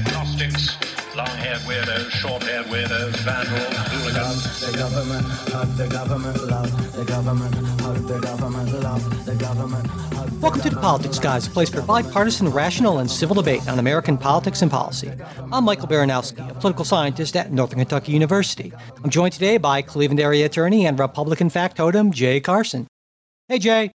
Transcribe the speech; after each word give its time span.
agnostics, 0.00 0.76
long-haired 1.14 1.58
weirdos, 1.60 2.10
short-haired 2.10 2.64
weirdos, 2.66 3.14
vandals, 3.18 3.76
hooligans. 3.92 4.60
The 4.60 4.78
government, 4.78 5.26
hug 5.26 5.76
the 5.76 5.88
government, 5.88 6.44
love 6.48 6.96
the 6.96 7.04
government, 7.04 7.54
hug 7.82 7.96
the 8.08 8.18
government, 8.20 8.82
love 8.82 9.26
the 9.26 9.34
government. 9.34 10.40
Welcome 10.40 10.62
to 10.62 10.70
the 10.70 10.80
Politics 10.80 11.18
Guys, 11.18 11.46
a 11.46 11.50
place 11.50 11.68
for 11.68 11.82
bipartisan, 11.82 12.48
rational, 12.48 12.98
and 13.00 13.10
civil 13.10 13.34
debate 13.34 13.68
on 13.68 13.78
American 13.78 14.16
politics 14.16 14.62
and 14.62 14.70
policy. 14.70 15.12
I'm 15.52 15.64
Michael 15.64 15.88
Baranowski, 15.88 16.48
a 16.50 16.54
political 16.54 16.86
scientist 16.86 17.36
at 17.36 17.52
Northern 17.52 17.80
Kentucky 17.80 18.12
University. 18.12 18.72
I'm 19.04 19.10
joined 19.10 19.34
today 19.34 19.58
by 19.58 19.82
Cleveland 19.82 20.20
area 20.20 20.46
attorney 20.46 20.86
and 20.86 20.98
Republican 20.98 21.50
factotum 21.50 22.10
Jay 22.10 22.40
Carson. 22.40 22.86
Hey 23.48 23.58
Jay, 23.58 23.90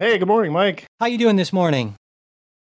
Hey, 0.00 0.18
good 0.18 0.26
morning, 0.28 0.50
Mike. 0.52 0.86
how 0.98 1.06
you 1.06 1.18
doing 1.18 1.36
this 1.36 1.52
morning? 1.52 1.94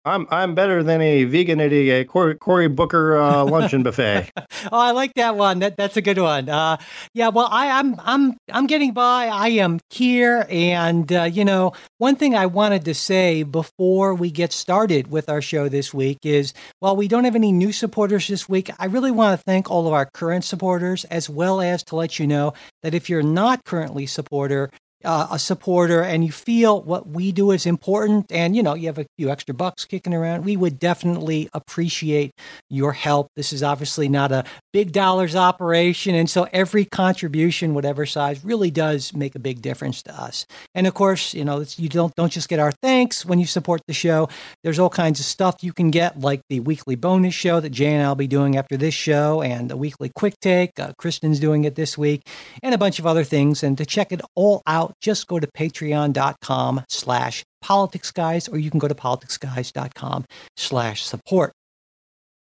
I'm 0.10 0.28
I'm 0.32 0.56
better 0.56 0.82
than 0.82 1.02
a 1.02 1.24
vegan 1.26 1.62
at 1.62 1.72
a 1.72 2.04
Cory, 2.06 2.36
Cory 2.36 2.68
Booker 2.68 3.18
uh, 3.18 3.44
luncheon 3.46 3.84
buffet. 3.84 4.32
Oh, 4.72 4.78
I 4.78 4.92
like 4.92 5.14
that 5.14 5.38
one. 5.38 5.60
That 5.60 5.78
that's 5.78 5.96
a 5.96 6.02
good 6.02 6.18
one. 6.18 6.50
Uh, 6.50 6.78
yeah, 7.14 7.30
well, 7.30 7.48
I, 7.50 7.80
I'm 7.80 7.96
I'm 8.00 8.38
I'm 8.52 8.68
getting 8.68 8.92
by. 8.92 9.28
I 9.28 9.50
am 9.50 9.80
here, 9.90 10.46
and 10.50 11.12
uh, 11.14 11.24
you 11.24 11.46
know, 11.46 11.72
one 11.98 12.18
thing 12.18 12.36
I 12.36 12.46
wanted 12.46 12.84
to 12.86 12.94
say 12.94 13.44
before 13.44 14.14
we 14.14 14.32
get 14.32 14.52
started 14.52 15.10
with 15.12 15.30
our 15.30 15.42
show 15.42 15.70
this 15.70 15.94
week 15.94 16.20
is, 16.24 16.54
while 16.80 16.96
we 16.96 17.08
don't 17.08 17.24
have 17.24 17.36
any 17.36 17.54
new 17.54 17.72
supporters 17.72 18.28
this 18.28 18.50
week, 18.50 18.70
I 18.80 18.86
really 18.88 19.12
want 19.12 19.40
to 19.40 19.44
thank 19.44 19.72
all 19.72 19.88
of 19.88 19.94
our 19.94 20.06
current 20.06 20.44
supporters, 20.44 21.06
as 21.06 21.30
well 21.30 21.62
as 21.62 21.84
to 21.84 21.96
let 21.96 22.20
you 22.20 22.28
know 22.28 22.54
that 22.84 22.94
if 22.94 23.10
you're 23.10 23.24
not 23.24 23.64
currently 23.64 24.08
supporter. 24.08 24.72
Uh, 25.06 25.28
a 25.32 25.40
supporter 25.40 26.02
and 26.02 26.26
you 26.26 26.32
feel 26.32 26.82
what 26.82 27.08
we 27.08 27.32
do 27.32 27.52
is 27.52 27.66
important 27.66 28.30
and 28.32 28.54
you 28.54 28.62
know 28.62 28.74
you 28.74 28.88
have 28.88 28.98
a 28.98 29.06
few 29.18 29.30
extra 29.30 29.56
bucks 29.56 29.86
kicking 29.86 30.14
around 30.14 30.44
we 30.44 30.58
would 30.58 30.78
definitely 30.78 31.50
appreciate 31.54 32.32
your 32.70 32.92
help. 32.92 33.30
This 33.38 33.54
is 33.54 33.64
obviously 33.64 34.10
not 34.10 34.34
a 34.34 34.44
big 34.74 34.92
dollars 34.92 35.38
operation 35.38 36.16
and 36.16 36.30
so 36.30 36.48
every 36.52 36.84
contribution 36.84 37.74
whatever 37.74 38.06
size 38.06 38.44
really 38.44 38.72
does 38.72 39.14
make 39.14 39.36
a 39.36 39.40
big 39.40 39.62
difference 39.62 40.04
to 40.04 40.14
us. 40.14 40.46
And 40.76 40.86
of 40.86 40.94
course 40.94 41.34
you 41.34 41.46
know 41.46 41.64
you 41.78 41.88
don't 41.88 42.14
don't 42.16 42.32
just 42.32 42.50
get 42.50 42.60
our 42.60 42.74
thanks 42.84 43.26
when 43.26 43.40
you 43.40 43.46
support 43.46 43.82
the 43.88 43.94
show. 43.94 44.28
There's 44.64 44.80
all 44.80 44.90
kinds 44.90 45.22
of 45.22 45.26
stuff 45.26 45.64
you 45.64 45.72
can 45.72 45.92
get 45.92 46.20
like 46.20 46.42
the 46.50 46.60
weekly 46.60 46.96
bonus 46.96 47.34
show 47.34 47.60
that 47.60 47.70
jay 47.70 47.94
and 47.94 48.06
i'll 48.06 48.16
be 48.16 48.28
doing 48.28 48.58
after 48.58 48.78
this 48.78 48.94
show 48.94 49.42
and 49.42 49.70
the 49.70 49.78
weekly 49.78 50.10
quick 50.10 50.40
take 50.42 50.80
uh, 50.80 50.92
kristen's 50.98 51.40
doing 51.40 51.64
it 51.64 51.76
this 51.76 51.98
week 51.98 52.28
and 52.62 52.76
a 52.76 52.78
bunch 52.78 53.00
of 53.00 53.08
other 53.08 53.24
things 53.24 53.64
and 53.64 53.78
to 53.78 53.86
check 53.86 54.12
it 54.12 54.22
all 54.36 54.62
out 54.68 54.89
just 55.02 55.28
go 55.28 55.40
to 55.40 55.48
patreon.com 55.48 56.84
slash 56.90 57.44
politics 57.62 58.12
guys 58.12 58.48
or 58.48 58.58
you 58.58 58.70
can 58.70 58.80
go 58.80 58.88
to 58.88 58.96
politicsguys.com 58.96 60.26
slash 60.58 61.04
support 61.04 61.52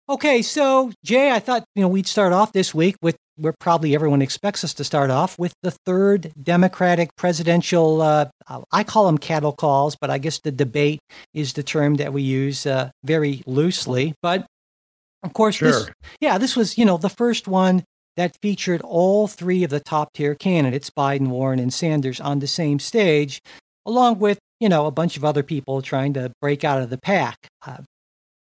Okay, 0.10 0.42
so 0.42 0.92
Jay, 1.06 1.32
I 1.32 1.40
thought 1.40 1.64
you 1.76 1.82
know 1.82 1.88
we'd 1.88 2.08
start 2.08 2.34
off 2.34 2.52
this 2.52 2.74
week 2.76 2.98
with 3.02 3.16
where 3.38 3.54
probably 3.58 3.96
everyone 3.96 4.22
expects 4.22 4.62
us 4.66 4.74
to 4.74 4.84
start 4.84 5.10
off 5.10 5.40
with 5.40 5.54
the 5.64 5.72
third 5.86 6.34
Democratic 6.44 7.16
presidential. 7.16 8.02
Uh, 8.02 8.26
I 8.74 8.84
call 8.84 9.06
them 9.06 9.18
cattle 9.18 9.54
calls, 9.54 9.96
but 9.96 10.10
I 10.10 10.18
guess 10.18 10.42
the 10.42 10.52
debate 10.52 11.00
is 11.34 11.54
the 11.54 11.64
term 11.64 11.96
that 11.96 12.12
we 12.12 12.22
use 12.22 12.66
uh, 12.66 12.92
very 13.06 13.44
loosely. 13.48 14.14
But 14.22 14.46
of 15.24 15.32
course, 15.32 15.58
this, 15.60 15.86
Sure. 15.86 15.94
yeah, 16.20 16.38
this 16.38 16.58
was 16.58 16.78
you 16.78 16.84
know 16.84 16.98
the 16.98 17.08
first 17.10 17.48
one 17.48 17.86
that 18.18 18.38
featured 18.42 18.82
all 18.82 19.28
three 19.28 19.64
of 19.64 19.70
the 19.70 19.80
top 19.80 20.14
tier 20.14 20.36
candidates, 20.36 20.90
Biden, 20.90 21.28
Warren, 21.28 21.60
and 21.60 21.74
Sanders, 21.74 22.20
on 22.20 22.40
the 22.40 22.48
same 22.48 22.80
stage, 22.80 23.42
along 23.86 24.20
with 24.20 24.40
you 24.60 24.70
know 24.70 24.86
a 24.86 24.92
bunch 24.92 25.18
of 25.18 25.26
other 25.26 25.44
people 25.44 25.82
trying 25.82 26.14
to 26.14 26.32
break 26.42 26.64
out 26.64 26.82
of 26.82 26.90
the 26.90 26.98
pack. 26.98 27.48
Uh, 27.66 27.78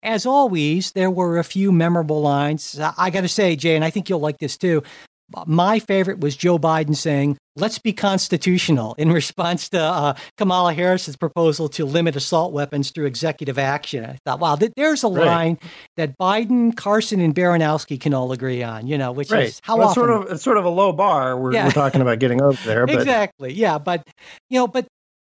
as 0.01 0.25
always, 0.25 0.93
there 0.93 1.11
were 1.11 1.37
a 1.37 1.43
few 1.43 1.71
memorable 1.71 2.21
lines. 2.21 2.79
I 2.97 3.09
got 3.09 3.21
to 3.21 3.27
say, 3.27 3.55
Jay, 3.55 3.75
and 3.75 3.83
I 3.83 3.89
think 3.89 4.09
you'll 4.09 4.19
like 4.19 4.37
this 4.37 4.57
too. 4.57 4.81
My 5.45 5.79
favorite 5.79 6.19
was 6.19 6.35
Joe 6.35 6.57
Biden 6.57 6.95
saying, 6.95 7.37
let's 7.55 7.77
be 7.77 7.93
constitutional 7.93 8.95
in 8.97 9.11
response 9.13 9.69
to 9.69 9.79
uh, 9.79 10.13
Kamala 10.37 10.73
Harris's 10.73 11.15
proposal 11.15 11.69
to 11.69 11.85
limit 11.85 12.15
assault 12.15 12.51
weapons 12.51 12.91
through 12.91 13.05
executive 13.05 13.59
action. 13.59 14.05
I 14.05 14.17
thought, 14.25 14.39
wow, 14.39 14.55
th- 14.55 14.71
there's 14.75 15.03
a 15.03 15.07
Right. 15.07 15.25
line 15.25 15.57
that 15.97 16.17
Biden, 16.17 16.75
Carson, 16.75 17.19
and 17.19 17.35
Baranowski 17.35 17.99
can 17.99 18.13
all 18.13 18.31
agree 18.31 18.63
on, 18.63 18.87
you 18.87 18.97
know, 18.97 19.11
which 19.11 19.29
right. 19.31 19.45
is 19.47 19.59
how 19.63 19.77
well, 19.77 19.89
often. 19.89 20.03
it's 20.03 20.09
sort 20.09 20.23
of 20.27 20.31
it's 20.33 20.43
sort 20.43 20.57
of 20.57 20.65
a 20.65 20.69
low 20.69 20.91
bar. 20.93 21.37
We're, 21.37 21.53
Yeah. 21.53 21.65
we're 21.65 21.71
talking 21.71 22.01
about 22.01 22.19
getting 22.19 22.41
over 22.41 22.59
there, 22.65 22.85
but 22.85 22.95
exactly 22.95 23.53
yeah 23.53 23.77
but 23.77 24.07
you 24.49 24.59
know 24.59 24.67
but 24.67 24.87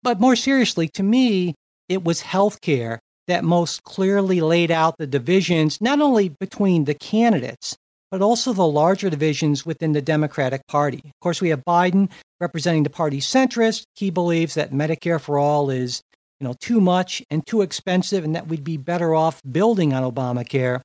but 0.02 0.20
more 0.20 0.36
seriously 0.36 0.88
to 0.88 1.02
me 1.02 1.54
it 1.88 2.02
was 2.04 2.22
healthcare 2.22 2.98
that 3.28 3.44
most 3.44 3.82
clearly 3.84 4.40
laid 4.40 4.70
out 4.70 4.96
the 4.98 5.06
divisions 5.06 5.80
not 5.80 6.00
only 6.00 6.28
between 6.28 6.84
the 6.84 6.94
candidates 6.94 7.76
but 8.12 8.20
also 8.20 8.52
the 8.52 8.66
larger 8.66 9.08
divisions 9.08 9.64
within 9.64 9.92
the 9.92 10.02
democratic 10.02 10.64
party. 10.68 11.00
Of 11.04 11.18
course 11.22 11.40
we 11.40 11.48
have 11.48 11.64
biden 11.64 12.10
representing 12.40 12.82
the 12.82 12.90
party 12.90 13.20
centrist. 13.20 13.84
He 13.96 14.10
believes 14.10 14.54
that 14.54 14.70
medicare 14.70 15.20
for 15.20 15.38
all 15.38 15.70
is 15.70 16.02
you 16.38 16.46
know 16.46 16.54
too 16.60 16.80
much 16.80 17.22
and 17.30 17.44
too 17.44 17.62
expensive 17.62 18.22
and 18.22 18.36
that 18.36 18.46
we'd 18.46 18.62
be 18.62 18.76
better 18.76 19.14
off 19.14 19.40
building 19.50 19.94
on 19.94 20.04
obamacare. 20.04 20.82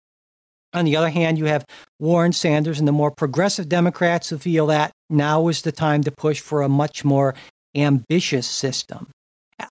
On 0.74 0.86
the 0.86 0.96
other 0.96 1.10
hand, 1.10 1.38
you 1.38 1.46
have 1.46 1.66
Warren 2.00 2.32
Sanders 2.32 2.80
and 2.80 2.88
the 2.88 2.94
more 2.94 3.12
progressive 3.12 3.68
Democrats 3.68 4.30
who 4.30 4.38
feel 4.38 4.68
that 4.68 4.92
now 5.10 5.48
is 5.50 5.62
the 5.62 5.72
time 5.72 6.04
to 6.04 6.12
push 6.12 6.40
for 6.40 6.62
a 6.62 6.70
much 6.70 7.04
more 7.04 7.36
ambitious 7.76 8.48
system. 8.48 9.10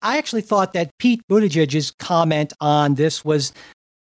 I 0.02 0.18
actually 0.18 0.42
thought 0.42 0.72
that 0.72 0.90
Pete 0.98 1.22
Buttigieg's 1.30 1.92
comment 1.92 2.52
on 2.60 2.94
this 2.94 3.24
was, 3.24 3.52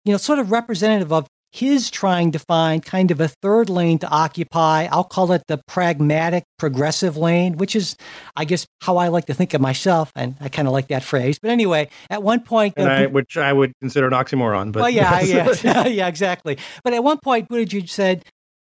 you 0.06 0.12
know, 0.12 0.18
sort 0.18 0.40
of 0.40 0.52
representative 0.52 1.12
of 1.12 1.28
his 1.54 1.92
trying 1.92 2.32
to 2.32 2.40
find 2.40 2.84
kind 2.84 3.12
of 3.12 3.22
a 3.22 3.28
third 3.28 3.70
lane 3.70 4.00
to 4.00 4.08
occupy. 4.10 4.88
I'll 4.92 5.04
call 5.04 5.32
it 5.34 5.44
the 5.48 5.62
pragmatic 5.68 6.44
progressive 6.58 7.16
lane, 7.16 7.58
which 7.58 7.76
is, 7.76 7.96
I 8.36 8.46
guess, 8.46 8.66
how 8.82 8.98
I 8.98 9.10
like 9.10 9.28
to 9.28 9.36
think 9.36 9.54
of 9.54 9.62
myself. 9.62 10.12
And 10.16 10.36
I 10.42 10.50
kind 10.50 10.68
of 10.68 10.72
like 10.72 10.88
that 10.88 11.04
phrase. 11.04 11.38
But 11.40 11.52
anyway, 11.52 11.90
at 12.10 12.24
one 12.24 12.40
point, 12.40 12.74
and 12.76 12.90
uh, 12.90 12.92
I, 12.92 13.06
which 13.06 13.38
I 13.38 13.54
would 13.54 13.72
consider 13.82 14.08
an 14.08 14.14
oxymoron. 14.14 14.72
But 14.72 14.82
well, 14.82 14.90
yeah, 14.90 15.22
yeah, 15.64 15.88
yeah, 15.88 16.08
exactly. 16.08 16.58
But 16.84 16.94
at 16.94 17.04
one 17.04 17.20
point, 17.24 17.50
Buttigieg 17.50 17.88
said, 17.88 18.26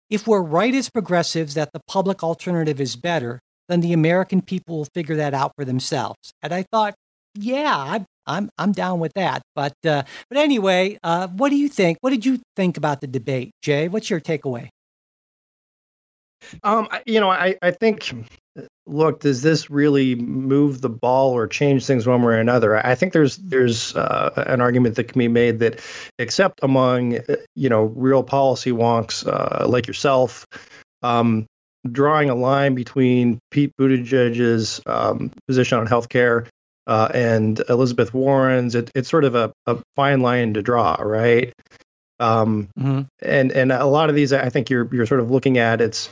if 0.09 0.27
we're 0.27 0.41
right 0.41 0.73
as 0.73 0.89
progressives 0.89 1.53
that 1.53 1.71
the 1.73 1.81
public 1.87 2.23
alternative 2.23 2.81
is 2.81 2.95
better, 2.95 3.39
then 3.69 3.81
the 3.81 3.93
American 3.93 4.41
people 4.41 4.77
will 4.77 4.87
figure 4.95 5.17
that 5.17 5.35
out 5.35 5.53
for 5.55 5.65
themselves. 5.65 6.33
And 6.41 6.51
I 6.51 6.63
thought, 6.63 6.95
yeah, 7.35 7.77
I'm 7.77 8.05
I'm 8.25 8.49
I'm 8.57 8.71
down 8.71 8.99
with 8.99 9.13
that. 9.13 9.41
But 9.55 9.73
uh, 9.85 10.03
but 10.29 10.37
anyway, 10.37 10.97
uh, 11.03 11.27
what 11.27 11.49
do 11.49 11.55
you 11.55 11.67
think? 11.67 11.97
What 12.01 12.11
did 12.11 12.25
you 12.25 12.39
think 12.55 12.77
about 12.77 13.01
the 13.01 13.07
debate, 13.07 13.51
Jay? 13.61 13.87
What's 13.87 14.09
your 14.09 14.19
takeaway? 14.19 14.69
Um, 16.63 16.87
you 17.05 17.19
know, 17.19 17.29
I, 17.29 17.55
I 17.61 17.71
think, 17.71 18.11
look, 18.85 19.21
does 19.21 19.41
this 19.41 19.69
really 19.69 20.15
move 20.15 20.81
the 20.81 20.89
ball 20.89 21.31
or 21.33 21.47
change 21.47 21.85
things 21.85 22.07
one 22.07 22.21
way 22.23 22.33
or 22.33 22.39
another? 22.39 22.83
I 22.85 22.95
think 22.95 23.13
there's 23.13 23.37
there's 23.37 23.95
uh, 23.95 24.43
an 24.47 24.61
argument 24.61 24.95
that 24.95 25.05
can 25.05 25.19
be 25.19 25.27
made 25.27 25.59
that, 25.59 25.81
except 26.19 26.59
among 26.63 27.17
uh, 27.17 27.35
you 27.55 27.69
know 27.69 27.83
real 27.83 28.23
policy 28.23 28.71
wonks 28.71 29.25
uh, 29.25 29.67
like 29.67 29.87
yourself, 29.87 30.45
um, 31.03 31.45
drawing 31.89 32.29
a 32.29 32.35
line 32.35 32.75
between 32.75 33.39
Pete 33.51 33.71
Buttigieg's 33.79 34.81
um, 34.85 35.31
position 35.47 35.77
on 35.77 35.87
healthcare 35.87 36.47
uh, 36.91 37.07
and 37.13 37.59
Elizabeth 37.69 38.13
Warren's, 38.13 38.75
it, 38.75 38.91
it's 38.93 39.09
sort 39.09 39.23
of 39.23 39.33
a, 39.35 39.53
a 39.65 39.77
fine 39.95 40.19
line 40.21 40.53
to 40.55 40.61
draw, 40.61 40.95
right? 40.99 41.53
Um, 42.19 42.67
Mhm. 42.77 43.07
and 43.21 43.51
and 43.51 43.71
a 43.71 43.85
lot 43.85 44.09
of 44.09 44.15
these 44.15 44.31
I 44.33 44.49
think 44.49 44.69
you're 44.69 44.87
you're 44.93 45.07
sort 45.07 45.21
of 45.21 45.31
looking 45.31 45.57
at 45.57 45.79
it's 45.81 46.09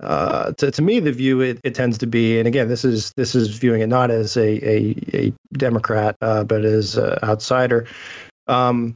uh, 0.00 0.52
to, 0.58 0.70
to 0.70 0.82
me 0.82 1.00
the 1.00 1.10
view 1.10 1.40
it, 1.40 1.58
it 1.64 1.74
tends 1.74 1.98
to 1.98 2.06
be 2.06 2.38
and 2.38 2.46
again 2.46 2.68
this 2.68 2.84
is 2.84 3.12
this 3.16 3.34
is 3.34 3.48
viewing 3.58 3.80
it 3.80 3.88
not 3.88 4.10
as 4.12 4.36
a 4.36 4.46
a, 4.46 4.78
a 5.14 5.32
Democrat 5.52 6.14
uh, 6.20 6.44
but 6.44 6.64
as 6.64 6.96
an 6.96 7.18
outsider 7.24 7.86
um, 8.46 8.94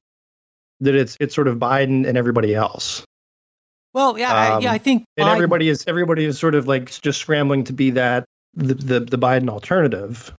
that 0.80 0.94
it's 0.94 1.16
it's 1.18 1.34
sort 1.34 1.48
of 1.48 1.58
Biden 1.58 2.06
and 2.06 2.16
everybody 2.16 2.54
else 2.54 3.02
Well, 3.94 4.16
yeah, 4.16 4.32
I, 4.32 4.48
Um, 4.54 4.62
yeah, 4.62 4.72
I 4.72 4.78
think 4.78 5.02
and 5.16 5.26
Biden- 5.26 5.34
everybody 5.34 5.68
is 5.68 5.84
everybody 5.88 6.24
is 6.24 6.38
sort 6.38 6.54
of 6.54 6.68
like 6.68 6.90
just 7.02 7.18
scrambling 7.20 7.64
to 7.64 7.72
be 7.72 7.90
that 7.98 8.24
the 8.54 8.74
the, 8.74 9.00
the 9.00 9.18
Biden 9.18 9.48
alternative 9.50 10.32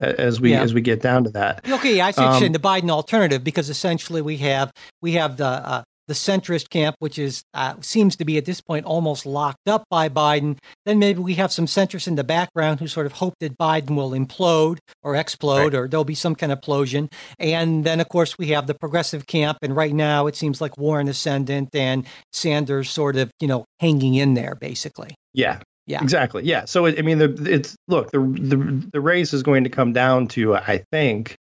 as 0.00 0.40
we 0.40 0.52
Yeah. 0.52 0.62
as 0.62 0.74
we 0.74 0.80
get 0.80 1.02
down 1.02 1.24
to 1.24 1.30
that 1.30 1.60
Okay, 1.68 2.00
I 2.00 2.10
see 2.10 2.20
what 2.20 2.30
you're 2.30 2.40
saying, 2.40 2.44
Um, 2.46 2.52
the 2.52 2.58
Biden 2.58 2.90
alternative 2.90 3.42
because 3.44 3.68
essentially 3.68 4.22
we 4.22 4.36
have 4.38 4.70
we 5.02 5.12
have 5.12 5.36
the 5.36 5.46
uh, 5.46 5.82
the 6.06 6.14
centrist 6.14 6.70
camp, 6.70 6.96
which 7.00 7.18
is 7.18 7.42
uh, 7.52 7.74
seems 7.82 8.16
to 8.16 8.24
be 8.24 8.38
at 8.38 8.46
this 8.46 8.62
point 8.62 8.86
almost 8.86 9.26
locked 9.26 9.68
up 9.68 9.84
by 9.90 10.08
Biden. 10.08 10.56
Then 10.86 10.98
maybe 10.98 11.18
we 11.20 11.34
have 11.34 11.52
some 11.52 11.66
centrists 11.66 12.08
in 12.08 12.14
the 12.14 12.24
background 12.24 12.80
who 12.80 12.88
sort 12.88 13.04
of 13.04 13.12
hope 13.12 13.34
that 13.40 13.58
Biden 13.58 13.94
will 13.94 14.12
implode 14.12 14.78
or 15.02 15.14
explode, 15.16 15.74
or 15.74 15.86
there'll 15.86 16.04
be 16.04 16.14
some 16.14 16.34
kind 16.34 16.50
of 16.50 16.62
implosion. 16.62 17.12
And 17.38 17.84
then, 17.84 18.00
of 18.00 18.08
course, 18.08 18.38
we 18.38 18.46
have 18.48 18.66
the 18.66 18.72
progressive 18.72 19.26
camp, 19.26 19.58
and 19.60 19.76
right 19.76 19.92
now 19.92 20.26
it 20.26 20.34
seems 20.34 20.62
like 20.62 20.78
Warren 20.78 21.08
ascendant 21.08 21.74
and 21.74 22.06
Sanders 22.32 22.88
sort 22.88 23.16
of 23.16 23.30
you 23.38 23.46
know 23.46 23.66
hanging 23.78 24.14
in 24.14 24.32
there, 24.32 24.54
basically. 24.54 25.14
Yeah. 25.34 25.60
Yeah. 25.88 26.02
Exactly. 26.02 26.44
Yeah. 26.44 26.66
So 26.66 26.84
it, 26.84 26.98
I 26.98 27.02
mean, 27.02 27.18
the, 27.18 27.34
it's 27.50 27.74
look 27.88 28.10
the, 28.10 28.20
the 28.20 28.88
the 28.92 29.00
race 29.00 29.32
is 29.32 29.42
going 29.42 29.64
to 29.64 29.70
come 29.70 29.92
down 29.92 30.28
to 30.28 30.54
I 30.54 30.84
think 30.92 31.36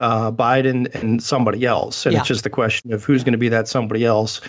uh, 0.00 0.32
Biden 0.32 0.92
and 0.94 1.22
somebody 1.22 1.64
else, 1.64 2.04
and 2.04 2.12
Yeah. 2.12 2.18
it's 2.18 2.28
just 2.28 2.42
the 2.44 2.50
question 2.50 2.92
of 2.92 3.04
who's 3.04 3.22
going 3.22 3.32
to 3.32 3.38
be 3.38 3.50
that 3.50 3.68
somebody 3.68 4.04
else, 4.04 4.40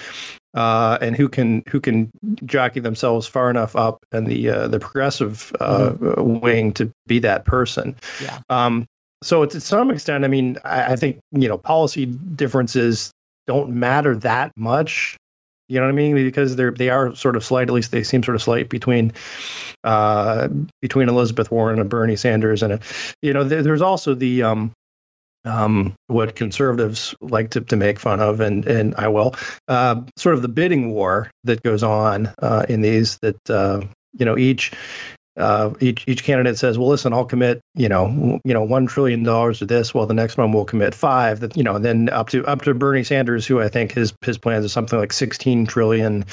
uh, 0.55 0.97
and 0.99 1.15
who 1.15 1.29
can 1.29 1.63
who 1.69 1.79
can 1.79 2.09
jockey 2.43 2.79
themselves 2.79 3.27
far 3.27 3.51
enough 3.51 3.75
up 3.75 3.99
in 4.11 4.25
the 4.25 4.49
uh, 4.49 4.67
the 4.67 4.79
progressive 4.79 5.53
uh, 5.59 5.93
wing 6.17 6.73
to 6.73 6.91
be 7.05 7.19
that 7.19 7.45
person. 7.45 7.93
Mm-hmm. 7.93 8.25
Yeah. 8.25 8.39
Um, 8.49 8.85
so 9.21 9.45
to 9.45 9.61
some 9.61 9.91
extent, 9.91 10.25
I 10.25 10.27
mean, 10.27 10.57
I, 10.65 10.93
I 10.93 10.95
think 10.95 11.19
you 11.31 11.47
know 11.47 11.59
policy 11.59 12.07
differences 12.07 13.11
don't 13.45 13.69
matter 13.75 14.15
that 14.17 14.51
much. 14.57 15.17
You 15.67 15.79
know 15.79 15.87
what 15.87 15.93
I 15.93 15.95
mean? 15.95 16.15
Because 16.15 16.55
they're 16.55 16.71
they 16.71 16.89
are 16.89 17.15
sort 17.15 17.35
of 17.35 17.43
slight. 17.43 17.67
At 17.69 17.73
least 17.73 17.91
they 17.91 18.03
seem 18.03 18.21
sort 18.23 18.35
of 18.35 18.41
slight 18.41 18.69
between 18.69 19.13
uh, 19.83 20.47
between 20.81 21.09
Elizabeth 21.09 21.51
Warren 21.51 21.79
and 21.79 21.89
Bernie 21.89 22.15
Sanders, 22.15 22.61
and 22.61 22.73
uh, 22.73 22.77
you 23.21 23.33
know 23.33 23.43
there, 23.43 23.63
there's 23.63 23.81
also 23.81 24.13
the 24.13 24.43
um, 24.43 24.71
um, 25.43 25.95
what 26.07 26.35
conservatives 26.35 27.15
like 27.21 27.51
to, 27.51 27.61
to 27.61 27.75
make 27.75 27.99
fun 27.99 28.19
of, 28.19 28.41
and 28.41 28.65
and 28.65 28.95
I 28.95 29.07
will 29.07 29.35
uh, 29.67 30.01
sort 30.17 30.35
of 30.35 30.41
the 30.41 30.47
bidding 30.49 30.91
war 30.91 31.31
that 31.45 31.63
goes 31.63 31.83
on 31.83 32.33
uh, 32.39 32.65
in 32.67 32.81
these 32.81 33.17
that 33.19 33.49
uh, 33.49 33.81
you 34.13 34.25
know 34.25 34.37
each 34.37 34.71
uh, 35.37 35.73
each 35.79 36.03
each 36.07 36.23
candidate 36.23 36.57
says, 36.57 36.77
"Well, 36.77 36.87
listen, 36.87 37.13
I'll 37.13 37.25
commit, 37.25 37.61
you 37.75 37.89
know, 37.89 38.39
you 38.43 38.53
know, 38.53 38.63
one 38.63 38.85
trillion 38.85 39.23
dollars 39.23 39.59
to 39.59 39.65
this. 39.65 39.93
Well, 39.93 40.05
the 40.05 40.13
next 40.13 40.37
one 40.37 40.51
will 40.51 40.65
commit 40.65 40.95
five. 40.95 41.41
That 41.41 41.57
you 41.57 41.63
know, 41.63 41.75
and 41.75 41.85
then 41.85 42.09
up 42.09 42.29
to 42.29 42.45
up 42.45 42.61
to 42.63 42.73
Bernie 42.73 43.03
Sanders, 43.03 43.45
who 43.45 43.59
I 43.61 43.67
think 43.67 43.91
his 43.91 44.13
his 44.21 44.37
plans 44.37 44.65
are 44.65 44.69
something 44.69 44.97
like 44.97 45.11
sixteen 45.13 45.65
trillion 45.65 46.25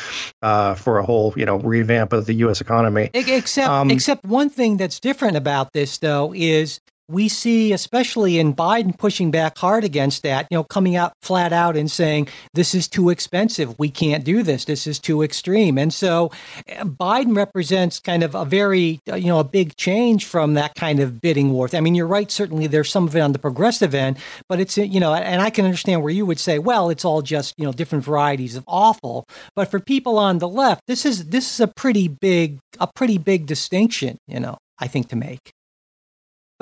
uh, 0.43 0.75
for 0.75 0.99
a 0.99 1.05
whole, 1.05 1.35
you 1.37 1.47
know, 1.47 1.57
revamp 1.57 2.13
of 2.13 2.27
the 2.27 2.35
U.S. 2.35 2.61
economy. 2.61 3.11
Except, 3.15 3.69
Um, 3.69 3.91
except 3.91 4.25
one 4.25 4.51
thing 4.51 4.77
that's 4.77 5.01
different 5.01 5.37
about 5.37 5.73
this, 5.73 5.99
though, 5.99 6.33
is 6.35 6.81
we 7.09 7.29
see, 7.29 7.73
especially 7.73 8.39
in 8.39 8.55
Biden, 8.55 8.97
pushing 8.97 9.31
back 9.31 9.59
hard 9.59 9.85
against 9.85 10.23
that. 10.23 10.47
You 10.51 10.59
know, 10.59 10.65
coming 10.65 10.97
out 10.97 11.13
flat 11.23 11.53
out 11.53 11.77
and 11.77 11.91
saying 11.91 12.29
this 12.55 12.75
is 12.75 12.89
too 12.89 13.11
expensive. 13.11 13.79
We 13.79 13.91
can't 13.91 14.25
do 14.25 14.43
this. 14.43 14.65
This 14.65 14.87
is 14.87 14.99
too 14.99 15.23
extreme. 15.23 15.79
And 15.79 15.93
so, 15.93 16.31
uh, 16.69 16.85
Biden 16.85 17.37
represents 17.37 18.01
kind 18.01 18.23
of 18.23 18.35
a 18.35 18.45
very, 18.45 19.01
uh, 19.11 19.17
you 19.17 19.27
know, 19.27 19.39
a 19.39 19.45
big 19.45 19.77
change 19.77 20.27
from 20.27 20.55
that 20.55 20.75
kind 20.75 21.01
of 21.01 21.21
bidding 21.21 21.53
war. 21.53 21.69
I 21.73 21.81
mean, 21.81 21.95
you're 21.95 22.07
right. 22.07 22.31
Certainly, 22.31 22.69
there's 22.69 22.91
some 22.91 23.07
of 23.07 23.17
it 23.17 23.21
on 23.21 23.33
the 23.33 23.39
progressive 23.39 23.95
end, 23.95 24.19
but 24.49 24.61
it's 24.61 24.77
you 24.79 25.01
know, 25.01 25.15
and 25.15 25.43
I 25.43 25.51
can 25.51 25.65
understand 25.65 26.03
where 26.03 26.13
you 26.13 26.27
would 26.27 26.41
say, 26.41 26.59
well, 26.59 26.91
it's 26.91 27.05
all 27.05 27.23
just 27.23 27.55
you 27.59 27.65
know 27.65 27.73
different 27.73 28.05
varieties 28.05 28.57
of 28.57 28.65
awful. 28.67 29.27
But 29.55 29.71
for 29.71 29.81
people 29.81 30.19
on 30.19 30.39
the 30.39 30.49
left, 30.49 30.83
this 30.87 31.05
is 31.05 31.27
this 31.27 31.53
is 31.53 31.61
a 31.61 31.69
pretty 31.69 32.09
big 32.09 32.59
a 32.81 32.87
pretty 32.87 33.19
big 33.19 33.47
distinction, 33.47 34.19
you 34.27 34.41
know, 34.41 34.59
I 34.79 34.89
think 34.89 35.09
to 35.09 35.17
make. 35.17 35.53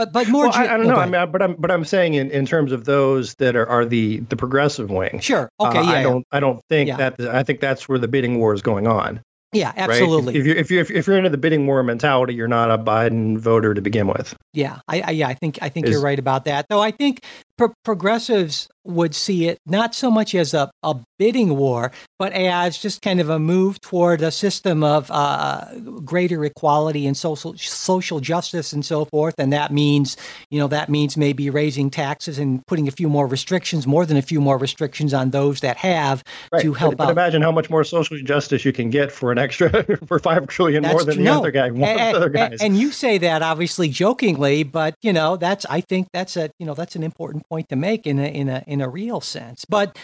But 0.01 0.15
but 0.15 0.29
more 0.29 0.45
Well, 0.49 0.55
I, 0.55 0.65
I 0.65 0.77
don't 0.79 0.87
know. 0.87 0.95
go 0.95 1.01
I 1.03 1.05
mean, 1.05 1.15
I, 1.17 1.27
but 1.27 1.43
I'm 1.43 1.57
but 1.59 1.71
I'm 1.71 1.85
saying 1.85 2.15
in, 2.15 2.31
in 2.31 2.47
terms 2.47 2.73
of 2.73 2.87
those 2.87 3.35
that 3.35 3.55
are, 3.55 3.67
are 3.67 3.85
the 3.85 4.21
the 4.21 4.37
progressive 4.37 4.91
wing. 4.91 5.21
sure. 5.21 5.51
Okay, 5.61 5.79
uh, 5.79 5.83
yeah, 5.83 5.91
I 5.91 6.03
don't 6.03 6.27
I 6.33 6.41
don't 6.41 6.65
think 6.71 6.89
Yeah. 6.89 6.97
that 6.97 7.21
I 7.21 7.43
think 7.43 7.61
that's 7.61 7.87
where 7.87 7.99
the 7.99 8.09
bidding 8.09 8.39
war 8.39 8.55
is 8.55 8.63
going 8.63 8.87
on. 8.87 9.21
yeah, 9.53 9.67
right? 9.77 9.91
absolutely. 9.91 10.37
If, 10.37 10.47
if 10.47 10.71
you 10.71 10.81
if, 10.81 10.89
you 10.91 10.97
if 10.97 11.07
you're 11.07 11.19
into 11.19 11.29
the 11.29 11.37
bidding 11.37 11.67
war 11.67 11.83
mentality, 11.83 12.33
you're 12.33 12.49
not 12.49 12.71
a 12.71 12.79
Biden 12.79 13.37
voter 13.37 13.75
to 13.75 13.83
begin 13.83 14.07
with. 14.07 14.35
Yeah, 14.55 14.79
I, 14.89 15.01
I 15.03 15.11
yeah, 15.11 15.29
I 15.29 15.35
think 15.35 15.59
I 15.61 15.69
think 15.69 15.85
Is- 15.87 15.93
you're 15.93 16.03
right 16.03 16.19
about 16.19 16.47
that. 16.47 16.67
Though 16.71 16.81
I 16.81 16.93
think 16.93 17.23
pro- 17.61 17.75
progressives 17.85 18.69
would 18.85 19.15
see 19.15 19.47
it 19.47 19.59
not 19.67 19.95
so 19.95 20.11
much 20.11 20.35
as 20.35 20.55
a, 20.55 20.71
a 20.83 20.97
bidding 21.19 21.57
war, 21.57 21.93
but 22.19 22.33
as 22.33 22.79
just 22.79 23.03
kind 23.03 23.21
of 23.21 23.29
a 23.29 23.39
move 23.39 23.79
toward 23.83 24.23
a 24.23 24.31
system 24.31 24.83
of 24.83 25.11
uh, 25.11 25.67
greater 26.03 26.43
equality 26.45 27.07
and 27.07 27.15
social 27.15 27.55
social 27.59 28.21
justice 28.21 28.73
and 28.73 28.85
so 28.85 29.05
forth. 29.05 29.35
And 29.37 29.53
that 29.53 29.71
means, 29.71 30.17
you 30.51 30.59
know, 30.59 30.67
that 30.69 30.89
means 30.89 31.17
maybe 31.17 31.51
raising 31.51 31.91
taxes 31.91 32.39
and 32.39 32.67
putting 32.67 32.89
a 32.89 32.91
few 32.91 33.11
more 33.11 33.27
restrictions, 33.27 33.87
more 33.87 34.07
than 34.07 34.17
a 34.17 34.23
few 34.23 34.41
more 34.41 34.57
restrictions 34.57 35.13
on 35.13 35.31
those 35.31 35.61
that 35.61 35.77
have 35.77 36.25
to 36.61 36.73
help 36.73 36.97
but, 36.97 37.07
but 37.07 37.11
imagine 37.11 37.43
how 37.43 37.53
much 37.53 37.69
more 37.69 37.85
social 37.85 38.17
justice 38.23 38.65
you 38.65 38.73
can 38.73 38.89
get 38.89 39.13
for 39.13 39.31
an 39.31 39.39
extra 39.39 39.85
for 40.07 40.19
five 40.19 40.47
trillion 40.47 40.83
more 40.83 41.05
than 41.05 41.17
true. 41.17 41.25
the 41.25 41.31
other 41.31 41.51
guy. 41.51 41.67
And, 41.67 41.83
the 41.83 42.17
other 42.17 42.31
guys. 42.31 42.63
and 42.63 42.79
you 42.79 42.93
say 42.93 43.19
that 43.19 43.43
obviously 43.43 43.89
jokingly, 43.89 44.63
but 44.63 44.95
you 45.03 45.13
know 45.13 45.37
that's 45.37 45.67
I 45.67 45.83
think 45.83 46.09
that's 46.15 46.39
a 46.39 46.51
you 46.59 46.65
know 46.65 46.75
that's 46.75 46.97
an 46.97 47.03
important 47.03 47.45
point 47.51 47.69
to 47.69 47.77
make 47.77 48.07
in 48.07 48.19
a 48.19 48.27
in 48.27 48.49
a 48.49 48.63
in 48.67 48.81
a 48.81 48.89
real 48.89 49.21
sense. 49.21 49.65
But 49.69 49.99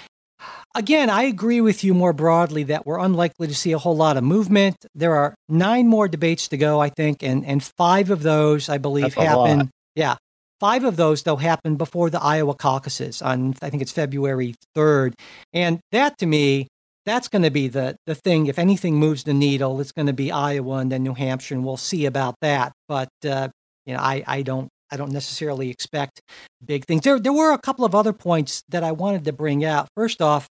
again, 0.74 1.08
I 1.08 1.22
agree 1.22 1.60
with 1.60 1.84
you 1.84 1.94
more 1.94 2.12
broadly 2.12 2.64
that 2.64 2.86
we're 2.86 2.98
unlikely 2.98 3.46
to 3.46 3.54
see 3.54 3.72
a 3.72 3.78
whole 3.78 3.96
lot 3.96 4.16
of 4.16 4.24
movement. 4.24 4.76
There 4.94 5.14
are 5.14 5.34
nine 5.48 5.88
more 5.88 6.08
debates 6.08 6.48
to 6.48 6.56
go, 6.56 6.80
I 6.80 6.90
think, 6.90 7.22
and 7.22 7.44
and 7.46 7.62
five 7.62 8.10
of 8.10 8.22
those 8.22 8.68
I 8.68 8.78
believe 8.78 9.16
a 9.16 9.24
lot. 9.24 9.48
happen. 9.48 9.70
Yeah. 9.94 10.16
Five 10.58 10.84
of 10.84 10.96
those, 10.96 11.22
though, 11.22 11.36
happen 11.36 11.76
before 11.76 12.08
the 12.08 12.22
Iowa 12.22 12.54
caucuses 12.54 13.20
on, 13.20 13.54
I 13.60 13.68
think 13.68 13.82
it's 13.82 13.92
February 13.92 14.54
3rd. 14.74 15.12
And 15.52 15.80
that, 15.92 16.16
to 16.18 16.26
me, 16.26 16.68
that's 17.04 17.28
going 17.28 17.42
to 17.42 17.50
be 17.50 17.68
the, 17.68 17.96
the 18.06 18.14
thing. 18.14 18.46
If 18.46 18.58
anything 18.58 18.94
moves 18.94 19.24
the 19.24 19.34
needle, 19.34 19.80
it's 19.82 19.92
going 19.92 20.06
to 20.06 20.14
be 20.14 20.32
Iowa 20.32 20.78
and 20.78 20.90
then 20.90 21.02
New 21.02 21.12
Hampshire, 21.12 21.54
and 21.54 21.64
we'll 21.64 21.76
see 21.76 22.06
about 22.06 22.36
that. 22.40 22.72
But, 22.88 23.10
uh, 23.24 23.48
you 23.84 23.94
know, 23.94 24.00
I, 24.00 24.24
I 24.26 24.42
don't 24.42 24.68
I 24.90 24.96
don't 24.96 25.12
necessarily 25.12 25.70
expect 25.70 26.20
big 26.64 26.84
things. 26.84 27.02
There 27.02 27.18
there 27.18 27.32
were 27.32 27.52
a 27.52 27.58
couple 27.58 27.84
of 27.84 27.94
other 27.94 28.12
points 28.12 28.62
that 28.68 28.84
I 28.84 28.92
wanted 28.92 29.24
to 29.24 29.32
bring 29.32 29.64
out. 29.64 29.88
First 29.96 30.22
off, 30.22 30.48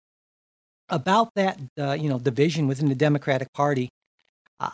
about 0.89 1.29
that 1.35 1.59
uh, 1.79 1.93
you 1.93 2.09
know 2.09 2.19
division 2.19 2.67
within 2.67 2.89
the 2.89 2.95
Democratic 2.95 3.51
Party. 3.53 3.89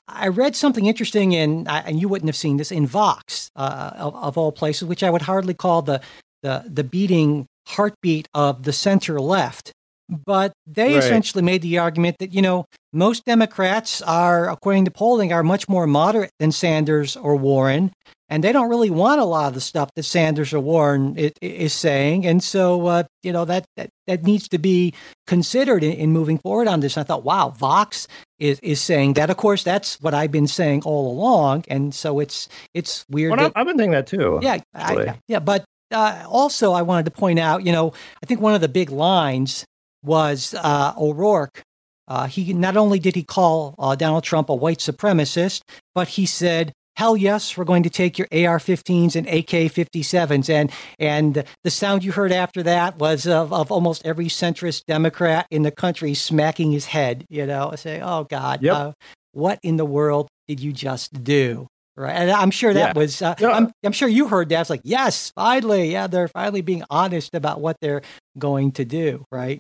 I- 0.07 0.30
read 0.30 0.56
something 0.56 0.88
interesting 0.88 1.34
in, 1.34 1.68
and 1.68 2.00
you 2.00 2.10
wouldn't 2.10 2.28
have 2.28 2.36
seen 2.36 2.57
this 2.57 2.72
in 2.72 2.88
Vox, 2.88 3.52
uh, 3.56 3.92
of, 3.98 4.16
of 4.16 4.38
all 4.38 4.52
places, 4.52 4.88
which 4.88 5.04
I 5.04 5.12
would 5.12 5.22
hardly 5.24 5.54
call 5.54 5.81
the 5.84 6.02
the 6.42 6.66
the 6.68 6.84
beating 6.84 7.46
heartbeat 7.68 8.28
of 8.34 8.63
the 8.63 8.74
center 8.74 9.19
left. 9.19 9.72
But 10.10 10.54
they 10.68 10.94
Right. 10.94 11.04
essentially 11.04 11.44
made 11.44 11.62
the 11.62 11.80
argument 11.80 12.18
that 12.19 12.34
you 12.34 12.42
know 12.42 12.66
most 12.94 13.25
Democrats 13.25 14.02
are, 14.02 14.50
according 14.50 14.86
to 14.86 14.92
polling, 14.92 15.34
are 15.34 15.44
much 15.44 15.68
more 15.68 15.88
moderate 15.88 16.31
than 16.40 16.52
Sanders 16.52 17.16
or 17.18 17.36
Warren, 17.36 17.92
and 18.30 18.44
they 18.44 18.52
don't 18.52 18.69
really 18.69 18.92
want 18.92 19.19
a 19.19 19.25
lot 19.25 19.48
of 19.48 19.54
the 19.56 19.62
stuff 19.62 19.90
that 19.96 20.04
Sanders 20.04 20.54
or 20.54 20.60
Warren 20.60 21.16
i- 21.18 21.31
i- 21.42 21.46
is 21.46 21.74
saying. 21.74 22.25
And 22.25 22.44
so, 22.44 22.86
uh, 22.86 23.04
you 23.24 23.31
know, 23.34 23.46
that, 23.46 23.66
that 23.78 23.90
that 24.07 24.24
needs 24.24 24.48
to 24.50 24.60
be 24.60 24.94
considered 25.25 25.84
in, 25.84 25.94
in 25.94 26.12
moving 26.12 26.38
forward 26.38 26.68
on 26.68 26.80
this. 26.81 26.96
And 26.98 27.04
I 27.04 27.07
thought, 27.07 27.24
wow, 27.24 27.50
Vox 27.50 28.07
is 28.40 28.60
is 28.60 28.80
saying 28.81 29.13
that. 29.13 29.30
Of 29.31 29.38
course, 29.38 29.63
that's 29.63 30.00
what 30.02 30.13
I've 30.13 30.31
been 30.31 30.48
saying 30.48 30.84
all 30.86 31.12
along, 31.12 31.66
and 31.68 31.96
so 31.96 32.19
it's 32.19 32.48
it's 32.75 33.06
weird. 33.10 33.31
Well, 33.31 33.40
that, 33.50 33.54
I've 33.56 33.66
been 33.66 33.78
thinking 33.78 33.94
that 33.94 34.06
too. 34.07 34.40
yeah, 34.44 34.60
I, 34.75 35.16
yeah, 35.28 35.40
but 35.40 35.66
uh, 35.92 36.24
also 36.30 36.74
I 36.74 36.84
wanted 36.84 37.06
to 37.06 37.12
point 37.12 37.40
out, 37.40 37.66
you 37.66 37.72
know, 37.72 37.94
I 38.22 38.25
think 38.28 38.40
one 38.40 38.54
of 38.54 38.62
the 38.62 38.68
big 38.69 38.92
lines 38.92 39.66
was 40.06 40.54
uh, 40.57 40.94
O'Rourke. 40.98 41.62
Uh, 42.07 42.28
he 42.28 42.54
not 42.54 42.78
only 42.78 43.00
did 43.00 43.16
he 43.16 43.24
call 43.24 43.74
uh, 43.80 43.95
Donald 43.95 44.24
Trump 44.24 44.50
a 44.50 44.56
white 44.56 44.78
supremacist, 44.80 45.62
but 45.95 46.07
he 46.09 46.26
said, 46.28 46.71
"Hell 46.97 47.18
yes, 47.18 47.57
we're 47.57 47.64
going 47.66 47.81
to 47.83 47.90
take 47.90 48.19
your 48.19 48.28
AR-15s 48.31 49.16
and 49.16 49.28
AK-57s." 49.28 50.50
And 50.50 50.71
and 51.00 51.44
the 51.64 51.71
sound 51.71 52.04
you 52.04 52.12
heard 52.12 52.31
after 52.31 52.62
that 52.64 52.97
was 53.00 53.26
of, 53.26 53.52
of 53.52 53.71
almost 53.71 54.06
every 54.06 54.28
centrist 54.28 54.83
Democrat 54.88 55.47
in 55.50 55.64
the 55.64 55.71
country 55.71 56.14
smacking 56.14 56.71
his 56.71 56.85
head, 56.85 57.26
you 57.30 57.45
know, 57.47 57.74
saying, 57.76 58.04
"Oh 58.04 58.26
God, 58.30 58.62
Yep. 58.62 58.74
uh, 58.76 58.92
what 59.31 59.59
in 59.64 59.78
the 59.78 59.85
world 59.85 60.28
did 60.47 60.59
you 60.59 60.71
just 60.71 61.24
do?" 61.24 61.68
Right, 61.97 62.12
and 62.14 62.30
I'm 62.30 62.52
sure 62.52 62.74
that 62.74 62.94
Yeah. 62.95 63.00
was. 63.02 63.21
Uh, 63.21 63.35
Yeah. 63.40 63.50
I'm, 63.52 63.71
I'm 63.83 63.94
sure 63.94 64.09
you 64.09 64.28
heard 64.28 64.50
that. 64.50 64.62
It's 64.62 64.69
like, 64.69 64.81
yes, 64.83 65.31
finally, 65.33 65.92
yeah, 65.94 66.07
they're 66.07 66.28
finally 66.28 66.62
being 66.62 66.83
honest 66.90 67.33
about 67.33 67.62
what 67.62 67.78
they're 67.81 68.02
going 68.38 68.74
to 68.74 68.83
do. 68.85 69.24
Right? 69.31 69.57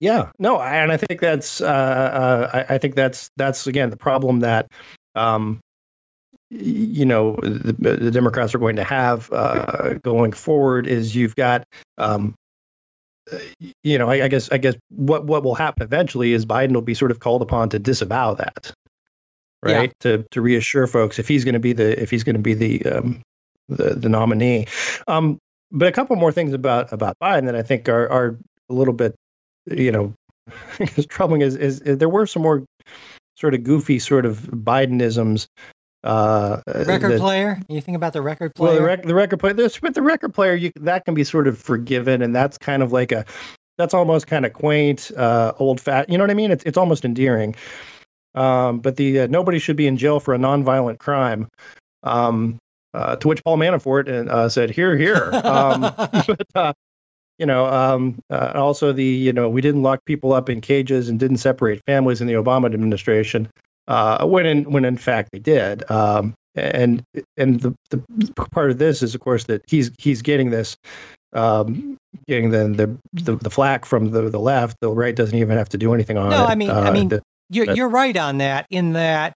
Yeah, 0.00 0.30
no, 0.38 0.60
and 0.60 0.90
I 0.90 0.96
think 0.96 1.20
that's 1.20 1.60
uh, 1.60 1.66
uh, 1.66 2.50
I, 2.52 2.74
I 2.74 2.78
think 2.78 2.94
that's 2.94 3.30
that's 3.36 3.66
again 3.66 3.90
the 3.90 3.98
problem 3.98 4.40
that 4.40 4.66
um, 5.14 5.60
you 6.48 7.04
know 7.04 7.36
the, 7.42 7.72
the 7.72 8.10
Democrats 8.10 8.54
are 8.54 8.58
going 8.58 8.76
to 8.76 8.84
have 8.84 9.30
uh, 9.30 9.94
going 10.02 10.32
forward 10.32 10.86
is 10.86 11.14
you've 11.14 11.36
got 11.36 11.64
um, 11.98 12.34
you 13.82 13.98
know 13.98 14.08
I, 14.08 14.24
I 14.24 14.28
guess 14.28 14.50
I 14.50 14.56
guess 14.56 14.74
what 14.88 15.26
what 15.26 15.44
will 15.44 15.54
happen 15.54 15.82
eventually 15.84 16.32
is 16.32 16.46
Biden 16.46 16.72
will 16.72 16.80
be 16.80 16.94
sort 16.94 17.10
of 17.10 17.20
called 17.20 17.42
upon 17.42 17.68
to 17.68 17.78
disavow 17.78 18.34
that 18.34 18.72
Yeah. 19.64 19.76
right 19.76 19.92
to 20.00 20.24
to 20.30 20.40
reassure 20.40 20.86
folks 20.86 21.18
if 21.18 21.28
he's 21.28 21.44
going 21.44 21.52
to 21.54 21.60
be 21.60 21.74
the 21.74 22.00
if 22.00 22.10
he's 22.10 22.24
going 22.24 22.36
to 22.36 22.42
be 22.42 22.54
the 22.54 22.86
um, 22.86 23.22
the 23.68 23.94
the 23.94 24.08
nominee. 24.08 24.66
Um, 25.06 25.38
but 25.70 25.88
a 25.88 25.92
couple 25.92 26.16
more 26.16 26.32
things 26.32 26.54
about 26.54 26.92
about 26.92 27.16
Biden 27.22 27.44
that 27.44 27.54
I 27.54 27.62
think 27.62 27.88
are 27.90 28.08
are 28.10 28.38
a 28.70 28.72
little 28.72 28.94
bit 28.94 29.14
you 29.66 29.92
know 29.92 30.14
is 30.78 31.06
troubling 31.06 31.42
is, 31.42 31.56
is 31.56 31.80
is 31.80 31.98
there 31.98 32.08
were 32.08 32.26
some 32.26 32.42
more 32.42 32.64
sort 33.36 33.54
of 33.54 33.62
goofy 33.64 33.98
sort 33.98 34.26
of 34.26 34.38
Bidenisms. 34.40 35.46
Uh, 36.02 36.62
Record 36.66 37.12
that- 37.12 37.20
player. 37.20 37.60
You 37.68 37.80
think 37.80 37.96
about 37.96 38.12
the 38.14 38.22
record 38.22 38.52
well, 38.58 38.70
player? 38.70 38.80
the, 38.80 38.86
rec- 38.86 39.02
the 39.02 39.14
record 39.14 39.38
player, 39.38 39.52
this, 39.52 39.78
but 39.78 39.94
the 39.94 40.02
record 40.02 40.32
player, 40.32 40.54
you, 40.54 40.72
that 40.76 41.04
can 41.04 41.14
be 41.14 41.24
sort 41.24 41.46
of 41.46 41.58
forgiven, 41.58 42.22
and 42.22 42.34
that's 42.34 42.56
kind 42.56 42.82
of 42.82 42.90
like 42.92 43.12
a, 43.12 43.26
that's 43.76 43.92
almost 43.92 44.26
kind 44.26 44.46
of 44.46 44.52
quaint, 44.54 45.10
uh, 45.16 45.52
old 45.58 45.80
fat. 45.80 46.08
You 46.08 46.16
know 46.16 46.24
what 46.24 46.30
I 46.30 46.34
mean? 46.34 46.50
It's 46.50 46.64
it's 46.64 46.78
almost 46.78 47.04
endearing. 47.04 47.54
Um, 48.34 48.80
but 48.80 48.96
the 48.96 49.20
uh, 49.20 49.26
nobody 49.26 49.58
should 49.58 49.76
be 49.76 49.86
in 49.86 49.96
jail 49.98 50.20
for 50.20 50.34
a 50.34 50.38
nonviolent 50.38 50.98
crime. 50.98 51.48
Um, 52.02 52.58
Uh, 52.92 53.14
to 53.16 53.28
which 53.28 53.44
Paul 53.44 53.56
Manafort 53.56 54.08
uh, 54.08 54.48
said, 54.48 54.70
"Here, 54.70 54.96
here." 54.96 55.30
Um, 55.44 55.80
but, 55.96 56.46
uh, 56.54 56.72
you 57.40 57.46
know, 57.46 57.64
um, 57.64 58.18
uh, 58.28 58.52
also 58.54 58.92
the 58.92 59.02
you 59.02 59.32
know 59.32 59.48
we 59.48 59.62
didn't 59.62 59.82
lock 59.82 60.04
people 60.04 60.34
up 60.34 60.50
in 60.50 60.60
cages 60.60 61.08
and 61.08 61.18
didn't 61.18 61.38
separate 61.38 61.80
families 61.86 62.20
in 62.20 62.26
the 62.26 62.34
Obama 62.34 62.72
administration, 62.72 63.48
uh, 63.88 64.26
when 64.26 64.44
in 64.44 64.70
when 64.70 64.84
in 64.84 64.98
fact 64.98 65.30
they 65.32 65.38
did. 65.38 65.90
Um, 65.90 66.34
and 66.54 67.02
and 67.38 67.60
the, 67.60 67.74
the 67.88 67.98
part 68.52 68.70
of 68.70 68.78
this 68.78 69.02
is 69.02 69.14
of 69.14 69.22
course 69.22 69.44
that 69.44 69.62
he's 69.66 69.90
he's 69.98 70.20
getting 70.20 70.50
this 70.50 70.76
um, 71.32 71.96
getting 72.28 72.50
the, 72.50 72.68
the 72.68 73.22
the 73.24 73.36
the 73.36 73.50
flack 73.50 73.86
from 73.86 74.10
the 74.10 74.28
the 74.28 74.38
left. 74.38 74.76
The 74.82 74.90
right 74.90 75.16
doesn't 75.16 75.36
even 75.36 75.56
have 75.56 75.70
to 75.70 75.78
do 75.78 75.94
anything 75.94 76.18
on 76.18 76.28
no, 76.28 76.36
it. 76.36 76.38
No, 76.40 76.46
I 76.46 76.54
mean, 76.56 76.70
Uh, 76.70 76.80
I 76.80 76.90
mean, 76.90 77.08
the- 77.08 77.22
you're 77.48 77.72
you're 77.72 77.88
right 77.88 78.16
on 78.16 78.38
that. 78.38 78.66
In 78.70 78.92
that, 78.92 79.32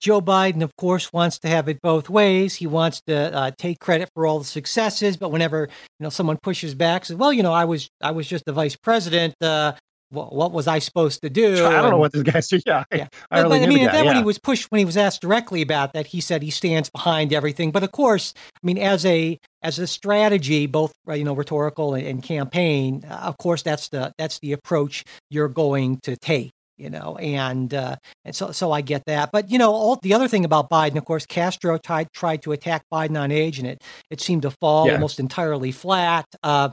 Joe 0.00 0.20
Biden, 0.20 0.62
of 0.62 0.74
course, 0.76 1.12
wants 1.12 1.38
to 1.40 1.48
have 1.48 1.68
it 1.68 1.80
both 1.82 2.10
ways. 2.10 2.54
He 2.54 2.66
wants 2.66 3.00
to 3.06 3.34
uh, 3.34 3.50
take 3.56 3.78
credit 3.80 4.10
for 4.14 4.26
all 4.26 4.38
the 4.38 4.44
successes, 4.44 5.16
but 5.16 5.30
whenever 5.30 5.68
you 5.98 6.04
know 6.04 6.10
someone 6.10 6.38
pushes 6.42 6.74
back, 6.74 7.04
says, 7.04 7.16
"Well, 7.16 7.32
you 7.32 7.42
know, 7.42 7.52
I 7.52 7.64
was 7.64 7.88
I 8.00 8.10
was 8.10 8.26
just 8.26 8.44
the 8.44 8.52
vice 8.52 8.76
president. 8.76 9.34
Uh, 9.40 9.72
what, 10.10 10.34
what 10.34 10.52
was 10.52 10.66
I 10.66 10.78
supposed 10.78 11.22
to 11.22 11.30
do?" 11.30 11.66
I 11.66 11.80
don't 11.80 11.90
know 11.90 11.98
what 11.98 12.12
this 12.12 12.22
guy's 12.22 12.48
doing. 12.48 12.62
Yeah, 12.66 12.84
Yeah. 12.92 13.08
I 13.30 13.42
But, 13.42 13.50
really 13.50 13.64
I 13.64 13.66
mean, 13.66 13.78
and 13.78 13.86
guy, 13.86 13.92
then 13.92 14.06
when 14.06 14.16
he 14.16 14.22
was 14.22 14.38
pushed, 14.38 14.70
when 14.70 14.80
he 14.80 14.84
was 14.84 14.96
asked 14.96 15.22
directly 15.22 15.62
about 15.62 15.94
that, 15.94 16.06
he 16.06 16.20
said 16.20 16.42
he 16.42 16.50
stands 16.50 16.90
behind 16.90 17.32
everything. 17.32 17.70
But 17.70 17.82
of 17.82 17.92
course, 17.92 18.34
I 18.54 18.66
mean, 18.66 18.78
as 18.78 19.06
a 19.06 19.38
as 19.62 19.78
a 19.78 19.86
strategy, 19.86 20.66
both 20.66 20.92
uh, 21.08 21.14
you 21.14 21.24
know, 21.24 21.34
rhetorical 21.34 21.94
and, 21.94 22.06
and 22.06 22.22
campaign, 22.22 23.04
uh, 23.08 23.14
of 23.14 23.38
course, 23.38 23.62
that's 23.62 23.88
the 23.88 24.12
that's 24.18 24.38
the 24.40 24.52
approach 24.52 25.04
you're 25.30 25.48
going 25.48 26.00
to 26.02 26.16
take. 26.16 26.50
You 26.78 26.90
know, 26.90 27.16
and 27.16 27.74
uh, 27.74 27.96
and 28.24 28.36
so 28.36 28.52
so 28.52 28.70
I 28.70 28.80
get 28.82 29.02
that. 29.06 29.30
But 29.32 29.50
you 29.50 29.58
know, 29.58 29.72
all 29.72 29.98
the 30.00 30.14
other 30.14 30.28
thing 30.28 30.44
about 30.44 30.70
Biden, 30.70 30.96
of 30.96 31.04
course, 31.04 31.26
Castro 31.26 31.76
tried 31.76 32.12
tried 32.12 32.42
to 32.42 32.52
attack 32.52 32.84
Biden 32.92 33.18
on 33.20 33.32
age, 33.32 33.58
and 33.58 33.66
it 33.66 33.82
it 34.10 34.20
seemed 34.20 34.42
to 34.42 34.52
fall 34.52 34.86
Yeah. 34.86 34.92
almost 34.94 35.18
entirely 35.18 35.72
flat. 35.72 36.24
Uh, 36.44 36.68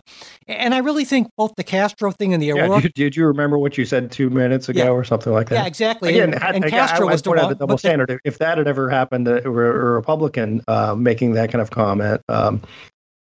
and 0.48 0.76
I 0.76 0.78
really 0.78 1.06
think 1.06 1.28
both 1.38 1.54
the 1.58 1.64
Castro 1.64 2.12
thing 2.12 2.34
and 2.36 2.42
the 2.44 2.48
Yeah, 2.48 2.66
Aurora 2.68 2.82
did, 2.84 2.94
did 2.94 3.16
you 3.16 3.26
remember 3.26 3.58
what 3.58 3.78
you 3.80 3.86
said 3.86 4.12
two 4.12 4.30
minutes 4.30 4.70
ago 4.70 4.84
Yeah. 4.84 4.90
or 4.92 5.04
something 5.04 5.34
like 5.34 5.50
that? 5.50 5.56
yeah, 5.56 5.66
exactly. 5.66 6.10
Again, 6.10 6.36
and, 6.36 6.44
I- 6.44 6.52
and 6.52 6.66
Castro 6.68 7.08
I, 7.08 7.12
was 7.14 7.22
I 7.22 7.24
the 7.24 7.30
point 7.36 7.50
the 7.50 7.56
double 7.56 7.68
but 7.68 7.74
the- 7.74 7.78
standard. 7.80 8.20
If- 8.24 8.38
that 8.38 8.60
had 8.60 8.68
ever 8.68 8.90
happened, 8.92 9.28
or 9.28 9.88
a 9.90 9.94
Republican 9.94 10.62
uh, 10.68 10.94
making 10.96 11.34
that 11.34 11.52
kind 11.52 11.62
of 11.64 11.72
comment, 11.72 12.22
um, 12.30 12.62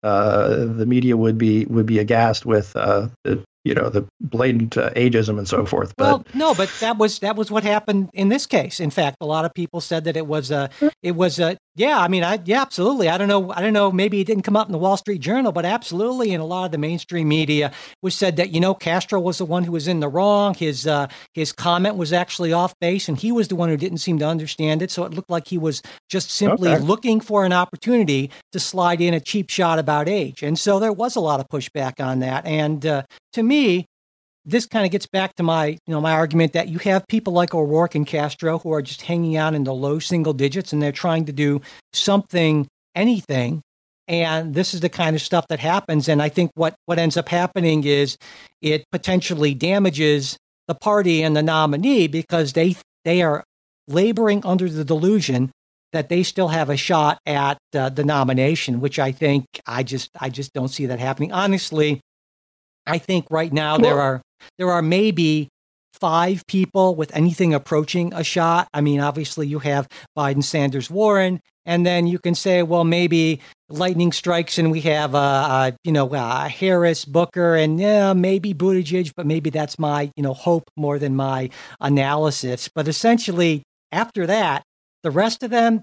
uh, 0.03 0.49
the 0.67 0.85
media 0.87 1.17
would 1.17 1.39
be 1.39 1.65
would 1.67 1.87
be 1.87 1.99
aghast 2.01 2.45
with 2.45 2.75
uh, 2.75 3.07
the 3.23 3.41
you 3.65 3.75
know 3.75 3.89
the 3.89 4.07
blatant 4.21 4.77
uh, 4.77 4.91
ageism 4.91 5.39
and 5.39 5.49
so 5.49 5.65
forth. 5.65 5.95
But 5.97 6.05
Well, 6.05 6.27
no, 6.35 6.55
but 6.55 6.73
that 6.81 6.99
was 6.99 7.21
that 7.21 7.37
was 7.37 7.51
what 7.51 7.63
happened 7.63 8.11
in 8.13 8.29
this 8.29 8.47
case. 8.47 8.81
In 8.81 8.91
fact, 8.91 9.19
a 9.21 9.27
lot 9.27 9.45
of 9.45 9.55
people 9.55 9.81
said 9.81 10.05
that 10.05 10.17
it 10.17 10.27
was 10.27 10.51
a 10.51 10.71
it 11.03 11.13
was 11.13 11.39
a 11.39 11.57
yeah. 11.75 11.99
I 11.99 12.09
mean, 12.09 12.23
I 12.25 12.39
yeah, 12.45 12.63
absolutely. 12.63 13.09
I 13.09 13.17
don't 13.19 13.29
know. 13.29 13.51
I 13.53 13.61
don't 13.61 13.73
know. 13.73 13.91
Maybe 13.93 14.21
it 14.21 14.27
didn't 14.27 14.43
come 14.43 14.57
up 14.57 14.67
in 14.69 14.73
the 14.73 14.79
Wall 14.79 14.97
Street 14.97 15.21
Journal, 15.21 15.53
but 15.53 15.65
absolutely, 15.65 16.33
in 16.33 16.41
a 16.41 16.45
lot 16.45 16.67
of 16.67 16.73
the 16.73 16.79
mainstream 16.79 17.29
media, 17.29 17.73
which 18.01 18.15
said 18.15 18.37
that 18.37 18.51
you 18.51 18.61
know 18.61 18.75
Castro 18.75 19.21
was 19.21 19.39
the 19.39 19.45
one 19.45 19.65
who 19.65 19.73
was 19.73 19.89
in 19.89 20.01
the 20.01 20.09
wrong. 20.09 20.55
His 20.55 20.87
uh, 20.87 21.09
his 21.35 21.53
comment 21.53 21.97
was 21.97 22.13
actually 22.13 22.53
off 22.53 22.75
base, 22.81 23.09
and 23.09 23.19
he 23.19 23.33
was 23.33 23.49
the 23.49 23.57
one 23.57 23.69
who 23.69 23.77
didn't 23.77 23.99
seem 23.99 24.19
to 24.19 24.27
understand 24.27 24.83
it. 24.83 24.91
So 24.91 25.05
it 25.05 25.15
looked 25.15 25.31
like 25.31 25.49
he 25.49 25.59
was 25.59 25.83
just 26.09 26.31
simply 26.31 26.75
Okay. 26.75 26.79
looking 26.79 27.21
for 27.21 27.45
an 27.45 27.53
opportunity 27.53 28.31
to 28.53 28.61
slide 28.61 29.01
in 29.01 29.15
a 29.15 29.21
cheap 29.21 29.49
shot 29.51 29.79
about 29.79 30.09
age. 30.09 30.43
And 30.43 30.59
so 30.59 30.79
there 30.79 30.93
was 30.93 31.17
a 31.17 31.21
lot 31.21 31.41
of 31.41 31.49
pushback 31.49 32.05
on 32.05 32.19
that. 32.21 32.45
And 32.47 32.85
uh, 32.85 33.03
to 33.33 33.43
me, 33.43 33.87
this 34.45 34.67
kind 34.67 34.85
of 34.85 34.91
gets 34.91 35.07
back 35.07 35.35
to 35.37 35.43
my, 35.43 35.67
you 35.67 35.79
know, 35.87 36.01
my 36.01 36.13
argument 36.13 36.53
that 36.53 36.69
you 36.69 36.79
have 36.81 37.07
people 37.07 37.33
like 37.33 37.55
O'Rourke 37.55 37.95
and 37.95 38.07
Castro 38.07 38.59
who 38.59 38.73
are 38.73 38.83
just 38.83 39.03
hanging 39.03 39.37
out 39.37 39.55
in 39.55 39.65
the 39.65 39.75
low 39.75 39.99
single 39.99 40.33
digits 40.33 40.73
and 40.73 40.83
they're 40.83 40.93
trying 40.93 41.25
to 41.27 41.33
do 41.33 41.61
something, 41.93 42.67
anything. 42.95 43.63
And 44.09 44.55
this 44.55 44.75
is 44.75 44.81
the 44.81 44.89
kind 44.89 45.15
of 45.15 45.23
stuff 45.23 45.47
that 45.49 45.61
happens. 45.61 46.09
And 46.09 46.21
I 46.21 46.29
think 46.29 46.51
what, 46.55 46.75
what 46.87 46.99
ends 46.99 47.17
up 47.17 47.29
happening 47.29 47.85
is 47.85 48.17
it 48.61 48.85
potentially 48.91 49.55
damages 49.55 50.37
the 50.69 50.75
party 50.75 51.23
and 51.23 51.37
the 51.37 51.43
nominee 51.43 52.07
because 52.07 52.53
they 52.53 52.77
they 53.05 53.23
are 53.23 53.45
laboring 53.89 54.45
under 54.45 54.69
the 54.69 54.85
delusion 54.85 55.51
that 55.93 56.09
they 56.09 56.23
still 56.23 56.49
have 56.49 56.71
a 56.71 56.77
shot 56.77 57.19
at 57.27 57.59
uh, 57.75 57.89
the 57.91 58.05
nomination, 58.05 58.81
which 58.81 58.99
I 58.99 59.13
think 59.13 59.45
I 59.67 59.83
just 59.83 60.11
I 60.19 60.31
just 60.31 60.53
don't 60.53 60.69
see 60.69 60.87
that 60.87 60.99
happening. 60.99 61.33
Honestly, 61.33 62.01
I 62.87 62.99
think 62.99 63.27
right 63.31 63.53
now 63.53 63.77
there 63.77 64.01
are 64.01 64.23
there 64.59 64.71
are 64.71 64.83
maybe 64.83 65.49
five 65.95 66.47
people 66.47 66.95
with 66.95 67.15
anything 67.15 67.55
approaching 67.55 68.13
a 68.15 68.25
shot. 68.25 68.69
I 68.75 68.81
mean, 68.81 69.01
obviously 69.01 69.47
you 69.47 69.61
have 69.61 69.87
Biden, 70.17 70.43
Sanders, 70.43 70.91
Warren, 70.91 71.41
and 71.65 71.87
then 71.87 72.07
you 72.07 72.19
can 72.19 72.35
say, 72.35 72.63
well, 72.63 72.85
maybe 72.85 73.41
lightning 73.69 74.13
strikes 74.13 74.59
and 74.59 74.71
we 74.71 74.81
have 74.81 75.15
uh, 75.15 75.19
uh 75.19 75.71
you 75.85 75.93
know 75.93 76.13
uh, 76.13 76.49
Harris, 76.49 77.05
Booker, 77.05 77.55
and 77.57 77.81
yeah, 77.81 78.13
maybe 78.13 78.53
Buttigieg, 78.53 79.13
but 79.17 79.27
maybe 79.27 79.51
that's 79.51 79.79
my 79.79 80.11
you 80.17 80.23
know 80.23 80.35
hope 80.35 80.65
more 80.77 80.99
than 80.99 81.15
my 81.15 81.51
analysis. 81.81 82.69
But 82.75 82.89
essentially, 82.89 83.63
after 83.93 84.27
that, 84.27 84.63
the 85.03 85.11
rest 85.11 85.43
of 85.43 85.51
them. 85.51 85.83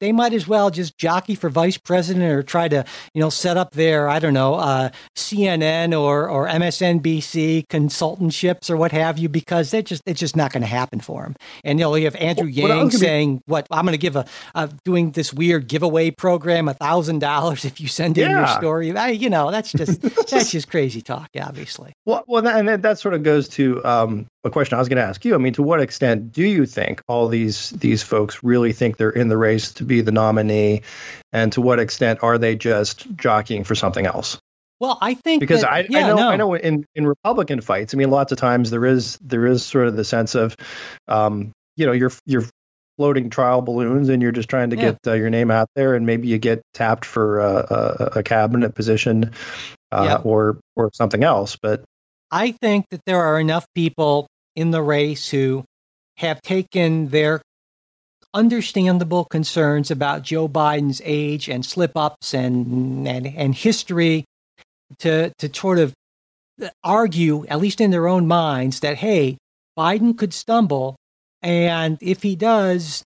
Th- 0.00 0.08
They 0.08 0.12
might 0.12 0.32
as 0.32 0.46
well 0.48 0.70
just 0.70 0.96
jockey 0.98 1.34
for 1.34 1.48
vice 1.50 1.78
president 1.78 2.24
or 2.24 2.42
try 2.42 2.68
to, 2.68 2.84
you 3.14 3.20
know, 3.20 3.30
set 3.30 3.56
up 3.56 3.72
their, 3.72 4.08
I 4.08 4.18
don't 4.18 4.34
know, 4.34 4.54
uh, 4.54 4.90
CNN 5.16 5.98
or 5.98 6.28
or 6.28 6.46
MSNBC 6.48 7.66
consultantships 7.68 8.70
or 8.70 8.76
what 8.76 8.92
have 8.92 9.18
you, 9.18 9.28
because 9.28 9.70
they're 9.70 9.82
just 9.82 10.02
it's 10.06 10.20
just 10.20 10.36
not 10.36 10.52
going 10.52 10.60
to 10.62 10.66
happen 10.68 11.00
for 11.00 11.22
them. 11.22 11.34
And 11.64 11.78
you 11.78 11.84
know, 11.84 11.94
you 11.94 12.04
have 12.04 12.16
Andrew 12.16 12.44
Well, 12.46 12.68
Yang 12.68 12.68
gonna 12.78 12.90
be- 12.90 12.96
saying, 12.96 13.42
"What 13.46 13.66
I'm 13.70 13.84
going 13.84 13.92
to 13.92 13.98
give 13.98 14.16
a, 14.16 14.24
a 14.54 14.70
doing 14.84 15.12
this 15.12 15.32
weird 15.32 15.68
giveaway 15.68 16.10
program, 16.10 16.68
a 16.68 16.74
thousand 16.74 17.20
dollars 17.20 17.64
if 17.64 17.80
you 17.80 17.88
send 17.88 18.18
in 18.18 18.30
your 18.30 18.46
story." 18.48 18.96
I, 18.96 19.08
you 19.10 19.30
know, 19.30 19.50
that's 19.50 19.72
just 19.72 20.00
that's 20.30 20.50
just 20.50 20.70
crazy 20.70 21.00
talk, 21.02 21.28
obviously. 21.40 21.92
Well, 22.04 22.24
well, 22.26 22.42
that, 22.42 22.56
and 22.58 22.68
that, 22.68 22.82
that 22.82 22.98
sort 22.98 23.14
of 23.14 23.22
goes 23.22 23.48
to 23.50 23.84
um, 23.84 24.26
a 24.46 24.50
question 24.50 24.76
I 24.76 24.78
was 24.78 24.88
going 24.88 24.96
to 24.96 25.02
ask 25.02 25.24
you. 25.24 25.34
I 25.34 25.38
mean, 25.38 25.52
to 25.54 25.62
what 25.62 25.80
extent 25.80 26.32
do 26.32 26.42
you 26.42 26.64
think 26.66 27.02
all 27.08 27.28
these 27.28 27.70
these 27.70 28.02
folks 28.02 28.42
really 28.42 28.72
think 28.72 28.96
they're 28.96 29.10
in 29.10 29.28
the 29.28 29.36
race 29.36 29.72
to 29.74 29.84
be 29.84 30.00
the 30.00 30.12
nominee, 30.12 30.82
and 31.32 31.52
to 31.52 31.60
what 31.60 31.78
extent 31.78 32.20
are 32.22 32.38
they 32.38 32.56
just 32.56 33.06
jockeying 33.16 33.64
for 33.64 33.74
something 33.74 34.06
else? 34.06 34.38
Well, 34.78 34.98
I 35.00 35.14
think 35.14 35.40
Because 35.40 35.62
that- 35.62 35.72
I, 35.72 35.86
yeah, 35.88 35.98
I 36.04 36.08
know 36.08 36.16
no. 36.16 36.28
I 36.28 36.36
know 36.36 36.54
in, 36.54 36.84
in 36.94 37.06
Republican 37.06 37.60
fights, 37.62 37.94
I 37.94 37.96
mean, 37.96 38.10
lots 38.10 38.30
of 38.32 38.38
times 38.38 38.70
there 38.70 38.84
is 38.84 39.18
there 39.22 39.46
is 39.46 39.64
sort 39.64 39.88
of 39.88 39.96
the 39.96 40.04
sense 40.04 40.34
of, 40.34 40.54
um, 41.08 41.52
you 41.76 41.86
know, 41.86 41.92
you're 41.92 42.12
you're 42.26 42.44
floating 42.98 43.28
trial 43.30 43.60
balloons 43.62 44.08
and 44.08 44.22
you're 44.22 44.32
just 44.32 44.48
trying 44.48 44.70
to 44.70 44.76
Yeah. 44.76 44.82
get 44.92 44.98
uh, 45.06 45.12
your 45.14 45.30
name 45.30 45.50
out 45.50 45.68
there, 45.76 45.94
and 45.94 46.04
maybe 46.06 46.28
you 46.28 46.38
get 46.38 46.62
tapped 46.74 47.04
for 47.04 47.40
uh, 47.40 47.66
a, 48.14 48.18
a 48.18 48.22
cabinet 48.22 48.74
position, 48.74 49.32
uh, 49.92 50.06
Yep. 50.10 50.26
or 50.26 50.58
or 50.76 50.90
something 50.92 51.24
else. 51.24 51.56
But 51.56 51.82
I 52.30 52.52
think 52.52 52.84
that 52.90 53.00
there 53.06 53.22
are 53.22 53.38
enough 53.40 53.64
people 53.74 54.26
in 54.56 54.72
the 54.72 54.82
race 54.82 55.28
who 55.28 55.64
have 56.16 56.40
taken 56.42 57.08
their 57.10 57.42
understandable 58.34 59.24
concerns 59.24 59.90
about 59.90 60.22
Joe 60.22 60.48
Biden's 60.48 61.00
age 61.04 61.48
and 61.48 61.64
slip 61.64 61.96
ups 61.96 62.34
and, 62.34 63.06
and 63.06 63.26
and 63.26 63.54
history 63.54 64.24
to 64.98 65.32
to 65.38 65.54
sort 65.54 65.78
of 65.78 65.94
argue, 66.82 67.46
at 67.48 67.60
least 67.60 67.80
in 67.80 67.90
their 67.90 68.08
own 68.08 68.26
minds, 68.26 68.80
that 68.80 68.96
hey, 68.96 69.36
Biden 69.78 70.16
could 70.16 70.32
stumble, 70.32 70.96
and 71.42 71.98
if 72.00 72.22
he 72.22 72.34
does, 72.34 73.02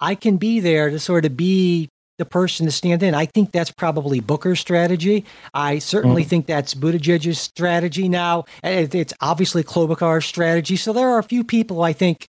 I 0.00 0.14
can 0.14 0.36
be 0.36 0.60
there 0.60 0.90
to 0.90 0.98
sort 0.98 1.24
of 1.24 1.36
be 1.36 1.88
the 2.20 2.26
person 2.26 2.66
to 2.66 2.72
stand 2.72 3.02
in. 3.02 3.14
I 3.14 3.24
think 3.24 3.50
that's 3.50 3.72
probably 3.72 4.20
Booker's 4.20 4.60
strategy. 4.60 5.24
I 5.54 5.78
certainly 5.78 6.22
think 6.22 6.46
that's 6.46 6.74
Buttigieg's 6.74 7.40
strategy 7.40 8.08
now. 8.08 8.44
It's 8.62 9.14
obviously 9.20 9.64
Klobuchar's 9.64 10.26
strategy. 10.26 10.76
So 10.76 10.92
there 10.92 11.08
are 11.08 11.18
a 11.18 11.24
few 11.24 11.42
people 11.42 11.82
I 11.82 11.94
think 11.94 12.28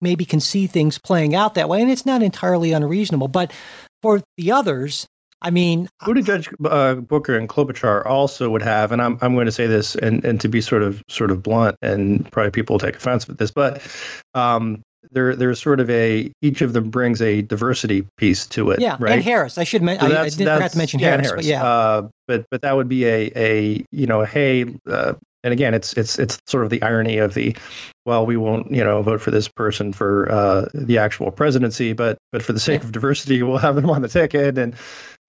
maybe 0.00 0.24
can 0.24 0.40
see 0.40 0.66
things 0.66 0.98
playing 0.98 1.34
out 1.34 1.54
that 1.54 1.68
way, 1.68 1.80
and 1.80 1.90
it's 1.90 2.04
not 2.04 2.22
entirely 2.22 2.72
unreasonable. 2.72 3.28
But 3.28 3.52
for 4.02 4.20
the 4.36 4.50
others, 4.50 5.06
I 5.40 5.50
mean, 5.50 5.88
Buttigieg, 6.02 6.52
uh, 6.64 6.96
Booker, 6.96 7.38
and 7.38 7.48
Klobuchar 7.48 8.04
also 8.04 8.50
would 8.50 8.62
have, 8.62 8.92
and 8.92 9.00
I'm 9.00 9.18
I'm 9.20 9.34
going 9.34 9.46
to 9.46 9.52
say 9.52 9.66
this, 9.66 9.94
and 9.94 10.24
and 10.24 10.40
to 10.40 10.48
be 10.48 10.60
sort 10.60 10.82
of 10.82 11.02
sort 11.08 11.30
of 11.30 11.42
blunt, 11.42 11.76
and 11.82 12.30
probably 12.32 12.50
people 12.50 12.74
will 12.74 12.80
take 12.80 12.96
offense 12.96 13.28
with 13.28 13.38
this, 13.38 13.52
but 13.52 13.80
um, 14.34 14.82
there 15.12 15.36
there's 15.36 15.60
sort 15.60 15.80
of 15.80 15.88
a 15.90 16.30
each 16.42 16.62
of 16.62 16.72
them 16.72 16.90
brings 16.90 17.20
a 17.22 17.42
diversity 17.42 18.06
piece 18.16 18.46
to 18.48 18.70
it, 18.70 18.80
yeah, 18.80 18.96
right? 19.00 19.12
and 19.12 19.22
Harris. 19.22 19.58
I 19.58 19.64
should 19.64 19.82
mention. 19.82 20.08
So 20.10 20.16
I, 20.16 20.20
I 20.22 20.28
did 20.28 20.38
forgot 20.38 20.70
to 20.72 20.78
mention 20.78 21.00
yeah, 21.00 21.14
and 21.14 21.22
Harris, 21.22 21.38
but 21.38 21.44
yeah, 21.44 21.64
Uh, 21.64 22.08
but 22.28 22.46
but 22.50 22.62
that 22.62 22.76
would 22.76 22.88
be 22.88 23.04
a 23.06 23.32
a 23.36 23.84
you 23.92 24.06
know 24.06 24.22
hey, 24.24 24.64
uh, 24.88 25.14
and 25.42 25.52
again 25.52 25.74
it's 25.74 25.92
it's 25.94 26.18
it's 26.18 26.38
sort 26.46 26.64
of 26.64 26.70
the 26.70 26.82
irony 26.82 27.18
of 27.18 27.34
the 27.34 27.56
well 28.06 28.24
we 28.26 28.36
won't 28.36 28.70
you 28.72 28.82
know 28.84 29.02
vote 29.02 29.20
for 29.20 29.30
this 29.30 29.48
person 29.48 29.92
for 29.92 30.30
uh, 30.30 30.66
the 30.74 30.98
actual 30.98 31.30
presidency, 31.30 31.92
but 31.92 32.18
but 32.32 32.42
for 32.42 32.52
the 32.52 32.60
sake 32.60 32.80
Yeah. 32.80 32.86
of 32.86 32.92
diversity 32.92 33.42
we'll 33.42 33.58
have 33.58 33.76
them 33.76 33.90
on 33.90 34.02
the 34.02 34.08
ticket 34.08 34.58
and 34.58 34.74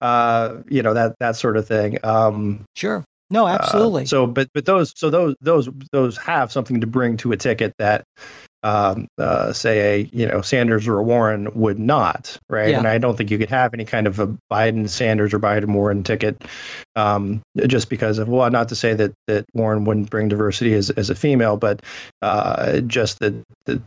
uh, 0.00 0.56
you 0.68 0.82
know 0.82 0.94
that 0.94 1.14
that 1.20 1.36
sort 1.36 1.56
of 1.56 1.66
thing. 1.66 1.98
Um, 2.04 2.64
sure. 2.74 3.04
No, 3.28 3.44
uh, 3.46 3.58
absolutely. 3.60 4.06
so 4.06 4.26
but 4.26 4.48
but 4.54 4.64
those 4.64 4.92
so 4.96 5.10
those 5.10 5.34
those 5.40 5.68
those 5.90 6.16
have 6.18 6.52
something 6.52 6.80
to 6.82 6.86
bring 6.86 7.16
to 7.18 7.32
a 7.32 7.36
ticket 7.36 7.72
that. 7.78 8.04
Um, 8.66 9.06
uh, 9.16 9.52
say 9.52 9.78
a 9.78 10.10
you 10.12 10.26
know 10.26 10.42
Sanders 10.42 10.88
or 10.88 10.98
a 10.98 11.02
Warren 11.02 11.48
would 11.54 11.78
not, 11.78 12.36
right? 12.50 12.70
Yeah. 12.70 12.78
And 12.78 12.88
I 12.88 12.98
don't 12.98 13.16
think 13.16 13.30
you 13.30 13.38
could 13.38 13.50
have 13.50 13.72
any 13.72 13.84
kind 13.84 14.08
of 14.08 14.18
a 14.18 14.36
Biden 14.50 14.88
Sanders 14.88 15.32
or 15.32 15.38
Biden 15.38 15.72
Warren 15.72 16.02
ticket, 16.02 16.42
um, 16.96 17.42
just 17.56 17.88
because 17.88 18.18
of 18.18 18.26
well, 18.28 18.50
not 18.50 18.70
to 18.70 18.74
say 18.74 18.92
that 18.94 19.12
that 19.28 19.46
Warren 19.54 19.84
wouldn't 19.84 20.10
bring 20.10 20.26
diversity 20.28 20.74
as 20.74 20.90
as 20.90 21.10
a 21.10 21.14
female, 21.14 21.56
but 21.56 21.80
uh, 22.22 22.80
just 22.80 23.20
that 23.20 23.40
that 23.66 23.80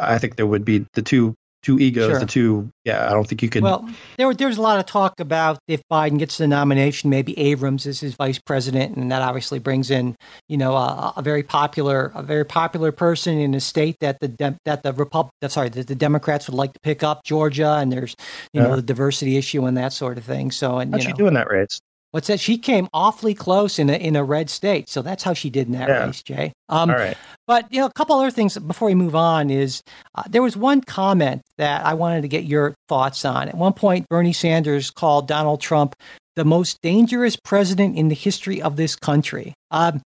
I 0.00 0.18
think 0.18 0.36
there 0.36 0.46
would 0.46 0.64
be 0.64 0.86
the 0.94 1.02
two 1.02 1.34
two 1.64 1.78
egos, 1.78 2.10
Sure. 2.10 2.20
the 2.20 2.26
two. 2.26 2.70
Yeah, 2.84 3.08
I 3.08 3.12
don't 3.12 3.26
think 3.26 3.42
you 3.42 3.48
could. 3.48 3.62
Well, 3.62 3.88
there 4.18 4.32
there's 4.34 4.58
a 4.58 4.62
lot 4.62 4.78
of 4.78 4.86
talk 4.86 5.18
about 5.18 5.58
if 5.66 5.82
Biden 5.90 6.18
gets 6.18 6.38
the 6.38 6.46
nomination, 6.46 7.10
maybe 7.10 7.36
Abrams 7.38 7.86
is 7.86 8.00
his 8.00 8.14
vice 8.14 8.38
president, 8.38 8.96
and 8.96 9.10
that 9.10 9.22
obviously 9.22 9.58
brings 9.58 9.90
in 9.90 10.14
you 10.48 10.56
know 10.56 10.76
a, 10.76 11.14
a 11.16 11.22
very 11.22 11.42
popular 11.42 12.12
a 12.14 12.22
very 12.22 12.44
popular 12.44 12.92
person 12.92 13.38
in 13.38 13.54
a 13.54 13.60
state 13.60 13.96
that 14.00 14.20
the 14.20 14.56
that 14.64 14.82
the 14.82 14.92
Repub 14.92 15.30
sorry 15.48 15.70
that 15.70 15.86
the 15.86 15.94
Democrats 15.94 16.46
would 16.48 16.56
like 16.56 16.72
to 16.72 16.80
pick 16.82 17.02
up 17.02 17.24
Georgia, 17.24 17.78
and 17.80 17.90
there's 17.90 18.14
you 18.52 18.60
know 18.60 18.76
the 18.76 18.82
diversity 18.82 19.36
issue 19.36 19.64
and 19.64 19.76
that 19.76 19.92
sort 19.92 20.18
of 20.18 20.24
thing. 20.24 20.50
So 20.50 20.78
and 20.78 20.92
how's 20.92 21.04
you 21.04 21.10
know 21.10 21.16
doing 21.16 21.34
that 21.34 21.48
race? 21.50 21.80
What's 22.14 22.28
that? 22.28 22.38
She 22.38 22.58
came 22.58 22.88
awfully 22.94 23.34
close 23.34 23.80
in 23.80 23.90
a 23.90 23.94
in 23.94 24.14
a 24.14 24.22
red 24.22 24.48
state, 24.48 24.88
so 24.88 25.02
that's 25.02 25.24
how 25.24 25.34
she 25.34 25.50
did 25.50 25.66
in 25.66 25.72
that 25.72 25.88
Yeah. 25.88 26.06
race, 26.06 26.22
Jay. 26.22 26.52
Um, 26.68 26.90
All 26.90 26.96
right. 26.96 27.16
but 27.48 27.66
you 27.72 27.80
know, 27.80 27.86
a 27.86 27.92
couple 27.92 28.14
other 28.16 28.30
things 28.30 28.56
before 28.56 28.86
we 28.86 28.94
move 28.94 29.16
on 29.16 29.50
is 29.50 29.82
uh, 30.14 30.22
there 30.30 30.40
was 30.40 30.56
one 30.56 30.80
comment 30.80 31.42
that 31.58 31.84
I 31.84 31.94
wanted 31.94 32.22
to 32.22 32.28
get 32.28 32.44
your 32.44 32.74
thoughts 32.88 33.24
on. 33.24 33.48
At 33.48 33.56
one 33.56 33.72
point, 33.72 34.06
Bernie 34.08 34.32
Sanders 34.32 34.92
called 34.92 35.26
Donald 35.26 35.60
Trump 35.60 35.96
the 36.36 36.44
most 36.44 36.78
dangerous 36.82 37.36
president 37.36 37.96
in 37.98 38.08
the 38.08 38.14
history 38.14 38.62
of 38.62 38.76
this 38.76 38.94
country, 38.94 39.52
um, 39.72 40.00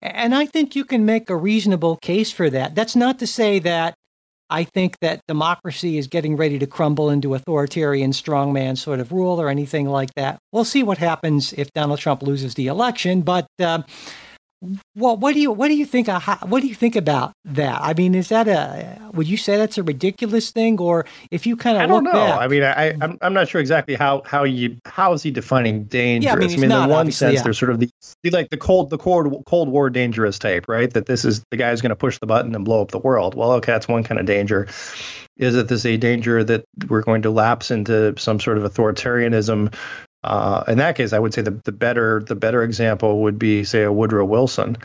and 0.00 0.36
I 0.36 0.46
think 0.46 0.76
you 0.76 0.84
can 0.84 1.04
make 1.04 1.28
a 1.28 1.36
reasonable 1.36 1.96
case 2.02 2.30
for 2.30 2.48
that. 2.50 2.76
That's 2.76 2.94
not 2.94 3.18
to 3.18 3.26
say 3.26 3.58
that 3.60 3.94
I 4.50 4.64
think 4.64 4.98
that 5.00 5.20
democracy 5.26 5.98
is 5.98 6.06
getting 6.06 6.36
ready 6.36 6.58
to 6.58 6.66
crumble 6.66 7.10
into 7.10 7.34
authoritarian 7.34 8.12
strongman 8.12 8.78
sort 8.78 9.00
of 9.00 9.12
rule 9.12 9.40
or 9.40 9.48
anything 9.48 9.88
like 9.88 10.14
that. 10.14 10.38
We'll 10.52 10.64
see 10.64 10.82
what 10.82 10.98
happens 10.98 11.52
if 11.52 11.72
Donald 11.72 11.98
Trump 11.98 12.22
loses 12.22 12.54
the 12.54 12.66
election, 12.68 13.22
but. 13.22 13.46
Um, 13.60 13.84
well, 14.96 15.16
what 15.16 15.34
do 15.34 15.40
you 15.40 15.52
what 15.52 15.68
do 15.68 15.76
you 15.76 15.86
think? 15.86 16.08
uh, 16.08 16.20
What 16.46 16.62
do 16.62 16.66
you 16.66 16.74
think 16.74 16.96
about 16.96 17.32
that? 17.44 17.80
I 17.80 17.94
mean, 17.94 18.14
is 18.14 18.28
that 18.30 18.48
a? 18.48 18.98
Would 19.12 19.28
you 19.28 19.36
say 19.36 19.56
that's 19.56 19.78
a 19.78 19.84
ridiculous 19.84 20.50
thing, 20.50 20.80
or 20.80 21.06
if 21.30 21.46
you 21.46 21.56
kind 21.56 21.76
of 21.76 21.84
I 21.84 21.86
don't 21.86 22.02
look 22.02 22.12
know. 22.12 22.18
back? 22.26 22.40
I 22.40 22.48
mean, 22.48 22.62
I, 22.64 22.96
I'm 23.00 23.18
I'm 23.20 23.32
not 23.32 23.48
sure 23.48 23.60
exactly 23.60 23.94
how 23.94 24.22
how 24.24 24.42
you 24.42 24.76
how 24.84 25.12
is 25.12 25.22
he 25.22 25.30
defining 25.30 25.84
dangerous? 25.84 26.24
Yeah, 26.40 26.44
I 26.46 26.50
he's 26.50 26.62
in 26.62 26.68
not, 26.68 26.90
one 26.90 27.12
sense, 27.12 27.36
yeah. 27.36 27.42
there's 27.42 27.58
sort 27.58 27.70
of 27.70 27.78
the, 27.78 27.88
like 28.32 28.50
the 28.50 28.56
cold 28.56 28.90
the 28.90 28.98
cold 28.98 29.44
Cold 29.46 29.68
War 29.68 29.90
dangerous 29.90 30.38
type, 30.40 30.64
right? 30.66 30.92
That 30.92 31.06
this 31.06 31.24
is 31.24 31.44
the 31.50 31.56
guy 31.56 31.70
who's 31.70 31.80
going 31.80 31.90
to 31.90 31.96
push 31.96 32.18
the 32.18 32.26
button 32.26 32.54
and 32.54 32.64
blow 32.64 32.82
up 32.82 32.90
the 32.90 32.98
world. 32.98 33.36
Well, 33.36 33.52
okay, 33.52 33.72
that's 33.72 33.86
one 33.86 34.02
kind 34.02 34.18
of 34.18 34.26
danger. 34.26 34.66
Is 35.36 35.54
it 35.54 35.68
this 35.68 35.86
a 35.86 35.96
danger 35.96 36.42
that 36.42 36.64
we're 36.88 37.02
going 37.02 37.22
to 37.22 37.30
lapse 37.30 37.70
into 37.70 38.14
some 38.18 38.40
sort 38.40 38.58
of 38.58 38.64
authoritarianism? 38.64 39.72
Uh, 40.24 40.64
in 40.68 40.78
that 40.78 40.96
case, 40.96 41.12
I 41.12 41.18
would 41.18 41.32
say 41.34 41.42
the, 41.42 41.52
the 41.64 41.72
better 41.72 42.22
the 42.26 42.34
better 42.34 42.62
example 42.62 43.22
would 43.22 43.38
be 43.38 43.64
say 43.64 43.82
a 43.84 43.92
Woodrow 43.92 44.24
Wilson. 44.24 44.76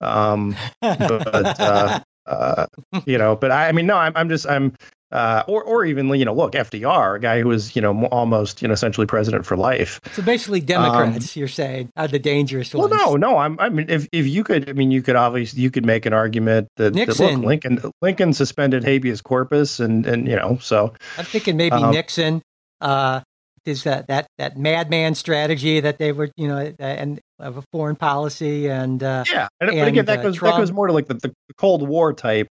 Um, 0.00 0.56
but 0.80 1.60
uh, 1.60 2.00
uh, 2.26 2.66
you 3.06 3.18
know, 3.18 3.36
but 3.36 3.50
I, 3.50 3.68
I 3.68 3.72
mean, 3.72 3.86
no, 3.86 3.96
I'm, 3.96 4.12
I'm 4.16 4.28
just, 4.28 4.46
I'm, 4.48 4.74
uh, 5.10 5.42
or, 5.48 5.64
or 5.64 5.84
even, 5.86 6.08
you 6.14 6.24
know, 6.26 6.34
look, 6.34 6.52
FDR, 6.52 7.16
a 7.16 7.18
guy 7.20 7.40
who 7.40 7.48
was, 7.48 7.74
you 7.74 7.80
know, 7.82 8.04
almost, 8.06 8.60
you 8.60 8.68
know, 8.68 8.74
essentially 8.74 9.06
president 9.06 9.46
for 9.46 9.56
life. 9.56 10.00
so 10.12 10.20
basically, 10.22 10.60
Democrats, 10.60 11.34
you're 11.36 11.48
saying, 11.48 11.88
are 11.96 12.06
the 12.06 12.18
dangerous 12.18 12.74
Um, 12.74 12.80
Well, 12.82 12.90
ones. 12.90 13.02
no, 13.02 13.16
no, 13.16 13.38
I'm, 13.38 13.58
I 13.58 13.70
mean, 13.70 13.86
if, 13.88 14.06
if 14.12 14.26
you 14.26 14.44
could, 14.44 14.68
I 14.68 14.74
mean, 14.74 14.90
you 14.90 15.00
could 15.02 15.16
obviously, 15.16 15.62
you 15.62 15.70
could 15.70 15.86
make 15.86 16.04
an 16.04 16.12
argument 16.12 16.68
that, 16.76 16.92
that 16.92 16.94
Nixon. 16.94 17.36
look, 17.36 17.44
Lincoln, 17.44 17.92
Lincoln 18.02 18.32
suspended 18.34 18.84
habeas 18.84 19.22
corpus, 19.22 19.80
and 19.80 20.04
and 20.06 20.28
you 20.28 20.36
know, 20.36 20.58
so 20.60 20.92
I'm 21.16 21.24
thinking 21.24 21.56
maybe 21.56 21.76
Um, 21.76 21.90
Nixon. 21.92 22.42
Uh, 22.80 23.20
is 23.68 23.84
that 23.84 24.06
that 24.08 24.26
that 24.38 24.56
madman 24.56 25.14
strategy 25.14 25.80
that 25.80 25.98
they 25.98 26.12
were, 26.12 26.30
you 26.36 26.48
know, 26.48 26.72
and 26.78 27.20
of 27.38 27.58
a 27.58 27.62
foreign 27.72 27.96
policy 27.96 28.68
and 28.68 29.02
uh, 29.02 29.24
yeah. 29.30 29.48
And, 29.60 29.70
but 29.70 29.74
and, 29.74 29.88
again, 29.88 30.04
that 30.06 30.20
uh, 30.20 30.22
goes 30.22 30.38
that 30.40 30.56
goes 30.56 30.72
more 30.72 30.86
to 30.86 30.92
like 30.92 31.06
the, 31.06 31.14
the 31.14 31.34
Cold 31.56 31.86
War 31.86 32.12
type 32.12 32.48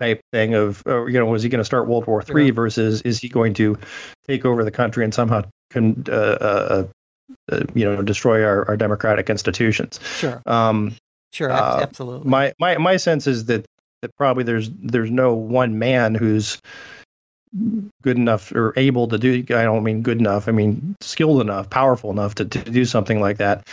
type 0.00 0.20
thing 0.32 0.54
of, 0.54 0.82
uh, 0.86 1.06
you 1.06 1.18
know, 1.18 1.26
was 1.26 1.42
he 1.42 1.48
going 1.48 1.60
to 1.60 1.64
start 1.64 1.86
World 1.86 2.06
War 2.06 2.22
Three 2.22 2.50
versus 2.50 3.02
is 3.02 3.18
he 3.18 3.28
going 3.28 3.54
to 3.54 3.78
take 4.26 4.44
over 4.44 4.64
the 4.64 4.70
country 4.70 5.04
and 5.04 5.14
somehow 5.14 5.42
can, 5.70 6.04
uh, 6.08 6.12
uh, 6.12 6.86
uh, 7.50 7.60
you 7.74 7.84
know, 7.84 8.02
destroy 8.02 8.44
our, 8.44 8.68
our 8.68 8.76
democratic 8.76 9.30
institutions? 9.30 10.00
sure, 10.16 10.42
Um, 10.46 10.94
sure, 11.32 11.50
uh, 11.50 11.80
absolutely. 11.80 12.28
my 12.28 12.52
my 12.58 12.78
my 12.78 12.96
sense 12.96 13.26
is 13.26 13.46
that 13.46 13.64
that 14.02 14.14
probably 14.16 14.44
there's 14.44 14.70
there's 14.70 15.10
no 15.10 15.34
one 15.34 15.78
man 15.78 16.14
who's 16.14 16.60
good 18.02 18.16
enough 18.16 18.52
or 18.52 18.72
able 18.76 19.08
to 19.08 19.18
do 19.18 19.44
I 19.50 19.64
don't 19.64 19.82
mean 19.82 20.02
good 20.02 20.18
enough 20.18 20.48
I 20.48 20.52
mean 20.52 20.96
skilled 21.00 21.40
enough 21.40 21.70
powerful 21.70 22.10
enough 22.10 22.34
to, 22.36 22.44
to 22.44 22.58
do 22.58 22.84
something 22.84 23.20
like 23.20 23.38
that 23.38 23.66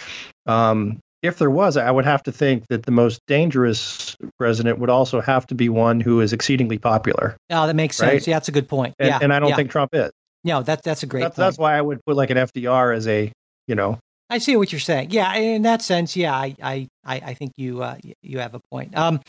um, 0.45 0.99
if 1.21 1.37
there 1.37 1.49
was 1.49 1.77
I 1.77 1.89
would 1.89 2.05
have 2.05 2.23
to 2.23 2.31
think 2.31 2.67
that 2.67 2.83
the 2.83 2.91
most 2.91 3.21
dangerous 3.27 4.15
president 4.37 4.79
would 4.79 4.89
also 4.89 5.21
have 5.21 5.47
to 5.47 5.55
be 5.55 5.69
one 5.69 5.99
who 5.99 6.21
is 6.21 6.33
exceedingly 6.33 6.77
popular 6.77 7.37
oh, 7.49 7.67
that 7.67 7.75
makes 7.75 7.97
sense. 7.97 8.27
Yeah, 8.27 8.35
that's 8.35 8.49
a 8.49 8.53
good 8.53 8.67
point. 8.67 8.95
and, 8.99 9.09
yeah, 9.09 9.19
and 9.21 9.33
I 9.33 9.39
don't 9.39 9.49
yeah. 9.49 9.55
think 9.55 9.71
Trump 9.71 9.89
is 9.93 10.11
no, 10.43 10.61
that 10.63 10.83
that's 10.83 11.03
a 11.03 11.05
great 11.05 11.21
that's, 11.21 11.35
point. 11.35 11.45
that's 11.45 11.57
why 11.57 11.77
I 11.77 11.81
would 11.81 12.03
put 12.05 12.15
like 12.15 12.29
an 12.29 12.37
FDR 12.37 12.95
as 12.95 13.07
a 13.07 13.31
you 13.67 13.75
know 13.75 13.99
I 14.33 14.39
see 14.39 14.55
what 14.55 14.71
you're 14.71 14.79
saying. 14.79 15.11
Yeah, 15.11 15.31
in 15.35 15.61
that 15.61 15.83
sense, 15.83 16.15
yeah, 16.15 16.33
I 16.33 16.55
I, 16.63 16.89
I 17.05 17.33
think 17.35 17.51
you 17.55 17.83
uh, 17.83 17.97
you 18.23 18.39
have 18.39 18.55
a 18.55 18.59
point. 18.71 18.97
Um, 18.97 19.21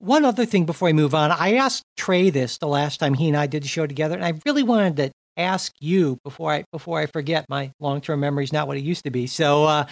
one 0.00 0.24
other 0.24 0.44
thing 0.44 0.66
before 0.66 0.88
I 0.88 0.92
move 0.92 1.14
on, 1.14 1.30
I 1.30 1.54
asked 1.54 1.84
Trey 1.96 2.28
this 2.30 2.58
the 2.58 2.66
last 2.66 2.98
time 2.98 3.14
he 3.14 3.28
and 3.28 3.36
I 3.36 3.46
did 3.46 3.62
the 3.62 3.68
show 3.68 3.86
together, 3.86 4.16
and 4.16 4.24
I 4.24 4.32
really 4.44 4.64
wanted 4.64 4.96
to 4.96 5.12
ask 5.36 5.72
you 5.80 6.18
before 6.24 6.50
I 6.50 6.64
before 6.72 6.98
I 6.98 7.06
forget. 7.06 7.46
My 7.48 7.70
long 7.78 8.00
term 8.00 8.18
memory 8.18 8.42
is 8.42 8.52
not 8.52 8.66
what 8.66 8.76
it 8.76 8.82
used 8.82 9.04
to 9.04 9.10
be. 9.10 9.28
So, 9.28 9.64
uh, 9.64 9.86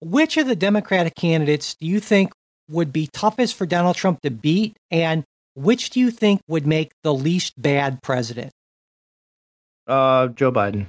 which 0.00 0.38
of 0.38 0.48
the 0.48 0.56
Democratic 0.56 1.14
candidates 1.14 1.76
do 1.76 1.86
you 1.86 2.00
think 2.00 2.32
would 2.68 2.92
be 2.92 3.08
toughest 3.12 3.54
for 3.54 3.64
Donald 3.64 3.94
Trump 3.94 4.22
to 4.22 4.30
beat, 4.32 4.76
and 4.90 5.22
which 5.54 5.90
do 5.90 6.00
you 6.00 6.10
think 6.10 6.40
would 6.48 6.66
make 6.66 6.90
the 7.04 7.14
least 7.14 7.52
bad 7.56 8.02
president? 8.02 8.50
uh, 9.86 10.28
Joe 10.28 10.52
Biden 10.52 10.88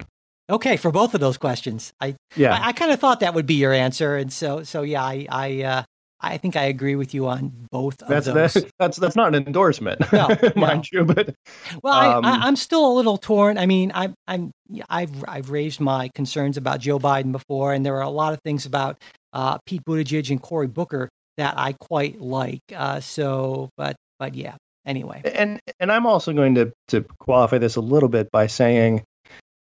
Okay, 0.50 0.78
for 0.78 0.92
both 0.92 1.14
of 1.14 1.20
those 1.20 1.38
questions, 1.38 1.94
I 2.00 2.16
yeah 2.36 2.54
I, 2.54 2.70
I 2.70 2.72
kind 2.74 2.92
of 2.92 3.00
thought 3.00 3.22
that 3.22 3.34
would 3.34 3.46
be 3.46 3.56
your 3.56 3.74
answer, 3.74 4.16
and 4.16 4.32
so 4.32 4.64
so 4.64 4.84
yeah, 4.84 5.04
I 5.04 5.28
I 5.30 5.62
uh, 5.64 5.84
I 6.22 6.38
think 6.38 6.56
I 6.56 6.66
agree 6.66 6.96
with 6.96 7.14
you 7.14 7.28
on 7.28 7.52
both 7.72 8.02
of 8.02 8.08
that's 8.08 8.26
those. 8.26 8.54
that's 8.54 8.72
that's 8.80 8.98
that's 8.98 9.16
not 9.16 9.34
an 9.34 9.46
endorsement 9.48 10.02
No, 10.12 10.30
mind 10.56 10.88
you 10.92 11.06
but 11.06 11.36
well, 11.84 11.94
I, 11.94 12.14
um, 12.14 12.26
I, 12.26 12.40
I'm 12.48 12.56
still 12.56 12.92
a 12.92 12.94
little 12.94 13.18
torn. 13.18 13.58
I 13.58 13.66
mean, 13.66 13.92
I'm 13.94 14.16
I'm 14.28 14.52
I've 14.90 15.24
I've 15.28 15.50
raised 15.50 15.80
my 15.80 16.10
concerns 16.16 16.58
about 16.58 16.80
Joe 16.80 17.00
Biden 17.00 17.32
before, 17.32 17.74
and 17.74 17.86
there 17.86 17.96
are 17.96 18.02
a 18.02 18.10
lot 18.10 18.34
of 18.34 18.40
things 18.44 18.66
about 18.66 18.98
uh, 19.34 19.58
Pete 19.66 19.84
Buttigieg 19.84 20.32
and 20.32 20.42
Cory 20.42 20.68
Booker 20.68 21.10
that 21.38 21.56
I 21.58 21.74
quite 21.74 22.20
like. 22.20 22.62
Uh, 22.74 23.00
so, 23.00 23.70
but 23.78 23.96
but 24.20 24.36
yeah. 24.36 24.56
Anyway, 24.86 25.22
and 25.26 25.60
and 25.80 25.92
I'm 25.92 26.06
also 26.06 26.32
going 26.32 26.56
to 26.56 26.72
to 26.90 27.02
qualify 27.20 27.58
this 27.58 27.76
a 27.76 27.82
little 27.82 28.10
bit 28.10 28.30
by 28.32 28.46
saying, 28.46 29.04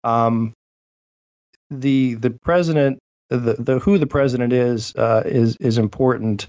um, 0.04 0.54
the 1.70 2.16
the 2.16 2.32
president, 2.32 3.00
the 3.30 3.56
the 3.60 3.80
who 3.80 3.98
the 3.98 4.08
president 4.08 4.54
is 4.54 4.96
uh, 4.96 5.24
is 5.26 5.56
is 5.58 5.78
important. 5.78 6.48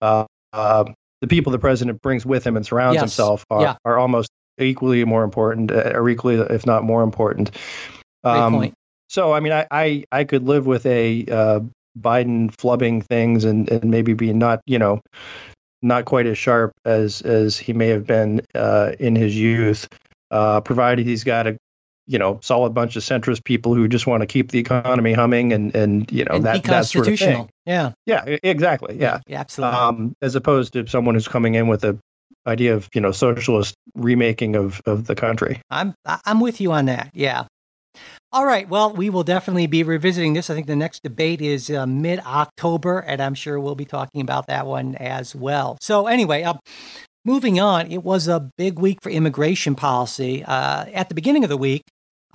Uh, 0.00 0.24
uh, 0.52 0.84
the 1.20 1.26
people 1.26 1.52
the 1.52 1.58
president 1.58 2.00
brings 2.02 2.24
with 2.24 2.46
him 2.46 2.56
and 2.56 2.64
surrounds 2.64 2.94
Yes. 2.94 3.02
himself 3.02 3.44
are, 3.50 3.62
Yeah. 3.62 3.76
are 3.84 3.98
almost 3.98 4.30
equally 4.58 5.04
more 5.04 5.24
important, 5.24 5.70
uh, 5.70 5.92
or 5.94 6.08
equally 6.08 6.36
if 6.36 6.66
not 6.66 6.84
more 6.84 7.02
important. 7.02 7.50
great 8.24 8.38
Um, 8.38 8.52
point. 8.52 8.74
So 9.08 9.32
I 9.32 9.40
mean, 9.40 9.52
I 9.52 9.66
I, 9.70 10.04
I 10.12 10.24
could 10.24 10.44
live 10.44 10.66
with 10.66 10.84
a 10.86 11.24
uh, 11.30 11.60
Biden 11.98 12.54
flubbing 12.54 13.04
things 13.04 13.44
and, 13.44 13.68
and 13.70 13.84
maybe 13.90 14.12
be 14.12 14.32
not 14.32 14.60
you 14.66 14.78
know 14.78 15.00
not 15.82 16.04
quite 16.04 16.26
as 16.26 16.36
sharp 16.38 16.72
as 16.84 17.22
as 17.22 17.56
he 17.56 17.72
may 17.72 17.88
have 17.88 18.06
been 18.06 18.40
uh, 18.54 18.92
in 18.98 19.16
his 19.16 19.36
youth, 19.36 19.88
uh, 20.30 20.60
provided 20.60 21.06
he's 21.06 21.24
got 21.24 21.46
a 21.46 21.56
you 22.08 22.18
know 22.18 22.40
solid 22.42 22.74
bunch 22.74 22.96
of 22.96 23.04
centrist 23.04 23.44
people 23.44 23.74
who 23.74 23.86
just 23.86 24.06
want 24.06 24.22
to 24.22 24.26
keep 24.26 24.50
the 24.50 24.58
economy 24.58 25.12
humming 25.12 25.52
and 25.52 25.74
and 25.76 26.10
you 26.10 26.24
know 26.24 26.34
and 26.34 26.44
that 26.44 26.64
that 26.64 26.86
sort 26.86 27.06
of 27.06 27.18
thing. 27.18 27.48
yeah, 27.66 27.92
Yeah, 28.06 28.24
exactly. 28.42 28.96
Yeah. 28.98 29.20
absolutely. 29.30 29.78
Um, 29.78 30.16
as 30.22 30.34
opposed 30.34 30.72
to 30.72 30.86
someone 30.88 31.14
who's 31.14 31.28
coming 31.28 31.54
in 31.54 31.68
with 31.68 31.84
a 31.84 31.96
idea 32.46 32.74
of 32.74 32.88
you 32.94 33.00
know 33.00 33.12
socialist 33.12 33.74
remaking 33.94 34.56
of 34.56 34.80
of 34.86 35.06
the 35.06 35.14
country. 35.14 35.60
I'm 35.70 35.94
I'm 36.24 36.40
with 36.40 36.60
you 36.60 36.72
on 36.72 36.86
that. 36.86 37.10
Yeah. 37.14 37.44
All 38.30 38.44
right. 38.44 38.68
Well, 38.68 38.92
we 38.92 39.08
will 39.08 39.24
definitely 39.24 39.66
be 39.66 39.82
revisiting 39.82 40.34
this. 40.34 40.50
I 40.50 40.54
think 40.54 40.66
the 40.66 40.76
next 40.76 41.02
debate 41.02 41.40
is 41.40 41.70
uh, 41.70 41.86
mid 41.86 42.20
October, 42.20 42.98
and 42.98 43.22
I'm 43.22 43.34
sure 43.34 43.58
we'll 43.58 43.74
be 43.74 43.86
talking 43.86 44.20
about 44.20 44.46
that 44.48 44.66
one 44.66 44.94
as 44.96 45.34
well. 45.34 45.78
So, 45.80 46.06
anyway, 46.06 46.42
uh, 46.42 46.54
moving 47.24 47.58
on, 47.58 47.90
it 47.90 48.04
was 48.04 48.28
a 48.28 48.50
big 48.58 48.78
week 48.78 48.98
for 49.02 49.08
immigration 49.08 49.74
policy. 49.74 50.44
Uh, 50.44 50.84
at 50.92 51.08
the 51.08 51.14
beginning 51.14 51.42
of 51.42 51.48
the 51.48 51.56
week, 51.56 51.82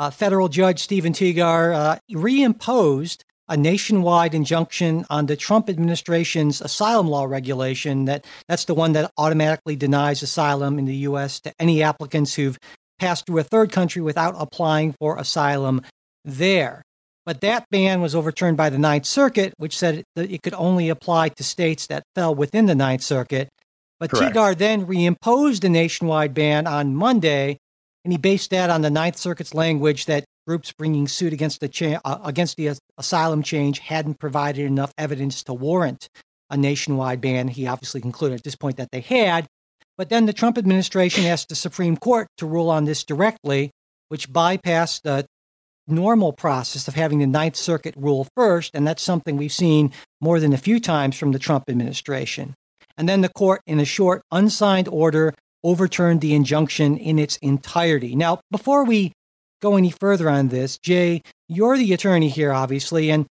uh, 0.04 0.10
federal 0.10 0.50
judge 0.50 0.80
Stephen 0.80 1.13
Tigar 1.13 1.74
uh, 1.74 1.98
reimposed 2.12 3.22
a 3.48 3.56
nationwide 3.56 4.34
injunction 4.34 5.06
on 5.10 5.28
the 5.28 5.38
Trump 5.38 5.70
administration's 5.70 6.60
asylum 6.60 7.08
law 7.08 7.24
regulation 7.24 8.06
that 8.06 8.26
that's 8.50 8.66
the 8.66 8.74
one 8.74 8.94
that 8.94 9.12
automatically 9.18 9.78
denies 9.78 10.22
asylum 10.22 10.78
in 10.78 10.86
the 10.86 10.96
US 11.08 11.39
to 11.42 11.54
any 11.58 11.82
applicants 11.82 12.34
who've 12.34 12.58
passed 13.00 13.26
through 13.26 13.39
a 13.39 13.44
third 13.44 13.72
country 13.72 14.02
without 14.02 14.36
applying 14.38 14.94
for 15.00 15.18
asylum 15.18 15.82
there. 16.26 16.82
But 17.26 17.39
that 17.39 17.66
ban 17.72 18.02
was 18.02 18.13
overturned 18.13 18.58
by 18.58 18.70
the 18.70 18.78
Ninth 18.78 19.06
Circuit, 19.06 19.54
which 19.56 19.78
said 19.78 20.04
that 20.18 20.30
it 20.30 20.42
could 20.44 20.54
only 20.56 20.89
apply 20.89 21.30
to 21.30 21.44
states 21.44 21.88
that 21.88 22.04
fell 22.16 22.36
within 22.36 22.66
the 22.66 22.76
Ninth 22.76 23.04
Circuit. 23.04 23.48
But 24.02 24.12
Correct. 24.12 24.36
TIGAR 24.36 24.58
then 24.58 24.86
reimposed 24.86 25.63
a 25.63 25.70
nationwide 25.70 26.34
ban 26.34 26.68
on 26.68 26.94
Monday, 26.94 27.60
and 28.04 28.12
he 28.12 28.18
based 28.18 28.52
that 28.52 28.70
on 28.70 28.82
the 28.82 28.89
Ninth 28.89 29.18
Circuit's 29.18 29.54
language 29.54 30.06
that 30.06 30.26
groups 30.46 30.72
bringing 30.72 31.08
suit 31.08 31.34
against 31.34 31.62
the 31.62 31.70
cha- 31.70 32.02
uh, 32.04 32.20
against 32.24 32.58
the 32.58 32.76
asylum 32.98 33.44
change 33.44 33.80
hadn't 33.80 34.20
provided 34.20 34.66
enough 34.66 34.94
evidence 34.98 35.44
to 35.44 35.54
warrant 35.54 36.10
a 36.50 36.58
nationwide 36.58 37.22
ban. 37.22 37.48
He 37.48 37.68
obviously 37.68 38.02
concluded 38.02 38.36
at 38.36 38.44
this 38.44 38.56
point 38.56 38.78
that 38.78 38.92
they 38.92 39.00
had. 39.02 39.46
But 39.98 40.10
then 40.10 40.26
the 40.26 40.34
Trump 40.34 40.58
administration 40.58 41.26
asked 41.26 41.50
the 41.50 41.56
Supreme 41.56 41.98
Court 41.98 42.28
to 42.38 42.46
rule 42.46 42.70
on 42.70 42.86
this 42.86 43.04
directly, 43.04 43.72
which 44.10 44.30
bypassed 44.30 45.02
the 45.04 45.26
normal 45.88 46.34
process 46.34 46.88
of 46.88 46.96
having 46.96 47.20
the 47.20 47.28
Ninth 47.28 47.56
Circuit 47.56 47.94
rule 47.98 48.28
first. 48.36 48.72
And 48.74 48.88
that's 48.88 49.04
something 49.04 49.38
we've 49.38 49.52
seen 49.52 49.92
more 50.20 50.39
than 50.39 50.54
a 50.54 50.58
few 50.58 50.80
times 50.80 51.18
from 51.18 51.32
the 51.32 51.39
Trump 51.39 51.66
administration. 51.70 52.56
And 52.98 53.08
then 53.08 53.22
the 53.22 53.30
court, 53.30 53.62
in 53.66 53.80
a 53.80 53.86
short, 53.86 54.22
unsigned 54.32 54.88
order, 54.88 55.34
overturned 55.63 56.21
the 56.21 56.34
injunction 56.34 56.97
in 56.97 57.19
its 57.19 57.38
entirety. 57.38 58.15
Now, 58.15 58.39
before 58.52 58.84
we 58.86 59.13
go 59.62 59.78
any 59.78 59.91
further 59.91 60.30
on 60.30 60.49
this, 60.49 60.78
Jay, 60.80 61.21
you're 61.47 61.78
the 61.78 61.93
attorney 61.93 62.30
here, 62.30 62.52
obviously. 62.52 63.10
And 63.10 63.26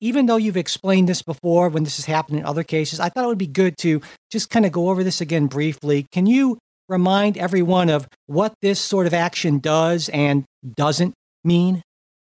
even 0.00 0.26
though 0.26 0.36
you've 0.36 0.56
explained 0.56 1.08
this 1.08 1.22
before 1.22 1.68
when 1.68 1.84
this 1.84 1.96
has 1.96 2.06
happened 2.06 2.38
in 2.38 2.44
other 2.44 2.62
cases, 2.64 3.00
I 3.00 3.08
thought 3.08 3.24
it 3.24 3.28
would 3.28 3.38
be 3.38 3.46
good 3.46 3.76
to 3.78 4.00
just 4.30 4.50
kind 4.50 4.66
of 4.66 4.72
go 4.72 4.90
over 4.90 5.04
this 5.04 5.20
again 5.20 5.46
briefly. 5.46 6.06
Can 6.12 6.26
you 6.26 6.58
remind 6.88 7.38
everyone 7.38 7.88
of 7.88 8.08
what 8.26 8.54
this 8.62 8.80
sort 8.80 9.06
of 9.06 9.14
action 9.14 9.58
does 9.58 10.08
and 10.10 10.44
doesn't 10.76 11.14
mean? 11.44 11.82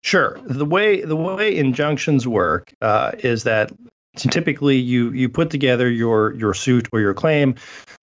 Sure. 0.01 0.39
The 0.45 0.65
way 0.65 1.01
the 1.01 1.15
way 1.15 1.55
injunctions 1.55 2.27
work 2.27 2.71
uh, 2.81 3.11
is 3.19 3.43
that 3.43 3.71
typically 4.15 4.77
you 4.77 5.11
you 5.11 5.29
put 5.29 5.49
together 5.49 5.89
your 5.89 6.33
your 6.33 6.53
suit 6.53 6.89
or 6.91 6.99
your 6.99 7.13
claim, 7.13 7.55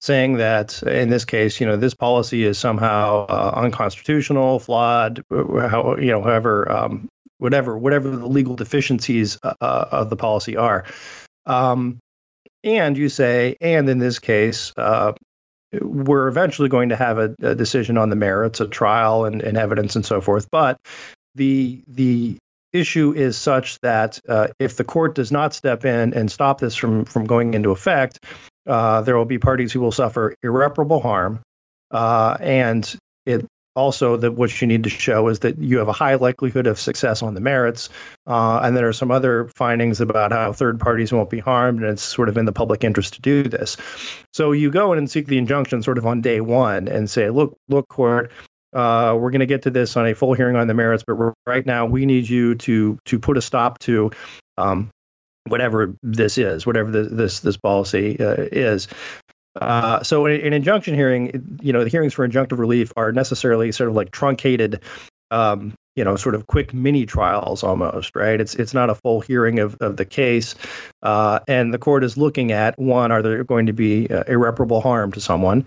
saying 0.02 0.38
that 0.38 0.82
in 0.84 1.10
this 1.10 1.26
case, 1.26 1.60
you 1.60 1.68
know, 1.68 1.78
this 1.78 1.94
policy 1.94 2.44
is 2.44 2.58
somehow 2.58 3.26
uh, 3.28 3.54
unconstitutional, 3.56 4.60
flawed, 4.60 5.24
how 5.32 5.98
you 5.98 6.12
know, 6.12 6.22
however, 6.22 6.72
um, 6.72 7.10
whatever 7.38 7.78
whatever 7.78 8.10
the 8.10 8.28
legal 8.28 8.56
deficiencies 8.56 9.38
uh, 9.44 9.56
of 9.62 10.10
the 10.10 10.16
policy 10.16 10.58
are. 10.58 10.86
Um, 11.46 12.00
and 12.64 12.98
you 12.98 13.10
say, 13.10 13.58
and 13.60 13.90
in 13.90 14.00
this 14.00 14.20
case, 14.20 14.72
uh, 14.78 15.14
we're 15.82 16.28
eventually 16.28 16.70
going 16.70 16.90
to 16.90 16.96
have 16.96 17.18
a, 17.18 17.36
a, 17.42 17.56
decision 17.56 17.98
on 17.98 18.10
the 18.10 18.16
merits, 18.16 18.62
a 18.62 18.68
trial 18.68 19.26
and, 19.26 19.42
and 19.42 19.58
evidence 19.58 19.96
and 19.96 20.06
so 20.06 20.22
forth. 20.22 20.48
But 20.52 20.78
the 21.36 21.84
the 21.88 22.38
issue 22.74 23.14
is 23.14 23.38
such 23.38 23.80
that 23.80 24.20
uh, 24.28 24.48
if 24.60 24.76
the 24.76 24.84
court 24.84 25.16
does 25.16 25.32
not 25.32 25.54
step 25.54 25.86
in 25.86 26.14
and 26.14 26.32
stop 26.32 26.60
this 26.60 26.76
from 26.76 27.06
from 27.06 27.26
going 27.26 27.54
into 27.54 27.72
effect, 27.72 28.20
uh, 28.68 29.02
there 29.02 29.16
will 29.16 29.26
be 29.26 29.40
parties 29.40 29.72
who 29.72 29.80
will 29.80 29.92
suffer 29.92 30.36
irreparable 30.44 31.00
harm, 31.00 31.40
uh, 31.92 32.36
and 32.40 32.98
it 33.26 33.46
also 33.76 34.18
that 34.18 34.34
what 34.34 34.62
you 34.62 34.68
need 34.68 34.84
to 34.84 34.90
show 34.90 35.28
is 35.30 35.40
that 35.40 35.58
you 35.58 35.80
have 35.80 35.88
a 35.88 35.94
high 35.94 36.16
likelihood 36.16 36.68
of 36.68 36.80
success 36.80 37.24
on 37.24 37.34
the 37.34 37.42
merits, 37.42 37.90
uh, 38.28 38.60
and 38.64 38.78
there 38.78 38.88
are 38.88 38.94
some 38.94 39.12
other 39.12 39.48
findings 39.56 40.02
about 40.02 40.32
how 40.32 40.54
third 40.54 40.80
parties 40.80 41.12
won't 41.12 41.30
be 41.30 41.40
harmed, 41.40 41.82
and 41.82 41.90
it's 41.90 42.04
sort 42.04 42.30
of 42.30 42.38
in 42.38 42.46
the 42.46 42.52
public 42.52 42.84
interest 42.84 43.16
to 43.16 43.22
do 43.22 43.44
this. 43.44 43.78
So 44.34 44.52
you 44.52 44.70
go 44.70 44.94
in 44.94 45.00
and 45.00 45.10
seek 45.10 45.28
the 45.28 45.38
injunction 45.38 45.82
sort 45.82 45.98
of 45.98 46.06
on 46.06 46.22
day 46.22 46.40
one 46.40 46.88
and 46.88 47.10
say, 47.10 47.30
look, 47.30 47.58
look, 47.68 47.88
court, 47.88 48.32
uh, 48.74 49.16
we're 49.16 49.32
going 49.32 49.42
to 49.42 49.46
get 49.46 49.64
to 49.64 49.70
this 49.70 49.96
on 49.98 50.08
a 50.08 50.16
full 50.16 50.34
hearing 50.34 50.56
on 50.56 50.68
the 50.68 50.74
merits, 50.74 51.04
but 51.06 51.14
right 51.46 51.66
now 51.66 51.86
we 51.86 52.06
need 52.06 52.28
you 52.28 52.56
to 52.56 52.98
to 53.06 53.20
put 53.20 53.38
a 53.38 53.42
stop 53.42 53.80
to 53.80 54.12
um, 54.58 54.90
whatever 55.48 55.96
this 56.02 56.38
is, 56.38 56.66
whatever 56.66 56.92
the, 56.92 57.04
this 57.04 57.40
this 57.42 57.58
policy 57.58 58.20
uh, 58.20 58.36
is. 58.38 58.88
Uh, 59.60 60.02
so 60.02 60.26
in 60.26 60.42
an 60.48 60.54
injunction 60.54 60.96
hearing, 60.96 61.60
you 61.62 61.74
know, 61.74 61.84
the 61.84 61.90
hearings 61.90 62.14
for 62.14 62.28
injunctive 62.28 62.58
relief 62.58 62.92
are 62.98 63.12
necessarily 63.12 63.72
sort 63.72 63.90
of 63.90 63.96
like 63.96 64.10
truncated, 64.10 64.82
um, 65.30 65.76
you 65.96 66.04
know, 66.04 66.16
sort 66.16 66.34
of 66.34 66.48
quick 66.48 66.74
mini 66.74 67.06
trials 67.06 67.64
almost, 67.64 68.16
right? 68.16 68.42
It's 68.42 68.56
it's 68.56 68.74
not 68.74 68.90
a 68.90 68.96
full 68.96 69.22
hearing 69.22 69.60
of, 69.60 69.76
of 69.80 69.96
the 69.98 70.06
case, 70.06 70.56
uh, 71.04 71.40
and 71.48 71.72
the 71.72 71.78
court 71.78 72.04
is 72.04 72.18
looking 72.18 72.52
at 72.52 72.80
one: 72.80 73.12
are 73.12 73.22
there 73.22 73.44
going 73.44 73.68
to 73.68 73.74
be 73.74 74.08
uh, 74.08 74.24
irreparable 74.28 74.82
harm 74.82 75.12
to 75.12 75.22
someone? 75.22 75.66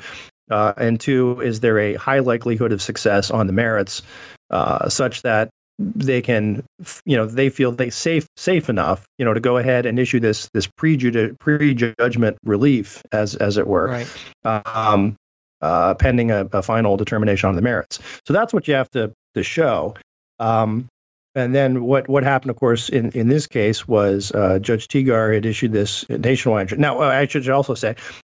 Uh, 0.50 0.72
and 0.76 1.00
two, 1.00 1.40
is 1.40 1.61
there 1.61 1.78
a 1.78 1.94
high 1.94 2.20
likelihood 2.20 2.72
of 2.72 2.80
success 2.80 3.30
on 3.30 3.46
the 3.46 3.52
merits 3.52 4.02
uh, 4.50 4.88
such 4.88 5.22
that 5.22 5.50
they 5.78 6.22
can, 6.22 6.64
you 7.04 7.16
know, 7.16 7.26
they 7.26 7.50
feel 7.50 7.72
they 7.72 7.90
safe 7.90 8.26
safe 8.37 8.70
enough, 8.70 9.04
you 9.18 9.24
know, 9.24 9.35
to 9.35 9.40
go 9.40 9.59
ahead 9.59 9.85
and 9.87 9.98
issue 9.98 10.20
this 10.20 10.48
this 10.54 10.66
prejud- 10.68 11.38
prejudgment 11.38 12.38
relief, 12.44 13.02
as 13.12 13.35
as 13.35 13.59
it 13.59 13.66
were, 13.66 13.88
Right. 13.88 14.66
um, 14.66 15.16
uh, 15.61 15.94
pending 15.94 16.30
a, 16.30 16.46
a 16.52 16.62
final 16.62 16.96
determination 16.96 17.48
on 17.48 17.56
the 17.56 17.62
merits. 17.62 17.98
So 18.26 18.32
that's 18.32 18.52
what 18.52 18.68
you 18.68 18.74
have 18.74 18.90
to 18.92 19.12
to 19.35 19.42
show. 19.42 19.96
Um, 20.38 20.87
and 21.35 21.54
then 21.54 21.85
what 21.85 22.09
what 22.09 22.24
happened, 22.24 22.50
of 22.50 22.56
course, 22.56 22.88
in, 22.88 23.11
in 23.11 23.28
this 23.28 23.46
case 23.46 23.87
was 23.87 24.32
uh, 24.32 24.59
Judge 24.59 24.88
Tigar 24.88 25.35
had 25.35 25.44
issued 25.44 25.72
this 25.72 26.09
nationwide. 26.09 26.78
Now, 26.78 27.00
I 27.02 27.26
should 27.26 27.46
also 27.50 27.74
say, 27.74 27.96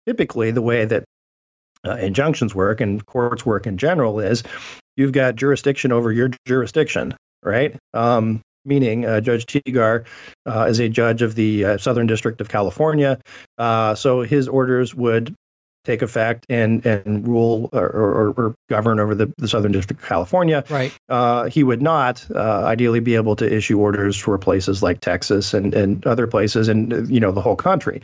typically 0.08 0.50
the 0.52 0.64
way 0.64 0.86
that 0.86 1.04
uh, 1.88 1.96
injunctions 1.98 2.54
work 2.54 2.82
and 2.82 3.06
courts 3.06 3.46
work 3.46 3.68
in 3.68 3.78
general 3.78 4.20
is 4.20 4.44
you've 4.96 5.12
got 5.12 5.36
jurisdiction 5.36 5.92
over 5.92 6.12
your 6.12 6.32
jurisdiction, 6.46 7.16
right? 7.44 7.76
Um, 7.94 8.42
meaning 8.66 9.06
uh, 9.06 9.22
Judge 9.22 9.46
Tigar 9.46 10.06
uh, 10.46 10.66
is 10.70 10.80
a 10.80 10.90
judge 10.90 11.22
of 11.22 11.36
the 11.36 11.66
uh, 11.66 11.78
Southern 11.78 12.08
District 12.08 12.42
of 12.42 12.50
California, 12.50 13.20
uh, 13.58 13.96
so 13.96 14.22
his 14.22 14.48
orders 14.48 14.94
would 14.94 15.34
take 15.88 16.02
effect 16.02 16.46
and 16.50 16.86
and 16.86 17.26
rule 17.26 17.70
or, 17.72 17.88
or, 17.88 18.30
or 18.32 18.56
govern 18.70 19.00
over 19.00 19.16
the, 19.16 19.34
the 19.38 19.48
Southern 19.48 19.72
District 19.72 20.02
of 20.02 20.08
California. 20.08 20.64
Right. 20.70 20.94
Uh, 21.08 21.46
he 21.46 21.64
would 21.64 21.82
not 21.82 22.28
uh, 22.36 22.66
ideally 22.66 23.00
be 23.00 23.16
able 23.16 23.38
to 23.38 23.52
issue 23.52 23.80
orders 23.80 24.18
for 24.18 24.38
places 24.38 24.84
like 24.84 25.00
Texas 25.00 25.54
and, 25.54 25.74
and 25.74 26.06
other 26.06 26.28
places 26.28 26.68
and 26.68 27.10
you 27.10 27.22
know 27.22 27.32
the 27.32 27.42
whole 27.42 27.56
country. 27.56 28.02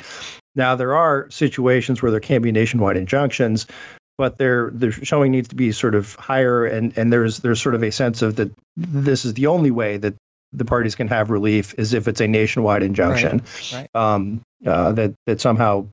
Now 0.56 0.76
there 0.76 0.96
are 0.96 1.30
situations 1.30 2.02
where 2.02 2.12
there 2.12 2.20
can 2.20 2.42
be 2.42 2.52
nationwide 2.52 2.98
injunctions, 2.98 3.68
but 4.18 4.38
their 4.38 4.70
their 4.72 4.92
showing 4.92 5.32
needs 5.32 5.50
to 5.50 5.56
be 5.56 5.72
sort 5.72 5.96
of 5.96 6.16
higher 6.16 6.66
and 6.66 6.98
and 6.98 7.12
there's 7.12 7.40
there's 7.40 7.62
sort 7.62 7.76
of 7.76 7.84
a 7.84 7.92
sense 7.92 8.22
of 8.22 8.36
that 8.36 8.52
this 8.78 9.26
is 9.26 9.34
the 9.34 9.48
only 9.48 9.72
way 9.72 9.98
that 9.98 10.16
the 10.52 10.66
parties 10.66 10.94
can 10.96 11.08
have 11.08 11.32
relief 11.32 11.74
is 11.78 11.94
if 11.94 12.08
it's 12.08 12.22
a 12.22 12.28
nationwide 12.28 12.84
injunction. 12.84 13.42
right. 13.74 13.74
Right. 13.74 13.90
Um, 13.96 14.42
uh, 14.66 14.92
that 14.94 15.16
that 15.26 15.42
somehow 15.42 15.88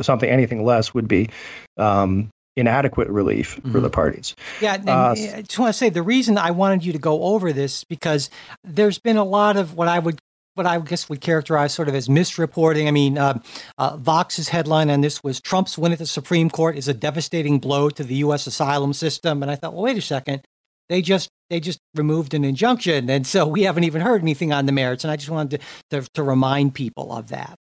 something 0.00 0.28
anything 0.28 0.64
less 0.64 0.94
would 0.94 1.08
be 1.08 1.30
um, 1.76 2.30
inadequate 2.56 3.08
relief 3.08 3.60
for 3.72 3.80
the 3.80 3.90
parties. 3.90 4.36
Yeah, 4.60 4.74
and 4.74 4.88
Uh, 4.88 5.14
I 5.16 5.42
just 5.42 5.58
want 5.58 5.70
to 5.70 5.78
say 5.78 5.88
the 5.88 6.02
reason 6.02 6.38
I 6.38 6.52
wanted 6.52 6.84
you 6.84 6.92
to 6.92 6.98
go 6.98 7.22
over 7.24 7.52
this 7.52 7.84
because 7.84 8.30
there's 8.62 8.98
been 8.98 9.16
a 9.16 9.24
lot 9.24 9.56
of 9.56 9.74
what 9.74 9.88
I 9.88 9.98
would 9.98 10.18
what 10.54 10.66
I 10.66 10.78
guess 10.78 11.08
would 11.08 11.20
characterize 11.20 11.74
sort 11.74 11.88
of 11.88 11.94
as 11.94 12.08
misreporting. 12.08 12.88
I 12.88 12.90
mean, 12.90 13.18
uh, 13.18 13.40
uh, 13.78 13.96
Vox's 13.96 14.48
headline 14.48 14.90
on 14.90 15.00
this 15.00 15.22
was 15.22 15.40
Trump's 15.40 15.76
win 15.76 15.92
at 15.92 15.98
the 15.98 16.06
Supreme 16.06 16.48
Court 16.48 16.76
is 16.76 16.88
a 16.88 16.94
devastating 16.94 17.58
blow 17.58 17.90
to 17.90 18.04
the 18.04 18.16
U.S. 18.16 18.46
asylum 18.46 18.92
system, 18.92 19.42
and 19.42 19.50
I 19.50 19.56
thought, 19.56 19.74
well, 19.74 19.82
wait 19.82 19.98
a 19.98 20.02
second, 20.02 20.42
they 20.88 21.02
just 21.02 21.28
they 21.50 21.60
just 21.60 21.80
removed 21.94 22.34
an 22.34 22.44
injunction, 22.44 23.10
and 23.10 23.26
so 23.26 23.46
we 23.46 23.62
haven't 23.62 23.84
even 23.84 24.00
heard 24.00 24.22
anything 24.22 24.52
on 24.52 24.66
the 24.66 24.72
merits, 24.72 25.04
and 25.04 25.10
I 25.10 25.16
just 25.16 25.30
wanted 25.30 25.60
to 25.90 26.00
to, 26.02 26.08
to 26.14 26.22
remind 26.22 26.74
people 26.74 27.12
of 27.12 27.28
that. 27.28 27.56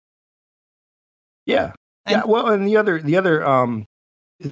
Yeah, 1.45 1.73
And- 2.05 2.17
yeah. 2.17 2.23
Well, 2.25 2.47
and 2.47 2.67
the 2.67 2.77
other 2.77 3.01
the 3.01 3.17
other 3.17 3.45
um, 3.47 3.85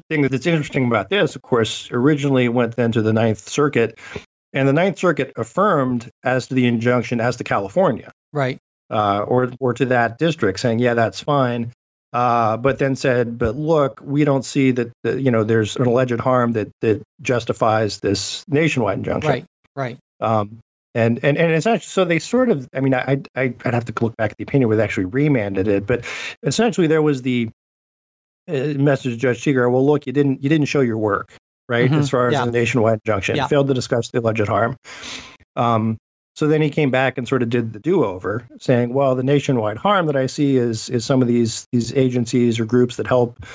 thing 0.10 0.22
that's 0.24 0.48
interesting 0.48 0.86
about 0.86 1.10
this, 1.10 1.36
of 1.36 1.42
course, 1.42 1.90
originally 1.92 2.48
went 2.50 2.76
then 2.76 2.92
to 2.94 3.02
the 3.02 3.14
Ninth 3.14 3.50
Circuit, 3.50 4.00
and 4.54 4.68
the 4.68 4.74
Ninth 4.74 4.98
Circuit 4.98 5.34
affirmed 5.36 6.10
as 6.24 6.48
to 6.48 6.54
the 6.54 6.66
injunction 6.68 7.20
as 7.20 7.36
to 7.38 7.44
California. 7.44 8.12
Right. 8.34 8.60
uh, 8.90 9.22
or 9.28 9.52
or 9.60 9.74
to 9.76 9.86
that 9.88 10.18
district, 10.18 10.60
saying, 10.60 10.80
"Yeah, 10.80 10.94
that's 10.96 11.20
fine," 11.22 11.72
uh, 12.14 12.58
but 12.58 12.80
then 12.80 12.96
said, 12.96 13.38
"But 13.38 13.56
look, 13.56 14.02
we 14.04 14.24
don't 14.26 14.44
see 14.46 14.72
that, 14.72 14.92
that 15.04 15.20
you 15.22 15.32
know 15.32 15.44
there's 15.44 15.76
an 15.76 15.86
alleged 15.86 16.20
harm 16.20 16.54
that 16.54 16.70
that 16.82 17.02
justifies 17.22 18.00
this 18.00 18.44
nationwide 18.48 18.98
injunction." 19.00 19.30
Right. 19.32 19.46
Right. 19.76 19.98
Um, 20.20 20.60
and 20.96 21.24
and 21.24 21.38
and 21.38 21.52
it's 21.54 21.68
actually 21.68 21.88
so 21.88 22.06
they 22.06 22.20
sort 22.20 22.50
of. 22.50 22.68
I 22.74 22.80
mean, 22.82 22.94
I, 22.96 23.22
I 23.36 23.54
I'd 23.64 23.74
have 23.74 23.86
to 23.86 23.94
look 24.02 24.18
back 24.18 24.32
at 24.32 24.38
the 24.38 24.44
opinion 24.44 24.68
where 24.70 24.78
they 24.78 24.84
actually 24.84 25.06
remanded 25.06 25.68
it, 25.68 25.86
but 25.86 26.04
essentially 26.44 26.88
there 26.88 27.02
was 27.02 27.22
the 27.22 27.50
uh, 28.48 28.52
message 28.76 29.14
to 29.14 29.18
Judge 29.18 29.44
Tigar. 29.44 29.72
Well, 29.72 29.86
look, 29.86 30.08
you 30.08 30.14
didn't 30.14 30.42
you 30.44 30.50
didn't 30.50 30.66
show 30.68 30.82
your 30.82 30.98
work, 30.98 31.32
right? 31.70 31.90
Mhm, 31.90 32.00
As 32.00 32.10
far 32.10 32.28
as 32.28 32.34
yeah. 32.34 32.46
the 32.46 32.52
nationwide 32.52 33.00
injunction, 33.06 33.36
Yeah. 33.36 33.48
failed 33.48 33.68
to 33.68 33.76
discuss 33.76 34.10
the 34.10 34.20
alleged 34.20 34.48
harm. 34.48 34.76
Um, 35.56 35.98
So 36.40 36.48
then 36.48 36.62
he 36.62 36.70
came 36.70 36.90
back 36.90 37.18
and 37.18 37.28
sort 37.28 37.44
of 37.44 37.50
did 37.50 37.74
the 37.74 37.80
do-over, 37.80 38.48
saying, 38.62 38.94
"Well, 38.94 39.14
the 39.14 39.24
nationwide 39.24 39.76
harm 39.76 40.06
that 40.06 40.16
I 40.16 40.28
see 40.28 40.56
is 40.56 40.90
is 40.90 41.04
some 41.04 41.22
of 41.22 41.28
these 41.28 41.68
these 41.74 41.94
agencies 41.94 42.62
or 42.62 42.66
groups 42.66 42.96
that 42.96 43.08
help 43.08 43.46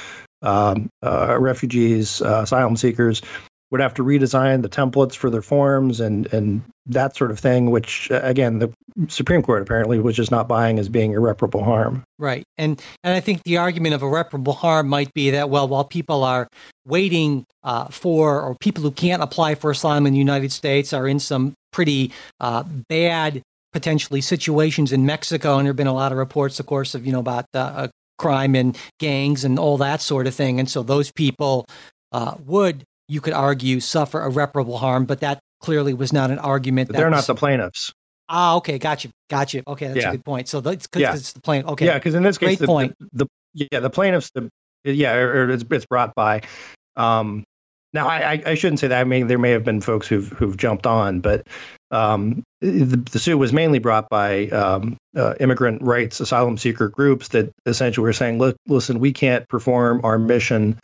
um, 0.42 0.90
uh, 1.02 1.38
refugees, 1.40 2.20
uh, 2.20 2.42
asylum 2.42 2.76
seekers." 2.76 3.22
Would 3.70 3.80
have 3.80 3.94
to 3.94 4.04
redesign 4.04 4.62
the 4.62 4.68
templates 4.68 5.16
for 5.16 5.30
their 5.30 5.42
forms 5.42 5.98
and 5.98 6.32
and 6.32 6.62
that 6.86 7.16
sort 7.16 7.30
of 7.30 7.40
thing, 7.40 7.70
which 7.70 8.10
uh, 8.10 8.20
again 8.22 8.58
the 8.58 8.70
Supreme 9.08 9.42
Court 9.42 9.62
apparently 9.62 9.98
was 9.98 10.14
just 10.14 10.30
not 10.30 10.46
buying 10.46 10.78
as 10.78 10.88
being 10.88 11.12
irreparable 11.12 11.64
harm. 11.64 12.04
Right, 12.18 12.44
and 12.58 12.80
and 13.02 13.14
I 13.14 13.20
think 13.20 13.42
the 13.44 13.56
argument 13.56 13.94
of 13.94 14.02
irreparable 14.02 14.52
harm 14.52 14.88
might 14.88 15.12
be 15.14 15.30
that 15.30 15.48
well, 15.48 15.66
while 15.66 15.84
people 15.84 16.22
are 16.22 16.46
waiting 16.86 17.46
uh, 17.64 17.86
for 17.86 18.42
or 18.42 18.54
people 18.60 18.82
who 18.82 18.90
can't 18.90 19.22
apply 19.22 19.54
for 19.54 19.70
asylum 19.70 20.06
in 20.06 20.12
the 20.12 20.18
United 20.18 20.52
States 20.52 20.92
are 20.92 21.08
in 21.08 21.18
some 21.18 21.54
pretty 21.74 22.12
uh, 22.40 22.62
bad 22.88 23.42
potentially 23.72 24.20
situations 24.20 24.92
in 24.92 25.04
Mexico, 25.04 25.58
and 25.58 25.66
there 25.66 25.70
have 25.70 25.76
been 25.76 25.88
a 25.88 25.92
lot 25.92 26.12
of 26.12 26.18
reports, 26.18 26.60
of 26.60 26.66
course, 26.66 26.94
of 26.94 27.04
you 27.04 27.12
know 27.12 27.18
about 27.18 27.44
uh, 27.52 27.58
uh 27.58 27.88
crime 28.16 28.54
and 28.54 28.78
gangs 29.00 29.44
and 29.44 29.58
all 29.58 29.76
that 29.76 30.00
sort 30.00 30.26
of 30.26 30.34
thing, 30.34 30.58
and 30.60 30.70
so 30.70 30.82
those 30.82 31.10
people 31.12 31.66
uh, 32.12 32.36
would 32.46 32.84
you 33.08 33.20
could 33.20 33.34
argue 33.34 33.80
suffer 33.80 34.22
irreparable 34.22 34.78
harm, 34.78 35.04
but 35.04 35.20
that 35.20 35.40
clearly 35.60 35.92
was 35.92 36.12
not 36.12 36.30
an 36.30 36.38
argument. 36.38 36.90
they're 36.90 37.10
was, 37.10 37.26
not 37.26 37.26
the 37.26 37.34
plaintiffs. 37.34 37.92
Ah, 38.28 38.56
okay, 38.56 38.78
gotcha, 38.78 39.10
gotcha. 39.28 39.62
Okay, 39.66 39.88
that's 39.88 40.00
yeah. 40.00 40.08
a 40.08 40.12
good 40.12 40.24
point. 40.24 40.48
So 40.48 40.60
that's 40.60 40.86
because 40.86 41.02
yeah. 41.02 41.14
it's 41.14 41.32
the 41.32 41.40
plaintiff. 41.40 41.72
Okay, 41.72 41.86
yeah, 41.86 41.98
because 41.98 42.14
in 42.14 42.22
this 42.22 42.38
case, 42.38 42.46
Great 42.46 42.58
the, 42.60 42.66
point. 42.66 42.94
The, 43.12 43.26
the, 43.54 43.66
yeah, 43.70 43.80
the 43.80 43.90
plaintiffs, 43.90 44.30
the 44.34 44.50
yeah, 44.84 45.14
or, 45.14 45.44
or 45.44 45.50
it's, 45.50 45.64
it's 45.70 45.86
brought 45.86 46.14
by. 46.14 46.42
Um, 46.96 47.44
now, 47.94 48.08
I, 48.08 48.42
I 48.44 48.54
shouldn't 48.54 48.80
say 48.80 48.88
that. 48.88 49.00
I 49.00 49.04
mean, 49.04 49.28
there 49.28 49.38
may 49.38 49.52
have 49.52 49.64
been 49.64 49.80
folks 49.80 50.08
who've 50.08 50.28
who've 50.28 50.56
jumped 50.56 50.84
on, 50.86 51.20
but 51.20 51.46
um, 51.92 52.42
the, 52.60 52.96
the, 52.96 53.20
suit 53.20 53.38
was 53.38 53.52
mainly 53.52 53.78
brought 53.78 54.08
by 54.08 54.48
um, 54.48 54.96
uh, 55.16 55.34
immigrant 55.38 55.80
rights 55.80 56.18
asylum 56.18 56.58
seeker 56.58 56.88
groups 56.88 57.28
that 57.28 57.52
essentially 57.66 58.02
were 58.02 58.12
saying, 58.12 58.38
"Look, 58.38 58.56
listen, 58.66 58.98
we 58.98 59.12
can't 59.12 59.48
perform 59.48 60.00
our 60.02 60.18
mission 60.18 60.76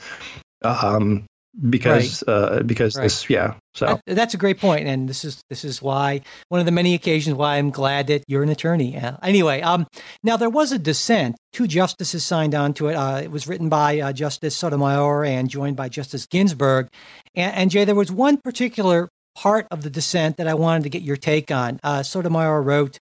um, 0.62 1.24
because 1.68 2.22
right. 2.26 2.32
uh, 2.32 2.62
because 2.62 2.96
right. 2.96 3.04
this 3.04 3.28
yeah 3.28 3.54
so 3.74 4.00
that, 4.06 4.14
that's 4.14 4.34
a 4.34 4.36
great 4.36 4.58
point 4.58 4.86
and 4.86 5.08
this 5.08 5.24
is 5.24 5.42
this 5.50 5.64
is 5.64 5.82
why 5.82 6.20
one 6.48 6.60
of 6.60 6.66
the 6.66 6.72
many 6.72 6.94
occasions 6.94 7.34
why 7.34 7.56
i'm 7.56 7.70
glad 7.70 8.06
that 8.06 8.22
you're 8.28 8.42
an 8.42 8.48
attorney 8.48 8.96
uh, 8.96 9.16
anyway 9.22 9.60
um 9.60 9.86
now 10.22 10.36
there 10.36 10.48
was 10.48 10.70
a 10.70 10.78
dissent 10.78 11.36
two 11.52 11.66
justices 11.66 12.24
signed 12.24 12.54
on 12.54 12.72
to 12.72 12.88
it 12.88 12.94
uh, 12.94 13.20
it 13.22 13.30
was 13.30 13.48
written 13.48 13.68
by 13.68 13.98
uh, 13.98 14.12
justice 14.12 14.56
sotomayor 14.56 15.24
and 15.24 15.50
joined 15.50 15.76
by 15.76 15.88
justice 15.88 16.24
ginsburg 16.26 16.88
and, 17.34 17.54
and, 17.54 17.70
jay 17.70 17.84
there 17.84 17.96
was 17.96 18.12
one 18.12 18.36
particular 18.36 19.08
part 19.34 19.66
of 19.72 19.82
the 19.82 19.90
dissent 19.90 20.36
that 20.36 20.46
i 20.46 20.54
wanted 20.54 20.84
to 20.84 20.88
get 20.88 21.02
your 21.02 21.16
take 21.16 21.50
on 21.50 21.80
uh, 21.82 22.02
sotomayor 22.02 22.62
wrote 22.62 22.98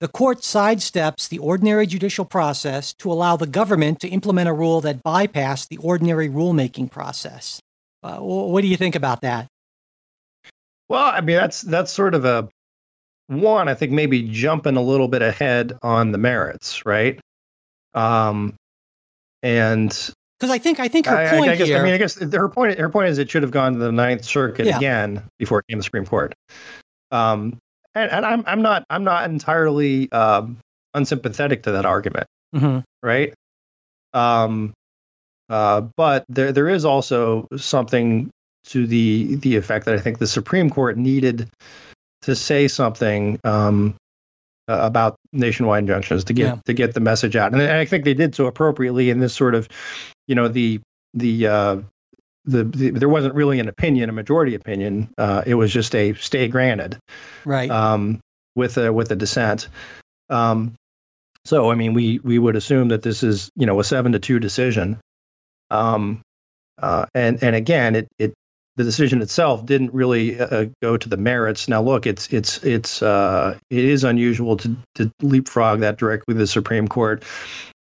the 0.00 0.08
court 0.08 0.38
sidesteps 0.38 1.28
the 1.28 1.38
ordinary 1.38 1.86
judicial 1.86 2.24
process 2.24 2.92
to 2.94 3.12
allow 3.12 3.36
the 3.36 3.46
government 3.46 4.00
to 4.00 4.08
implement 4.08 4.48
a 4.48 4.52
rule 4.52 4.80
that 4.80 5.04
bypassed 5.04 5.68
the 5.68 5.76
ordinary 5.76 6.28
rulemaking 6.28 6.90
process. 6.90 7.62
Uh, 8.02 8.18
what 8.18 8.62
do 8.62 8.66
you 8.66 8.76
think 8.76 8.96
about 8.96 9.20
that? 9.22 9.46
Well, 10.88 11.04
I 11.04 11.20
mean, 11.20 11.36
that's 11.36 11.62
that's 11.62 11.90
sort 11.90 12.14
of 12.14 12.24
a 12.24 12.48
one. 13.28 13.68
I 13.68 13.74
think 13.74 13.92
maybe 13.92 14.22
jumping 14.22 14.76
a 14.76 14.82
little 14.82 15.08
bit 15.08 15.22
ahead 15.22 15.78
on 15.82 16.12
the 16.12 16.18
merits, 16.18 16.84
right? 16.84 17.20
Um, 17.94 18.54
and 19.42 19.88
because 20.38 20.50
I 20.50 20.58
think 20.58 20.80
I 20.80 20.88
think 20.88 21.06
her 21.06 21.30
point 21.30 21.48
I, 21.48 21.52
I 21.52 21.56
guess, 21.56 21.68
here. 21.68 21.78
I 21.78 21.82
mean, 21.82 21.94
I 21.94 21.98
guess 21.98 22.18
her 22.20 22.48
point 22.48 22.78
her 22.78 22.88
point 22.88 23.08
is 23.08 23.18
it 23.18 23.30
should 23.30 23.42
have 23.42 23.52
gone 23.52 23.74
to 23.74 23.78
the 23.78 23.92
Ninth 23.92 24.24
Circuit 24.24 24.66
yeah. 24.66 24.76
again 24.76 25.22
before 25.38 25.60
it 25.60 25.66
came 25.68 25.76
to 25.76 25.80
the 25.80 25.84
Supreme 25.84 26.04
Court. 26.04 26.34
Um, 27.10 27.58
and, 27.94 28.10
and 28.10 28.26
I'm 28.26 28.44
I'm 28.46 28.62
not 28.62 28.84
I'm 28.90 29.04
not 29.04 29.30
entirely 29.30 30.10
um, 30.10 30.58
unsympathetic 30.94 31.62
to 31.64 31.72
that 31.72 31.86
argument, 31.86 32.26
mm-hmm. 32.54 32.80
right? 33.02 33.32
Um, 34.12 34.74
uh, 35.48 35.82
but 35.96 36.24
there 36.28 36.52
there 36.52 36.68
is 36.68 36.84
also 36.84 37.48
something 37.56 38.30
to 38.66 38.86
the 38.86 39.36
the 39.36 39.56
effect 39.56 39.86
that 39.86 39.94
I 39.94 39.98
think 39.98 40.18
the 40.18 40.26
Supreme 40.26 40.70
Court 40.70 40.96
needed 40.96 41.48
to 42.22 42.36
say 42.36 42.68
something 42.68 43.38
um, 43.44 43.96
about 44.68 45.16
nationwide 45.32 45.80
injunctions 45.80 46.24
to 46.24 46.32
get 46.32 46.44
yeah. 46.44 46.60
to 46.66 46.72
get 46.72 46.94
the 46.94 47.00
message 47.00 47.36
out, 47.36 47.52
and 47.52 47.62
I 47.62 47.84
think 47.84 48.04
they 48.04 48.14
did 48.14 48.34
so 48.34 48.46
appropriately 48.46 49.10
in 49.10 49.18
this 49.20 49.34
sort 49.34 49.54
of, 49.54 49.68
you 50.26 50.34
know, 50.34 50.48
the 50.48 50.80
the 51.14 51.46
uh, 51.46 51.76
the, 52.44 52.64
the, 52.64 52.90
there 52.90 53.08
wasn't 53.08 53.34
really 53.34 53.60
an 53.60 53.68
opinion, 53.68 54.08
a 54.08 54.12
majority 54.12 54.54
opinion. 54.54 55.12
Uh, 55.16 55.42
it 55.46 55.54
was 55.54 55.72
just 55.72 55.94
a 55.94 56.14
stay 56.14 56.48
granted, 56.48 56.98
right? 57.44 57.70
Um, 57.70 58.20
with 58.54 58.78
a 58.78 58.92
with 58.92 59.10
a 59.10 59.16
dissent. 59.16 59.68
Um, 60.30 60.74
so 61.44 61.70
I 61.70 61.74
mean, 61.74 61.94
we 61.94 62.20
we 62.20 62.38
would 62.38 62.56
assume 62.56 62.88
that 62.88 63.02
this 63.02 63.22
is 63.22 63.50
you 63.56 63.66
know 63.66 63.78
a 63.80 63.84
seven 63.84 64.12
to 64.12 64.18
two 64.18 64.38
decision. 64.38 64.98
Um, 65.72 66.22
uh, 66.80 67.06
and 67.14 67.42
and 67.42 67.56
again, 67.56 67.96
it 67.96 68.08
it 68.18 68.34
the 68.76 68.84
decision 68.84 69.20
itself 69.20 69.64
didn't 69.66 69.92
really 69.92 70.38
uh, 70.38 70.46
uh, 70.46 70.66
go 70.82 70.96
to 70.96 71.08
the 71.08 71.16
merits. 71.16 71.68
Now, 71.68 71.82
look, 71.82 72.06
it's 72.06 72.28
it's 72.32 72.62
it's 72.62 73.02
uh, 73.02 73.58
it 73.70 73.84
is 73.84 74.04
unusual 74.04 74.56
to 74.58 74.76
to 74.96 75.10
leapfrog 75.20 75.80
that 75.80 75.98
directly 75.98 76.34
to 76.34 76.38
the 76.38 76.46
Supreme 76.46 76.88
Court. 76.88 77.24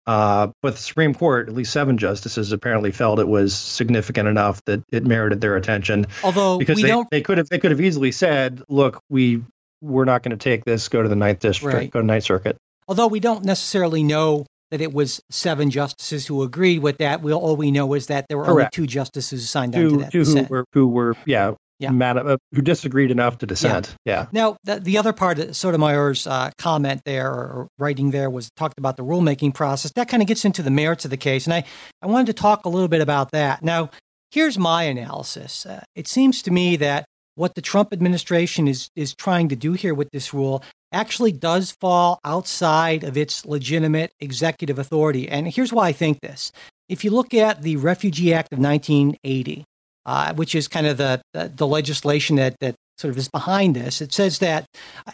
Uh, 0.07 0.49
but 0.63 0.75
the 0.75 0.81
Supreme 0.81 1.15
Court, 1.15 1.49
at 1.49 1.55
least 1.55 1.71
seven 1.71 1.99
justices, 1.99 2.53
apparently 2.53 2.93
felt 2.93 3.19
it 3.19 3.29
was 3.29 3.55
significant 3.55 4.27
enough 4.27 4.65
that 4.65 4.83
it 4.91 5.05
merited 5.05 5.43
their 5.43 5.55
attention. 5.57 6.07
Although 6.25 6.59
because 6.59 6.81
they, 6.81 7.05
they 7.11 7.21
could 7.21 7.37
have 7.37 7.49
they 7.51 7.59
could 7.59 7.73
have 7.73 7.81
easily 7.81 8.13
said, 8.13 8.63
"Look, 8.69 9.01
we 9.11 9.43
we're 9.83 10.07
not 10.07 10.23
going 10.23 10.37
to 10.37 10.43
take 10.43 10.65
this. 10.65 10.89
Go 10.89 11.03
to 11.03 11.09
the 11.09 11.17
Ninth 11.17 11.41
District. 11.41 11.75
Right. 11.75 11.91
Go 11.91 12.01
to 12.01 12.07
Ninth 12.07 12.25
Circuit." 12.25 12.57
Although 12.89 13.09
we 13.09 13.21
don't 13.21 13.45
necessarily 13.45 14.03
know 14.03 14.47
that 14.71 14.81
it 14.81 14.93
was 14.93 15.21
seven 15.31 15.71
justices 15.71 16.27
who 16.27 16.43
agreed 16.43 16.81
with 16.81 16.99
that. 16.99 17.23
We 17.23 17.33
all 17.33 17.57
we 17.57 17.71
know 17.71 17.95
is 17.95 18.07
that 18.09 18.27
there 18.29 18.39
were 18.39 18.45
Correct. 18.45 18.79
only 18.79 18.87
two 18.87 18.91
justices 18.91 19.41
who 19.41 19.47
signed 19.47 19.73
two, 19.73 19.85
on 19.85 19.91
to 19.91 19.97
that. 19.99 20.13
Two 20.13 20.25
who 20.25 20.43
were, 20.45 20.65
who 20.73 20.89
were 20.89 21.15
yeah 21.25 21.55
yeah. 21.79 21.91
Mad, 21.91 22.19
uh, 22.19 22.39
who 22.53 22.63
disagreed 22.63 23.11
enough 23.11 23.39
to 23.39 23.47
dissent. 23.47 23.95
Yeah. 24.05 24.13
yeah. 24.13 24.27
Now, 24.33 24.57
the, 24.65 24.81
the, 24.81 24.99
other 24.99 25.13
part 25.13 25.39
of 25.39 25.57
Sotomayor's 25.57 26.27
uh, 26.27 26.51
comment 26.59 27.03
there 27.05 27.31
or 27.31 27.69
writing 27.79 28.11
there 28.11 28.31
was 28.31 28.51
talked 28.57 28.79
about 28.79 28.97
the 28.97 29.05
rulemaking 29.05 29.55
process. 29.55 29.93
That 29.93 30.09
kind 30.09 30.23
of 30.23 30.27
gets 30.27 30.45
into 30.45 30.63
the 30.63 30.71
merits 30.71 31.05
of 31.05 31.11
the 31.11 31.17
case. 31.17 31.47
And 31.47 31.55
I, 31.55 31.65
I 32.03 32.07
wanted 32.07 32.27
to 32.27 32.33
talk 32.33 32.65
a 32.65 32.69
little 32.69 32.89
bit 32.89 33.01
about 33.01 33.31
that. 33.31 33.63
Now, 33.63 33.91
here's 34.33 34.59
my 34.59 34.85
analysis. 34.85 35.67
Uh, 35.67 35.85
it 35.95 36.09
seems 36.09 36.43
to 36.43 36.51
me 36.51 36.77
that 36.77 37.05
what 37.37 37.55
the 37.55 37.63
Trump 37.63 37.93
administration 37.93 38.67
is, 38.67 38.91
is 38.97 39.15
trying 39.15 39.49
to 39.49 39.57
do 39.57 39.73
here 39.73 39.95
with 39.95 40.11
this 40.11 40.35
rule 40.35 40.65
actually 40.93 41.33
does 41.33 41.71
fall 41.71 42.19
outside 42.25 43.05
of 43.05 43.17
its 43.17 43.45
legitimate 43.45 44.13
executive 44.21 44.79
authority. 44.79 45.29
And 45.29 45.49
here's 45.49 45.73
why 45.73 45.89
I 45.89 45.93
think 45.93 46.21
this. 46.21 46.53
If 46.89 47.05
you 47.05 47.11
look 47.11 47.35
at 47.35 47.63
the 47.63 47.77
Refugee 47.77 48.33
Act 48.33 48.53
of 48.53 48.59
1980, 48.59 49.65
uh, 50.09 50.33
which 50.33 50.55
is 50.55 50.69
kind 50.69 50.87
of 50.87 50.97
the, 50.97 51.21
the, 51.35 51.67
legislation 51.67 52.37
that, 52.37 52.57
that 52.61 52.75
sort 52.97 53.11
of 53.11 53.19
is 53.19 53.29
behind 53.29 53.77
this, 53.77 54.01
it 54.01 54.11
says 54.11 54.39
that 54.39 54.65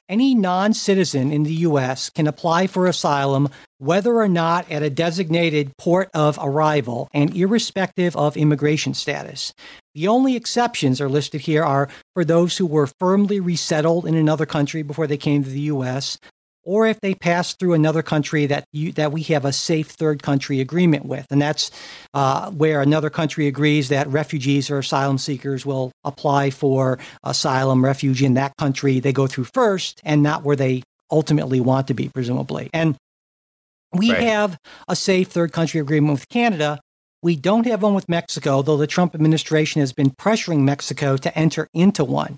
any 0.08 0.36
non 0.36 0.72
citizen 0.72 1.32
in 1.32 1.42
the 1.42 1.52
U.S. 1.66 2.10
can 2.10 2.28
apply 2.28 2.68
for 2.68 2.86
asylum 2.86 3.48
whether 3.78 4.14
or 4.14 4.28
not 4.28 4.70
at 4.70 4.84
a 4.84 4.90
designated 4.90 5.76
port 5.78 6.08
of 6.14 6.38
arrival 6.40 7.08
and 7.12 7.36
irrespective 7.36 8.16
of 8.16 8.36
immigration 8.36 8.94
status. 8.94 9.52
The 9.96 10.06
only 10.06 10.36
exceptions 10.36 11.00
are 11.00 11.08
listed 11.08 11.40
here 11.40 11.64
are 11.64 11.88
for 12.14 12.24
those 12.24 12.56
who 12.56 12.66
were 12.66 12.88
firmly 13.00 13.40
resettled 13.40 14.06
in 14.06 14.14
another 14.14 14.46
country 14.46 14.82
before 14.82 15.08
they 15.08 15.16
came 15.16 15.42
to 15.42 15.50
the 15.50 15.60
U.S., 15.62 16.18
or 16.64 16.86
if 16.86 17.00
they 17.00 17.14
pass 17.14 17.54
through 17.54 17.74
another 17.74 18.02
country 18.02 18.46
that 18.46 18.64
you, 18.72 18.92
that 18.92 19.12
we 19.12 19.22
have 19.22 19.44
a 19.44 19.52
safe 19.52 19.88
third 19.88 20.22
country 20.22 20.60
agreement 20.60 21.04
with, 21.04 21.26
and 21.30 21.40
that's 21.40 21.70
uh, 22.14 22.50
where 22.50 22.80
another 22.80 23.10
country 23.10 23.46
agrees 23.46 23.88
that 23.88 24.08
refugees 24.08 24.70
or 24.70 24.78
asylum 24.78 25.18
seekers 25.18 25.64
will 25.64 25.92
apply 26.04 26.50
for 26.50 26.98
asylum, 27.22 27.84
refuge 27.84 28.22
in 28.22 28.34
that 28.34 28.56
country 28.56 29.00
they 29.00 29.12
go 29.12 29.26
through 29.26 29.44
first, 29.44 30.00
and 30.04 30.22
not 30.22 30.42
where 30.42 30.56
they 30.56 30.82
ultimately 31.10 31.60
want 31.60 31.88
to 31.88 31.94
be, 31.94 32.08
presumably. 32.08 32.70
And 32.72 32.96
we 33.92 34.12
right. 34.12 34.22
have 34.22 34.58
a 34.88 34.96
safe 34.96 35.28
third 35.28 35.52
country 35.52 35.80
agreement 35.80 36.12
with 36.12 36.28
Canada. 36.28 36.80
We 37.24 37.36
don't 37.36 37.66
have 37.66 37.82
one 37.82 37.94
with 37.94 38.06
Mexico, 38.06 38.60
though 38.60 38.76
the 38.76 38.86
Trump 38.86 39.14
administration 39.14 39.80
has 39.80 39.94
been 39.94 40.10
pressuring 40.10 40.60
Mexico 40.60 41.16
to 41.16 41.38
enter 41.38 41.68
into 41.72 42.04
one. 42.04 42.36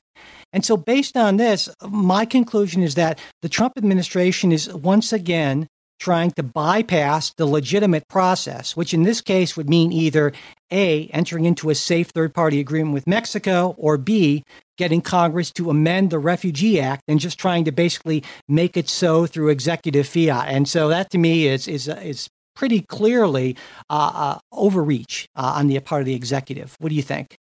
And 0.52 0.64
so, 0.64 0.76
based 0.76 1.16
on 1.16 1.38
this, 1.38 1.68
my 1.82 2.24
conclusion 2.24 2.84
is 2.84 2.94
that 2.94 3.18
the 3.42 3.48
Trump 3.48 3.72
administration 3.76 4.52
is 4.52 4.72
once 4.72 5.12
again 5.12 5.66
trying 5.98 6.30
to 6.30 6.44
bypass 6.44 7.32
the 7.36 7.46
legitimate 7.46 8.06
process, 8.06 8.76
which 8.76 8.94
in 8.94 9.02
this 9.02 9.20
case 9.20 9.56
would 9.56 9.68
mean 9.68 9.90
either 9.90 10.32
A, 10.70 11.08
entering 11.08 11.46
into 11.46 11.68
a 11.68 11.74
safe 11.74 12.10
third 12.10 12.32
party 12.32 12.60
agreement 12.60 12.94
with 12.94 13.08
Mexico, 13.08 13.74
or 13.78 13.98
B, 13.98 14.44
getting 14.78 15.00
Congress 15.00 15.50
to 15.52 15.68
amend 15.68 16.10
the 16.10 16.20
Refugee 16.20 16.80
Act 16.80 17.02
and 17.08 17.18
just 17.18 17.40
trying 17.40 17.64
to 17.64 17.72
basically 17.72 18.22
make 18.46 18.76
it 18.76 18.88
so 18.88 19.26
through 19.26 19.48
executive 19.48 20.06
fiat. 20.06 20.46
And 20.46 20.68
so 20.68 20.88
that 20.90 21.10
to 21.10 21.18
me 21.18 21.48
is, 21.48 21.66
is, 21.66 21.88
is 21.88 22.28
pretty 22.56 22.80
clearly 22.80 23.56
uh, 23.88 24.10
uh, 24.14 24.38
overreach 24.50 25.28
uh, 25.36 25.54
on 25.56 25.68
the 25.68 25.78
part 25.80 26.00
of 26.02 26.06
the 26.06 26.14
executive. 26.14 26.74
What 26.80 26.88
do 26.88 26.96
you 26.96 27.02
think? 27.02 27.36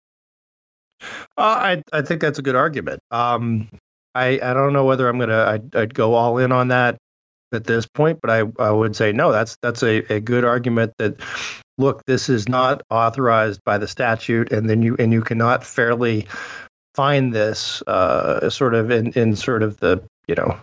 Uh, 1.36 1.36
I 1.36 1.82
I 1.92 2.02
think 2.02 2.20
that's 2.20 2.38
a 2.38 2.42
good 2.42 2.56
argument. 2.56 3.00
Um, 3.10 3.68
I, 4.14 4.40
I 4.42 4.52
don't 4.54 4.72
know 4.72 4.84
whether 4.84 5.08
I'm 5.08 5.18
gonna 5.18 5.44
I'd, 5.44 5.76
I'd 5.76 5.94
go 5.94 6.14
all 6.14 6.38
in 6.38 6.52
on 6.52 6.68
that 6.68 6.96
at 7.52 7.64
this 7.64 7.86
point, 7.86 8.20
but 8.20 8.30
I, 8.30 8.44
I 8.58 8.70
would 8.70 8.96
say 8.96 9.12
no. 9.12 9.32
That's 9.32 9.56
that's 9.62 9.82
a, 9.82 10.14
a 10.14 10.20
good 10.20 10.44
argument 10.44 10.92
that 10.98 11.20
look, 11.78 12.04
this 12.06 12.28
is 12.28 12.48
not 12.48 12.82
authorized 12.90 13.60
by 13.64 13.78
the 13.78 13.88
statute, 13.88 14.52
and 14.52 14.68
then 14.68 14.82
you 14.82 14.96
and 14.98 15.12
you 15.12 15.22
cannot 15.22 15.64
fairly 15.64 16.26
find 16.94 17.32
this 17.34 17.82
uh, 17.86 18.50
sort 18.50 18.74
of 18.74 18.90
in, 18.90 19.12
in 19.12 19.36
sort 19.36 19.62
of 19.62 19.78
the 19.78 20.02
you 20.28 20.34
know 20.34 20.58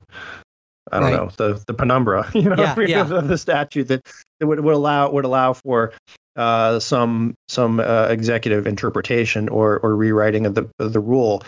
I 0.92 1.00
don't 1.00 1.12
right. 1.12 1.18
know 1.18 1.32
the 1.36 1.64
the 1.68 1.74
penumbra 1.74 2.30
you 2.34 2.44
know 2.44 2.56
yeah, 2.58 2.80
yeah. 2.80 3.02
Of 3.02 3.28
the 3.28 3.38
statute 3.38 3.88
that, 3.90 4.06
that 4.40 4.48
would, 4.48 4.60
would 4.60 4.76
allow 4.76 5.12
would 5.12 5.26
allow 5.26 5.54
for 5.54 5.94
uh, 6.36 6.80
some 6.80 7.36
some 7.48 7.80
uh, 7.80 8.08
executive 8.10 8.68
interpretation 8.68 9.50
or 9.50 9.80
or 9.80 9.96
rewriting 9.96 10.46
of 10.46 10.56
the 10.56 10.70
of 10.80 10.94
the 10.94 11.00
rule. 11.00 11.44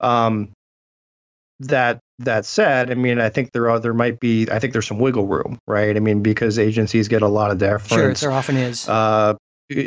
Um, 0.00 0.50
that 1.60 2.00
that 2.18 2.44
said, 2.44 2.90
I 2.90 2.94
mean, 2.94 3.20
I 3.20 3.28
think 3.28 3.52
there 3.52 3.70
are 3.70 3.78
there 3.78 3.94
might 3.94 4.18
be 4.20 4.48
I 4.50 4.58
think 4.58 4.72
there's 4.72 4.86
some 4.86 4.98
wiggle 4.98 5.26
room, 5.26 5.58
right? 5.66 5.96
I 5.96 6.00
mean, 6.00 6.22
because 6.22 6.58
agencies 6.58 7.08
get 7.08 7.22
a 7.22 7.28
lot 7.28 7.50
of 7.50 7.58
deference. 7.58 8.20
Sure, 8.20 8.30
there 8.30 8.36
often 8.36 8.56
is. 8.56 8.88
Uh, 8.88 9.34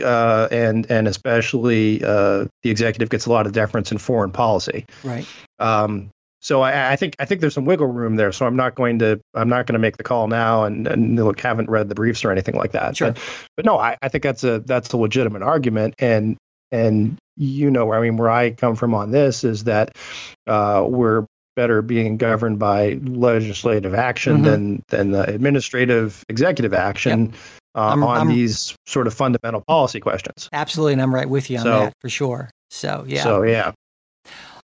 uh, 0.04 0.48
and 0.52 0.90
and 0.90 1.08
especially 1.08 2.04
uh, 2.04 2.46
the 2.64 2.70
executive 2.70 3.10
gets 3.10 3.26
a 3.26 3.30
lot 3.30 3.46
of 3.46 3.54
deference 3.54 3.92
in 3.92 3.98
foreign 3.98 4.32
policy. 4.32 4.86
Right. 5.04 5.28
Um, 5.60 6.10
so 6.46 6.62
I, 6.62 6.92
I, 6.92 6.96
think 6.96 7.16
I 7.18 7.26
think 7.26 7.42
there's 7.42 7.56
some 7.56 7.66
wiggle 7.66 7.88
room 7.88 8.18
there. 8.18 8.32
So 8.32 8.46
I'm 8.46 8.56
not 8.56 8.76
going 8.76 9.00
to 9.00 9.20
I'm 9.34 9.50
not 9.50 9.66
going 9.66 9.74
to 9.74 9.80
make 9.80 9.98
the 9.98 10.04
call 10.04 10.28
now 10.28 10.66
and, 10.66 10.86
and 10.86 11.16
look 11.16 11.40
haven't 11.40 11.72
read 11.72 11.90
the 11.90 11.96
briefs 11.96 12.24
or 12.24 12.32
anything 12.32 12.54
like 12.54 12.74
that. 12.74 12.96
Sure. 12.96 13.14
But, 13.14 13.22
but 13.56 13.66
no, 13.66 13.80
I, 13.80 13.98
I 14.00 14.10
think 14.10 14.24
that's 14.24 14.44
a 14.44 14.60
that's 14.60 14.94
a 14.94 14.98
legitimate 14.98 15.42
argument. 15.42 15.96
And 15.98 16.38
and 16.72 17.18
you 17.36 17.72
know, 17.72 17.92
I 17.92 18.00
mean, 18.00 18.18
where 18.18 18.30
I 18.30 18.52
come 18.52 18.76
from 18.76 18.94
on 18.94 19.10
this 19.10 19.44
is 19.44 19.64
that 19.64 19.98
uh, 20.46 20.86
we're 20.88 21.26
better 21.56 21.82
being 21.82 22.18
governed 22.18 22.60
by 22.60 23.00
legislative 23.02 23.96
action 23.96 24.36
mm-hmm. 24.36 24.44
than 24.44 24.84
than 24.90 25.12
the 25.14 25.24
administrative 25.24 26.24
executive 26.30 26.76
action. 26.76 27.26
Yep. 27.26 27.36
Uh, 27.74 27.88
I'm, 27.88 28.04
on 28.04 28.18
I'm, 28.18 28.28
these 28.30 28.76
sort 28.86 29.08
of 29.08 29.16
fundamental 29.16 29.64
policy 29.68 30.00
questions. 30.00 30.48
Absolutely, 30.54 30.94
and 30.94 31.02
I'm 31.02 31.14
right 31.14 31.28
with 31.28 31.50
you 31.50 31.58
on 31.58 31.64
so, 31.64 31.80
that 31.80 31.94
for 32.02 32.10
sure. 32.10 32.52
So 32.70 33.04
yeah. 33.08 33.24
So 33.24 33.42
yeah. 33.42 33.72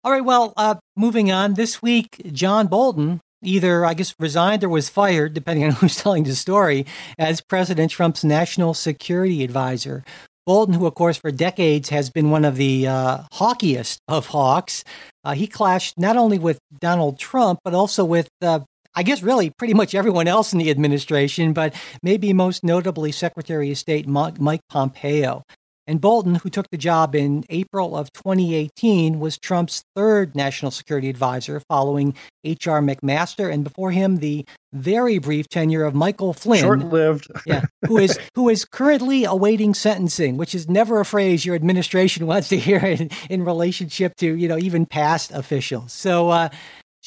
All 0.08 0.14
right. 0.14 0.24
Well, 0.24 0.54
uh, 0.56 0.76
moving 0.96 1.30
on. 1.30 1.52
This 1.52 1.82
week, 1.82 2.22
John 2.32 2.66
Bolton 2.66 3.20
either, 3.42 3.84
I 3.84 3.92
guess, 3.92 4.14
resigned 4.18 4.64
or 4.64 4.70
was 4.70 4.88
fired, 4.88 5.34
depending 5.34 5.66
on 5.66 5.72
who's 5.82 5.96
telling 5.96 6.24
the 6.24 6.34
story, 6.34 6.86
as 7.18 7.42
President 7.42 7.90
Trump's 7.90 8.24
national 8.24 8.72
security 8.72 9.44
advisor. 9.44 10.02
Bolton, 10.46 10.72
who, 10.72 10.86
of 10.86 10.94
course, 10.94 11.18
for 11.18 11.30
decades 11.30 11.90
has 11.90 12.08
been 12.08 12.30
one 12.30 12.46
of 12.46 12.56
the 12.56 12.86
uh, 12.86 13.24
hawkiest 13.34 13.98
of 14.08 14.28
hawks, 14.28 14.82
uh, 15.24 15.34
he 15.34 15.46
clashed 15.46 15.98
not 15.98 16.16
only 16.16 16.38
with 16.38 16.58
Donald 16.80 17.18
Trump, 17.18 17.58
but 17.62 17.74
also 17.74 18.02
with, 18.02 18.30
uh, 18.40 18.60
I 18.94 19.02
guess, 19.02 19.22
really 19.22 19.50
pretty 19.58 19.74
much 19.74 19.94
everyone 19.94 20.26
else 20.26 20.54
in 20.54 20.58
the 20.58 20.70
administration, 20.70 21.52
but 21.52 21.74
maybe 22.02 22.32
most 22.32 22.64
notably 22.64 23.12
Secretary 23.12 23.70
of 23.72 23.76
State 23.76 24.08
Mike 24.08 24.62
Pompeo. 24.70 25.42
And 25.88 26.02
Bolton, 26.02 26.34
who 26.34 26.50
took 26.50 26.68
the 26.70 26.76
job 26.76 27.14
in 27.14 27.44
April 27.48 27.96
of 27.96 28.12
2018, 28.12 29.18
was 29.18 29.38
Trump's 29.38 29.82
third 29.96 30.36
national 30.36 30.70
security 30.70 31.08
advisor 31.08 31.60
following 31.60 32.14
H.R. 32.44 32.82
McMaster, 32.82 33.50
and 33.50 33.64
before 33.64 33.90
him, 33.90 34.18
the 34.18 34.44
very 34.74 35.18
brief 35.18 35.48
tenure 35.48 35.84
of 35.84 35.94
Michael 35.94 36.34
Flynn. 36.34 36.60
Short-lived. 36.60 37.28
yeah, 37.46 37.62
who 37.86 37.96
is 37.96 38.18
who 38.34 38.50
is 38.50 38.66
currently 38.66 39.24
awaiting 39.24 39.72
sentencing, 39.72 40.36
which 40.36 40.54
is 40.54 40.68
never 40.68 41.00
a 41.00 41.06
phrase 41.06 41.46
your 41.46 41.54
administration 41.54 42.26
wants 42.28 42.50
to 42.50 42.58
hear 42.58 42.80
in, 42.80 43.08
in 43.30 43.42
relationship 43.42 44.14
to 44.16 44.36
you 44.36 44.46
know 44.46 44.58
even 44.58 44.84
past 44.84 45.32
officials. 45.32 45.94
So 45.94 46.28
uh, 46.28 46.50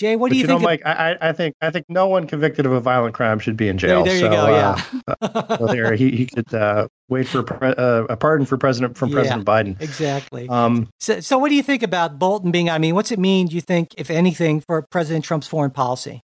Jay, 0.02 0.16
what 0.16 0.30
but 0.30 0.34
do 0.34 0.38
you, 0.38 0.42
you 0.42 0.48
think? 0.48 0.62
Know, 0.62 0.68
Mike, 0.68 0.82
I, 0.84 1.16
I, 1.22 1.32
think 1.32 1.54
I 1.62 1.70
think 1.70 1.86
no 1.88 2.08
one 2.08 2.26
convicted 2.26 2.66
of 2.66 2.72
a 2.72 2.80
violent 2.80 3.14
crime 3.14 3.38
should 3.38 3.56
be 3.56 3.68
in 3.68 3.78
jail. 3.78 4.04
There, 4.04 4.14
there 4.14 4.16
you 4.16 4.22
so, 4.22 4.30
go. 4.32 4.46
Uh, 4.48 4.82
yeah. 5.22 5.58
so 5.58 5.68
there, 5.68 5.94
he, 5.94 6.10
he 6.10 6.26
could 6.26 6.52
uh, 6.56 6.88
wait 7.08 7.28
for 7.28 7.44
pre- 7.44 7.76
uh, 7.78 8.06
a 8.10 8.18
pardon 8.18 8.48
for 8.48 8.58
president 8.58 8.98
from 8.98 9.10
yeah, 9.10 9.16
President 9.16 9.46
Biden. 9.46 9.80
Exactly. 9.80 10.50
Um, 10.50 10.90
so, 11.00 11.20
so, 11.20 11.38
what 11.38 11.50
do 11.50 11.56
you 11.56 11.62
think 11.62 11.84
about 11.84 12.18
Bolton 12.18 12.50
being? 12.50 12.68
I 12.68 12.80
mean, 12.80 12.96
what's 12.96 13.12
it 13.12 13.20
mean? 13.20 13.46
Do 13.46 13.54
you 13.54 13.62
think, 13.62 13.94
if 13.96 14.10
anything, 14.10 14.62
for 14.62 14.82
President 14.90 15.24
Trump's 15.24 15.46
foreign 15.46 15.70
policy? 15.70 16.24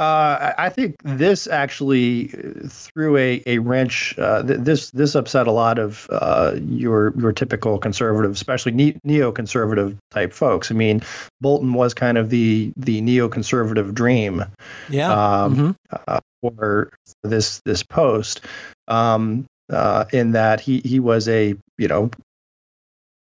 Uh, 0.00 0.54
I 0.56 0.70
think 0.70 0.96
this 1.04 1.46
actually 1.46 2.28
threw 2.28 3.18
a, 3.18 3.42
a 3.44 3.58
wrench. 3.58 4.18
Uh, 4.18 4.42
th- 4.42 4.60
this 4.60 4.90
this 4.92 5.14
upset 5.14 5.46
a 5.46 5.52
lot 5.52 5.78
of 5.78 6.08
uh, 6.10 6.56
your 6.58 7.12
your 7.18 7.34
typical 7.34 7.78
conservative, 7.78 8.30
especially 8.30 8.72
ne- 8.72 8.98
neoconservative 9.06 9.98
type 10.10 10.32
folks. 10.32 10.70
I 10.70 10.74
mean, 10.74 11.02
Bolton 11.42 11.74
was 11.74 11.92
kind 11.92 12.16
of 12.16 12.30
the 12.30 12.72
the 12.78 13.02
neoconservative 13.02 13.92
dream. 13.92 14.42
Yeah. 14.88 15.12
Um, 15.12 15.56
mm-hmm. 15.56 15.96
Uh, 16.06 16.20
for 16.40 16.90
this 17.22 17.60
this 17.66 17.82
post, 17.82 18.40
um, 18.88 19.44
uh, 19.68 20.06
in 20.14 20.32
that 20.32 20.60
he 20.60 20.80
he 20.80 20.98
was 20.98 21.28
a 21.28 21.56
you 21.76 21.88
know 21.88 22.10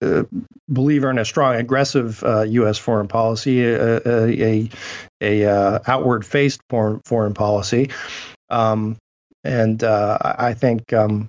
uh, 0.03 0.25
believer 0.69 1.11
in 1.11 1.19
a 1.19 1.25
strong, 1.25 1.55
aggressive 1.55 2.23
uh, 2.23 2.43
U.S. 2.43 2.79
foreign 2.79 3.09
policy, 3.09 3.65
a, 3.65 3.97
a, 4.05 4.71
a, 5.23 5.45
uh, 5.45 5.79
outward 5.87 6.27
faced 6.27 6.61
foreign 6.69 7.01
foreign 7.05 7.33
policy, 7.33 7.91
um, 8.51 8.97
and 9.43 9.83
uh, 9.83 10.19
I 10.23 10.55
think 10.55 10.93
um, 10.93 11.29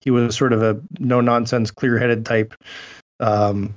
he 0.00 0.10
was 0.10 0.36
sort 0.36 0.52
of 0.52 0.62
a 0.62 0.80
no 0.98 1.20
nonsense, 1.22 1.70
clear 1.70 1.98
headed 1.98 2.26
type, 2.26 2.54
um, 3.20 3.74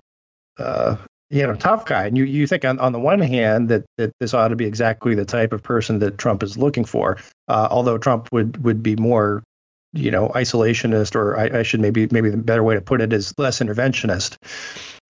uh, 0.58 0.98
you 1.30 1.48
know, 1.48 1.56
tough 1.56 1.86
guy. 1.86 2.08
And 2.08 2.18
you 2.18 2.26
you 2.26 2.46
think 2.46 2.66
on, 2.66 2.78
on 2.80 2.92
the 2.92 3.00
one 3.00 3.22
hand 3.22 3.70
that 3.70 3.86
that 3.98 4.12
this 4.20 4.34
ought 4.34 4.50
to 4.50 4.58
be 4.58 4.66
exactly 4.66 5.16
the 5.16 5.26
type 5.26 5.54
of 5.54 5.64
person 5.64 6.00
that 6.00 6.18
Trump 6.18 6.44
is 6.44 6.58
looking 6.58 6.84
for, 6.84 7.18
although 7.48 7.98
Trump 7.98 8.28
would 8.34 8.62
would 8.64 8.84
be 8.84 8.98
more 8.98 9.44
you 9.94 10.12
know 10.12 10.30
isolationist 10.30 11.16
or 11.16 11.38
I, 11.38 11.60
I, 11.60 11.64
should 11.64 11.80
maybe 11.80 12.08
maybe 12.12 12.30
the 12.30 12.38
better 12.38 12.64
way 12.64 12.76
to 12.76 12.82
put 12.82 13.02
it 13.02 13.12
is 13.12 13.34
less 13.38 13.60
interventionist 13.60 14.38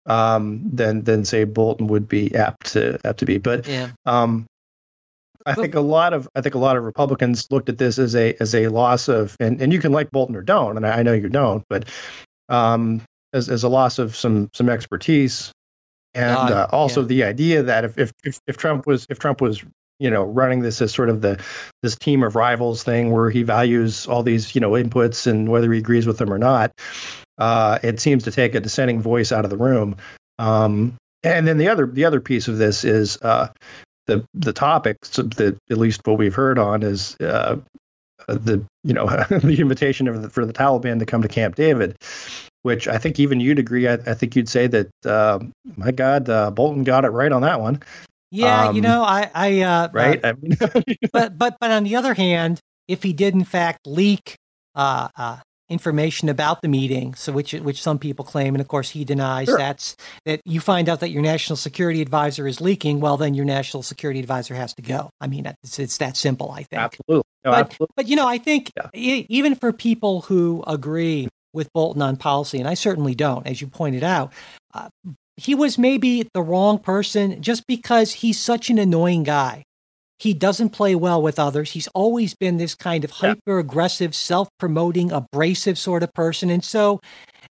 um, 0.06 0.70
than 0.72 1.04
than 1.04 1.26
say 1.26 1.44
Bolton 1.44 1.88
would 1.88 2.08
be 2.08 2.34
apt 2.36 2.74
to 2.74 3.00
apt 3.04 3.20
to 3.20 3.26
be. 3.26 3.38
But 3.38 3.68
yeah. 3.68 3.92
um, 4.06 4.46
I 5.46 5.56
think 5.56 5.76
a 5.76 5.82
lot 5.82 6.14
of 6.14 6.28
I 6.36 6.42
think 6.42 6.56
a 6.56 6.60
lot 6.60 6.78
of 6.78 6.84
Republicans 6.84 7.48
looked 7.52 7.70
at 7.70 7.78
this 7.78 8.00
as 8.00 8.16
a 8.16 8.36
as 8.40 8.56
a 8.56 8.68
loss 8.68 9.08
of 9.08 9.36
and, 9.40 9.62
and 9.62 9.74
you 9.74 9.80
can 9.80 9.92
like 9.92 10.12
Bolton 10.12 10.36
or 10.36 10.42
don't, 10.42 10.78
and 10.78 10.86
I, 10.86 11.00
I 11.00 11.04
know 11.04 11.14
you 11.14 11.30
don't, 11.30 11.64
but 11.70 11.86
um, 12.48 13.02
as 13.34 13.50
as 13.50 13.64
a 13.64 13.70
loss 13.70 14.00
of 14.00 14.16
some 14.16 14.50
some 14.54 14.70
expertise 14.70 15.52
and 16.14 16.38
uh, 16.38 16.68
also 16.72 17.02
yeah. 17.02 17.08
the 17.08 17.24
idea 17.24 17.64
that 17.64 17.86
if, 17.86 17.98
if 17.98 18.12
if 18.24 18.40
if 18.48 18.58
Trump 18.58 18.88
was 18.88 19.06
if 19.10 19.20
Trump 19.20 19.42
was 19.42 19.64
you 20.00 20.10
know 20.10 20.24
running 20.24 20.62
this 20.62 20.82
as 20.82 20.94
sort 20.94 21.10
of 21.10 21.22
the 21.22 21.42
this 21.84 21.96
team 21.96 22.24
of 22.24 22.36
rivals 22.36 22.84
thing 22.84 23.12
where 23.12 23.30
he 23.30 23.44
values 23.44 24.08
all 24.08 24.24
these 24.24 24.56
you 24.56 24.62
know 24.62 24.72
inputs 24.72 25.28
and 25.28 25.50
whether 25.50 25.72
he 25.72 25.80
agrees 25.80 26.08
with 26.08 26.18
them 26.18 26.34
or 26.34 26.38
not 26.38 26.72
uh, 27.38 27.80
it 27.84 28.00
seems 28.00 28.24
to 28.26 28.32
take 28.32 28.54
a 28.56 28.60
dissenting 28.60 29.02
voice 29.02 29.32
out 29.32 29.46
of 29.46 29.52
the 29.52 29.58
room 29.58 29.96
um, 30.40 30.96
and 31.24 31.48
then 31.48 31.58
the 31.58 31.68
other 31.68 31.86
the 31.86 32.06
other 32.06 32.22
piece 32.22 32.48
of 32.48 32.58
this 32.58 32.84
is 32.84 33.18
uh, 33.22 33.48
the 34.08 34.26
the 34.34 34.54
topics 34.54 35.10
that 35.18 35.58
at 35.70 35.78
least 35.78 36.02
what 36.06 36.18
we've 36.18 36.36
heard 36.36 36.58
on 36.58 36.84
is 36.84 37.16
uh, 37.18 37.58
the 38.28 38.64
you 38.84 38.94
know 38.94 39.06
the 39.30 39.58
invitation 39.60 40.22
the, 40.22 40.30
for 40.30 40.46
the 40.46 40.54
Taliban 40.54 41.00
to 41.00 41.06
come 41.06 41.22
to 41.22 41.28
Camp 41.28 41.56
David, 41.56 41.96
which 42.64 42.88
I 42.88 42.98
think 42.98 43.20
even 43.20 43.40
you'd 43.40 43.60
agree. 43.60 43.88
I, 43.88 43.94
I 43.94 44.14
think 44.14 44.36
you'd 44.36 44.50
say 44.50 44.68
that 44.68 44.90
uh, 45.06 45.40
my 45.78 45.92
God, 45.92 46.30
uh, 46.30 46.52
Bolton 46.52 46.84
got 46.84 47.06
it 47.06 47.10
right 47.10 47.32
on 47.32 47.42
that 47.44 47.62
one. 47.62 47.82
Yeah, 48.32 48.70
um, 48.70 48.76
you 48.76 48.82
know, 48.82 49.04
I, 49.04 49.30
I, 49.34 49.62
uh, 49.62 49.70
uh 49.70 49.90
right. 49.92 50.24
Uh, 50.24 50.28
I 50.28 50.34
mean, 50.34 50.58
but, 51.14 51.38
but, 51.38 51.58
but 51.60 51.72
on 51.72 51.84
the 51.84 51.96
other 51.96 52.14
hand, 52.14 52.60
if 52.88 53.04
he 53.04 53.14
did 53.14 53.34
in 53.34 53.44
fact 53.44 53.86
leak 53.86 54.36
uh, 54.76 55.10
uh, 55.16 55.38
information 55.70 56.30
about 56.30 56.62
the 56.62 56.68
meeting, 56.68 57.14
so 57.14 57.32
which 57.32 57.54
which 57.54 57.82
some 57.82 58.00
people 58.00 58.26
claim, 58.26 58.56
and 58.56 58.62
of 58.62 58.68
course 58.68 58.90
he 58.90 59.06
denies 59.06 59.48
sure. 59.48 59.58
that's 59.58 59.96
that 60.26 60.42
you 60.46 60.60
find 60.60 60.90
out 60.90 61.00
that 61.00 61.10
your 61.10 61.22
national 61.22 61.56
security 61.56 62.02
advisor 62.02 62.48
is 62.48 62.60
leaking, 62.60 63.00
well 63.00 63.18
then 63.18 63.34
your 63.34 63.46
national 63.46 63.84
security 63.84 64.20
advisor 64.20 64.56
has 64.56 64.74
to 64.74 64.82
go. 64.82 65.10
I 65.22 65.28
mean, 65.28 65.46
it's, 65.46 65.80
it's 65.80 65.98
that 66.00 66.18
simple. 66.18 66.52
I 66.52 66.64
think 66.64 66.82
absolutely. 66.82 67.24
No, 67.46 67.52
but, 67.52 67.60
absolutely. 67.60 67.94
but 67.96 68.08
you 68.08 68.16
know, 68.16 68.28
I 68.28 68.38
think 68.38 68.72
yeah. 68.76 68.90
e- 68.94 69.26
even 69.30 69.56
for 69.56 69.72
people 69.72 70.22
who 70.22 70.64
agree 70.68 71.30
with 71.54 71.72
Bolton 71.74 72.02
on 72.02 72.18
policy, 72.18 72.60
and 72.60 72.68
I 72.68 72.74
certainly 72.74 73.16
don't, 73.16 73.46
as 73.48 73.62
you 73.62 73.68
pointed 73.68 74.04
out, 74.04 74.34
uh, 74.74 74.90
he 75.40 75.56
was 75.56 75.78
maybe 75.78 76.28
the 76.34 76.42
wrong 76.42 76.80
person 76.80 77.42
just 77.42 77.66
because 77.68 78.14
he's 78.14 78.38
such 78.38 78.70
an 78.70 78.78
annoying 78.78 79.24
guy. 79.24 79.64
He 80.20 80.34
doesn't 80.34 80.72
play 80.72 80.96
well 80.96 81.22
with 81.22 81.40
others. 81.40 81.72
He's 81.72 81.88
always 81.90 82.36
been 82.36 82.58
this 82.58 82.76
kind 82.76 83.06
of 83.06 83.12
hyper 83.12 83.58
aggressive, 83.58 84.14
self 84.14 84.50
promoting, 84.60 85.12
abrasive 85.14 85.78
sort 85.80 86.04
of 86.04 86.14
person. 86.14 86.50
And 86.50 86.64
so, 86.64 87.00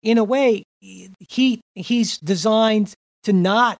in 0.02 0.18
a 0.18 0.24
way, 0.24 0.64
he 0.80 1.60
he's 1.74 2.18
designed 2.18 2.92
to 3.22 3.32
not 3.32 3.78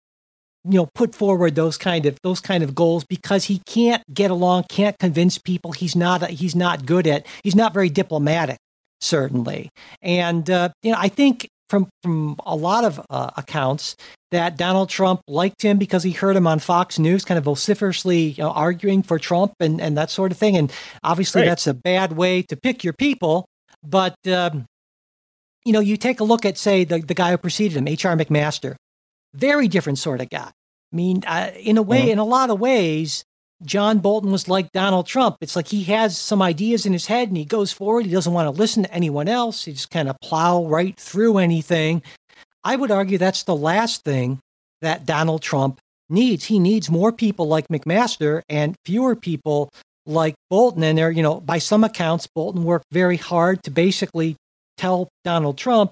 you 0.65 0.79
know 0.79 0.89
put 0.95 1.15
forward 1.15 1.55
those 1.55 1.77
kind 1.77 2.07
of 2.07 2.19
those 2.23 2.41
kind 2.41 2.65
of 2.65 2.75
goals 2.75 3.05
because 3.05 3.45
he 3.45 3.61
can't 3.67 4.03
get 4.13 4.31
along 4.31 4.65
can't 4.69 4.99
convince 4.99 5.39
people 5.39 5.71
he's 5.73 5.95
not 5.95 6.29
he's 6.31 6.57
not 6.57 6.85
good 6.85 7.07
at 7.07 7.25
he's 7.45 7.55
not 7.55 7.73
very 7.73 7.89
diplomatic 7.89 8.59
certainly 9.01 9.71
and 10.03 10.51
uh, 10.51 10.69
you 10.83 10.91
know 10.91 10.99
i 10.99 11.09
think 11.09 11.49
from 11.69 11.89
from 12.03 12.37
a 12.45 12.57
lot 12.57 12.85
of 12.85 13.01
uh, 13.11 13.31
accounts 13.37 13.97
that 14.31 14.57
Donald 14.57 14.89
Trump 14.89 15.21
liked 15.27 15.63
him 15.63 15.79
because 15.79 16.03
he 16.03 16.13
heard 16.13 16.37
him 16.37 16.47
on 16.47 16.59
Fox 16.59 16.99
News, 16.99 17.25
kind 17.25 17.39
of 17.39 17.45
vociferously 17.45 18.19
you 18.19 18.43
know, 18.43 18.51
arguing 18.51 19.03
for 19.03 19.19
Trump 19.19 19.53
and 19.61 19.81
and 19.81 19.97
that 19.97 20.11
sort 20.11 20.33
of 20.33 20.39
thing. 20.39 20.57
And 20.57 20.73
obviously, 21.03 21.43
right. 21.43 21.49
that's 21.49 21.67
a 21.67 21.75
bad 21.75 22.13
way 22.13 22.43
to 22.43 22.57
pick 22.57 22.85
your 22.85 22.95
people. 22.95 23.47
But 23.83 24.17
um, 24.27 24.67
you 25.65 25.73
know, 25.73 25.81
you 25.81 25.97
take 25.97 26.21
a 26.21 26.25
look 26.25 26.45
at 26.45 26.59
say 26.59 26.85
the 26.85 27.01
the 27.01 27.15
guy 27.15 27.31
who 27.31 27.39
preceded 27.39 27.77
him, 27.77 27.89
H.R. 27.89 28.17
McMaster, 28.17 28.77
very 29.35 29.69
different 29.69 29.99
sort 29.99 30.21
of 30.21 30.31
guy. 30.31 30.51
I 30.93 30.97
mean, 30.97 31.23
uh, 31.27 31.51
in 31.59 31.77
a 31.77 31.83
way, 31.83 32.03
mm-hmm. 32.03 32.11
in 32.13 32.19
a 32.19 32.25
lot 32.25 32.51
of 32.51 32.59
ways, 32.59 33.25
John 33.65 33.99
Bolton 33.99 34.31
was 34.31 34.49
like 34.49 34.73
Donald 34.73 35.07
Trump. 35.07 35.37
It's 35.41 35.57
like 35.57 35.69
he 35.69 35.85
has 35.85 36.17
some 36.17 36.41
ideas 36.41 36.87
in 36.87 36.93
his 36.93 37.07
head 37.07 37.29
and 37.29 37.37
he 37.37 37.45
goes 37.45 37.73
forward. 37.73 38.07
He 38.07 38.13
doesn't 38.13 38.33
want 38.33 38.47
to 38.47 38.59
listen 38.59 38.85
to 38.85 38.95
anyone 38.95 39.29
else. 39.29 39.65
He 39.65 39.73
just 39.73 39.91
kind 39.91 40.09
of 40.09 40.17
plow 40.21 40.65
right 40.65 40.97
through 40.97 41.39
anything. 41.39 42.03
I 42.63 42.77
would 42.77 42.91
argue 42.91 43.19
that's 43.19 43.43
the 43.43 43.57
last 43.57 44.05
thing 44.05 44.39
that 44.81 45.07
Donald 45.07 45.43
Trump 45.43 45.81
needs. 46.09 46.45
He 46.45 46.59
needs 46.59 46.91
more 46.91 47.13
people 47.13 47.49
like 47.49 47.69
McMaster 47.69 48.43
and 48.49 48.77
fewer 48.85 49.17
people 49.17 49.71
like 50.07 50.35
Bolton. 50.51 50.83
And 50.83 50.97
there, 50.97 51.11
you 51.11 51.23
know, 51.23 51.41
by 51.41 51.59
some 51.59 51.85
accounts, 51.85 52.27
Bolton 52.27 52.65
worked 52.65 52.87
very 52.93 53.17
hard 53.17 53.63
to 53.65 53.71
basically 53.71 54.37
tell 54.77 55.09
Donald 55.25 55.59
Trump, 55.59 55.91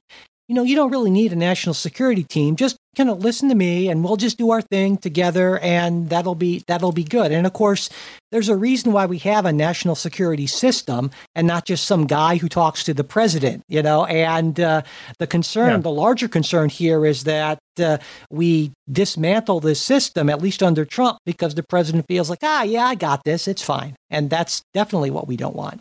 you 0.49 0.55
know, 0.55 0.62
you 0.62 0.76
don't 0.76 0.90
really 0.90 1.11
need 1.11 1.32
a 1.32 1.36
national 1.36 1.74
security 1.74 2.22
team. 2.22 2.57
Just 2.57 2.76
kind 2.97 3.11
of 3.11 3.18
listen 3.18 3.49
to 3.49 3.55
me 3.55 3.88
and 3.88 4.03
we'll 4.03 4.16
just 4.16 4.38
do 4.38 4.51
our 4.51 4.62
thing 4.62 4.97
together 4.97 5.59
and 5.59 6.09
that'll 6.09 6.34
be 6.34 6.62
that'll 6.66 6.92
be 6.92 7.05
good. 7.05 7.32
And 7.32 7.47
of 7.47 7.53
course, 7.53 7.90
there's 8.32 8.49
a 8.49 8.57
reason 8.57 8.92
why 8.92 9.07
we 9.07 9.18
have 9.18 9.44
a 9.44 9.53
national 9.53 9.94
security 9.94 10.47
system 10.47 11.11
and 11.34 11.47
not 11.47 11.64
just 11.64 11.84
some 11.84 12.07
guy 12.07 12.36
who 12.36 12.49
talks 12.49 12.84
to 12.84 12.94
the 12.94 13.05
president, 13.05 13.64
you 13.68 13.82
know. 13.82 14.05
And 14.07 14.59
uh, 14.59 14.82
the 15.18 15.26
concern, 15.26 15.70
yeah. 15.70 15.76
the 15.78 15.90
larger 15.90 16.28
concern 16.28 16.68
here 16.68 17.05
is 17.05 17.24
that 17.24 17.59
uh, 17.78 17.99
we 18.30 18.72
dismantle 18.90 19.61
this 19.61 19.80
system, 19.80 20.30
at 20.30 20.40
least 20.40 20.62
under 20.62 20.84
Trump, 20.84 21.18
because 21.26 21.55
the 21.55 21.62
president 21.62 22.07
feels 22.09 22.30
like, 22.30 22.40
ah, 22.42 22.62
yeah, 22.62 22.86
I 22.86 22.94
got 22.94 23.24
this, 23.24 23.49
it's 23.49 23.62
fine. 23.62 23.94
And 24.11 24.30
that's 24.30 24.62
definitely 24.74 25.11
what 25.11 25.28
we 25.28 25.36
don't 25.36 25.57
want. 25.57 25.80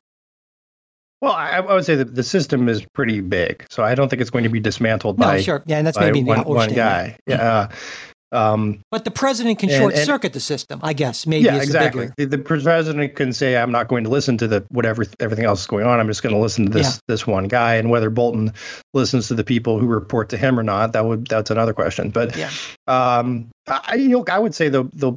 Well, 1.25 1.33
I, 1.33 1.57
I, 1.57 1.73
would 1.73 1.85
say 1.85 1.95
that 1.95 2.13
the 2.13 2.21
system 2.21 2.69
is 2.69 2.85
pretty 2.93 3.19
big, 3.19 3.65
so 3.71 3.83
I 3.83 3.95
don't 3.95 4.09
think 4.09 4.21
it's 4.21 4.29
going 4.29 4.43
to 4.43 4.49
be 4.51 4.59
dismantled 4.59 5.17
no, 5.17 5.25
by 5.25 5.41
sure, 5.41 5.63
yeah, 5.65 5.79
and 5.79 5.87
that's 5.87 5.99
maybe 5.99 6.23
one, 6.23 6.43
one 6.43 6.71
guy. 6.71 7.17
Yeah. 7.25 7.69
Um, 8.31 8.81
but 8.91 9.05
the 9.05 9.11
president 9.11 9.57
can 9.57 9.69
short 9.69 9.95
and, 9.95 10.05
circuit 10.05 10.33
the 10.33 10.39
system, 10.39 10.81
I 10.83 10.93
guess. 10.93 11.25
Maybe 11.25 11.45
yeah, 11.45 11.55
exactly. 11.55 12.11
The, 12.15 12.25
the, 12.25 12.37
president 12.37 13.15
can 13.15 13.33
say, 13.33 13.57
"I'm 13.57 13.71
not 13.71 13.87
going 13.87 14.03
to 14.03 14.09
listen 14.11 14.37
to 14.37 14.47
the 14.47 14.67
whatever 14.69 15.03
everything 15.19 15.45
else 15.45 15.61
is 15.61 15.67
going 15.67 15.87
on. 15.87 15.99
I'm 15.99 16.05
just 16.05 16.21
going 16.21 16.35
to 16.35 16.39
listen 16.39 16.65
to 16.65 16.71
this 16.71 16.93
yeah. 16.93 16.99
this 17.07 17.25
one 17.25 17.47
guy." 17.47 17.73
And 17.77 17.89
whether 17.89 18.11
Bolton 18.11 18.53
listens 18.93 19.29
to 19.29 19.33
the 19.33 19.43
people 19.43 19.79
who 19.79 19.87
report 19.87 20.29
to 20.29 20.37
him 20.37 20.59
or 20.59 20.63
not, 20.63 20.93
that 20.93 21.05
would 21.05 21.25
that's 21.25 21.49
another 21.49 21.73
question. 21.73 22.11
But 22.11 22.37
yeah. 22.37 22.51
um, 22.85 23.49
I, 23.67 23.95
you 23.95 24.09
know, 24.09 24.25
I 24.29 24.37
would 24.37 24.53
say 24.53 24.69
the 24.69 24.83
the 24.93 25.13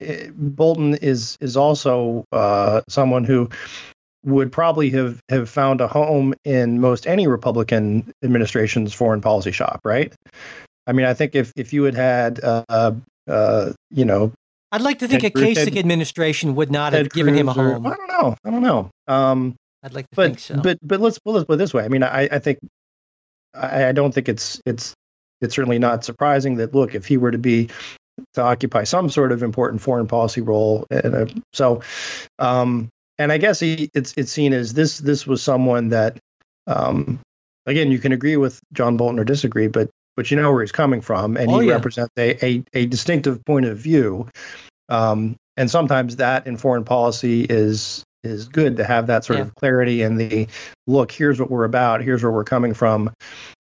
eh, 0.00 0.30
Bolton 0.34 0.94
is 0.96 1.36
is 1.40 1.56
also 1.56 2.24
uh, 2.32 2.80
someone 2.88 3.22
who 3.22 3.50
would 4.28 4.52
probably 4.52 4.90
have, 4.90 5.20
have 5.28 5.48
found 5.48 5.80
a 5.80 5.88
home 5.88 6.34
in 6.44 6.80
most 6.80 7.06
any 7.06 7.26
Republican 7.26 8.12
administration's 8.22 8.92
foreign 8.94 9.20
policy 9.20 9.52
shop, 9.52 9.80
right? 9.84 10.12
I 10.86 10.92
mean, 10.92 11.06
I 11.06 11.14
think 11.14 11.34
if, 11.34 11.52
if 11.56 11.72
you 11.72 11.84
had 11.84 11.94
had, 11.94 12.40
uh, 12.42 12.92
uh, 13.26 13.72
you 13.90 14.04
know, 14.04 14.32
I'd 14.70 14.82
like 14.82 14.98
to 14.98 15.08
think 15.08 15.22
Ted 15.22 15.32
a 15.32 15.34
Kasich 15.34 15.78
administration 15.78 16.54
would 16.54 16.70
not 16.70 16.90
Ted 16.90 17.06
have 17.06 17.10
given 17.10 17.34
Cruz 17.34 17.40
him 17.40 17.48
a 17.48 17.52
home. 17.52 17.86
Or, 17.86 17.92
I 17.92 17.96
don't 17.96 18.08
know. 18.08 18.36
I 18.44 18.50
don't 18.50 18.62
know. 18.62 18.90
Um, 19.06 19.54
I'd 19.82 19.94
like 19.94 20.04
to 20.10 20.16
but, 20.16 20.26
think 20.26 20.38
so. 20.40 20.60
But 20.60 20.78
but 20.82 21.00
let's 21.00 21.18
let's 21.24 21.46
put 21.46 21.54
it 21.54 21.56
this 21.56 21.72
way. 21.72 21.84
I 21.84 21.88
mean, 21.88 22.02
I, 22.02 22.28
I 22.30 22.38
think 22.38 22.58
I, 23.54 23.86
I 23.86 23.92
don't 23.92 24.12
think 24.12 24.28
it's 24.28 24.60
it's 24.66 24.94
it's 25.40 25.54
certainly 25.54 25.78
not 25.78 26.04
surprising 26.04 26.56
that 26.56 26.74
look 26.74 26.94
if 26.94 27.06
he 27.06 27.16
were 27.16 27.30
to 27.30 27.38
be 27.38 27.70
to 28.34 28.42
occupy 28.42 28.84
some 28.84 29.08
sort 29.08 29.32
of 29.32 29.42
important 29.42 29.80
foreign 29.80 30.06
policy 30.06 30.40
role, 30.40 30.86
and 30.90 31.14
uh, 31.14 31.26
so 31.54 31.82
um, 32.38 32.88
and 33.18 33.32
I 33.32 33.38
guess 33.38 33.60
he, 33.60 33.90
it's 33.94 34.14
it's 34.16 34.32
seen 34.32 34.52
as 34.52 34.74
this 34.74 34.98
this 34.98 35.26
was 35.26 35.42
someone 35.42 35.88
that, 35.88 36.18
um, 36.66 37.20
again, 37.66 37.90
you 37.90 37.98
can 37.98 38.12
agree 38.12 38.36
with 38.36 38.60
John 38.72 38.96
Bolton 38.96 39.18
or 39.18 39.24
disagree, 39.24 39.68
but 39.68 39.90
but 40.16 40.30
you 40.30 40.36
know 40.36 40.52
where 40.52 40.62
he's 40.62 40.72
coming 40.72 41.00
from, 41.00 41.36
and 41.36 41.50
oh, 41.50 41.60
he 41.60 41.68
yeah. 41.68 41.74
represents 41.74 42.12
a, 42.18 42.44
a, 42.44 42.64
a 42.74 42.86
distinctive 42.86 43.44
point 43.44 43.66
of 43.66 43.78
view. 43.78 44.28
Um, 44.88 45.36
and 45.56 45.70
sometimes 45.70 46.16
that 46.16 46.46
in 46.46 46.56
foreign 46.56 46.84
policy 46.84 47.46
is 47.48 48.04
is 48.24 48.48
good 48.48 48.76
to 48.76 48.84
have 48.84 49.06
that 49.06 49.24
sort 49.24 49.38
yeah. 49.38 49.44
of 49.44 49.54
clarity 49.54 50.02
and 50.02 50.18
the 50.18 50.48
look. 50.86 51.12
Here's 51.12 51.40
what 51.40 51.50
we're 51.50 51.64
about. 51.64 52.02
Here's 52.02 52.22
where 52.22 52.32
we're 52.32 52.44
coming 52.44 52.74
from. 52.74 53.12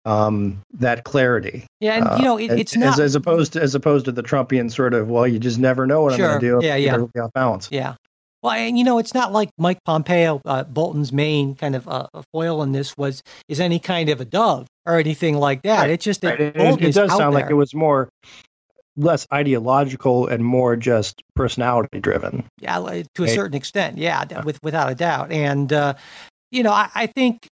Um, 0.06 0.62
that 0.76 1.04
clarity. 1.04 1.66
Yeah, 1.82 1.96
and 1.96 2.20
you 2.20 2.26
know, 2.26 2.38
it, 2.38 2.52
it's 2.52 2.78
uh, 2.78 2.80
not 2.80 2.94
as, 2.94 3.00
as, 3.00 3.16
opposed 3.16 3.54
to 3.54 3.62
as 3.62 3.76
opposed 3.76 4.06
to 4.06 4.14
the 4.14 4.24
Trumpian 4.24 4.72
sort 4.72 4.94
of 4.94 5.10
well, 5.10 5.28
you 5.28 5.38
just 5.38 5.60
never 5.60 5.86
know 5.86 6.04
what 6.04 6.16
sure. 6.16 6.26
I'm 6.26 6.40
going 6.40 6.42
to 6.42 6.62
do. 6.62 6.66
Yeah, 6.66 6.76
yeah. 6.76 7.22
Off 7.22 7.34
balance. 7.34 7.68
Yeah, 7.72 7.96
well, 8.44 8.54
and 8.54 8.78
you 8.78 8.84
know, 8.84 9.00
it's 9.00 9.14
not 9.14 9.32
like 9.32 9.50
Mike 9.58 9.80
Pompeo, 9.86 10.42
uh, 10.46 10.64
Bolton's 10.64 11.12
main 11.12 11.56
kind 11.56 11.76
of 11.76 11.88
uh, 11.88 12.08
foil 12.32 12.62
in 12.64 12.72
this 12.72 12.96
was 12.98 13.24
is 13.50 13.60
any 13.60 13.80
kind 13.80 14.10
of 14.10 14.22
a 14.22 14.26
dove 14.26 14.68
or 14.86 15.00
anything 15.00 15.38
like 15.38 15.64
that. 15.64 15.82
Right. 15.82 15.90
It's 15.92 16.06
just 16.06 16.22
that 16.22 16.40
right. 16.40 16.56
it, 16.56 16.82
it, 16.82 16.94
does 16.94 17.10
sound 17.10 17.36
there. 17.36 17.42
like 17.42 17.50
it 17.50 17.56
was 17.56 17.74
more 17.74 18.10
less 18.96 19.28
ideological 19.32 20.28
and 20.28 20.44
more 20.44 20.76
just 20.76 21.22
personality 21.36 22.00
driven. 22.00 22.46
Yeah, 22.60 22.80
to 22.80 22.84
a 22.84 23.26
right? 23.26 23.30
certain 23.30 23.56
extent. 23.56 23.98
Yeah, 23.98 24.24
yeah, 24.30 24.44
with 24.44 24.60
without 24.64 24.92
a 24.92 24.96
doubt. 24.96 25.32
And 25.32 25.72
uh, 25.74 25.96
you 26.52 26.64
know, 26.64 26.72
I, 26.72 26.90
I, 26.94 27.08
think 27.08 27.48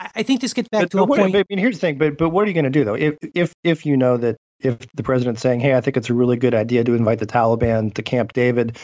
I 0.00 0.22
think 0.22 0.40
this 0.40 0.54
gets 0.54 0.68
back 0.68 0.82
but, 0.82 0.90
to 0.92 0.98
a 0.98 1.04
what, 1.04 1.18
point. 1.18 1.36
I 1.36 1.44
mean, 1.48 1.58
here's 1.58 1.76
the 1.76 1.80
thing. 1.80 1.98
But 1.98 2.18
but 2.18 2.30
what 2.30 2.44
are 2.44 2.48
you 2.48 2.54
going 2.54 2.64
to 2.64 2.70
do 2.70 2.84
though? 2.84 2.94
If 2.94 3.16
if 3.34 3.52
if 3.64 3.84
you 3.84 3.96
know 3.96 4.16
that 4.16 4.36
if 4.60 4.78
the 4.94 5.02
president's 5.02 5.42
saying, 5.42 5.60
"Hey, 5.60 5.74
I 5.74 5.80
think 5.80 5.96
it's 5.96 6.10
a 6.10 6.14
really 6.14 6.36
good 6.36 6.54
idea 6.54 6.84
to 6.84 6.94
invite 6.94 7.18
the 7.18 7.26
Taliban 7.26 7.92
to 7.94 8.02
Camp 8.02 8.32
David 8.32 8.78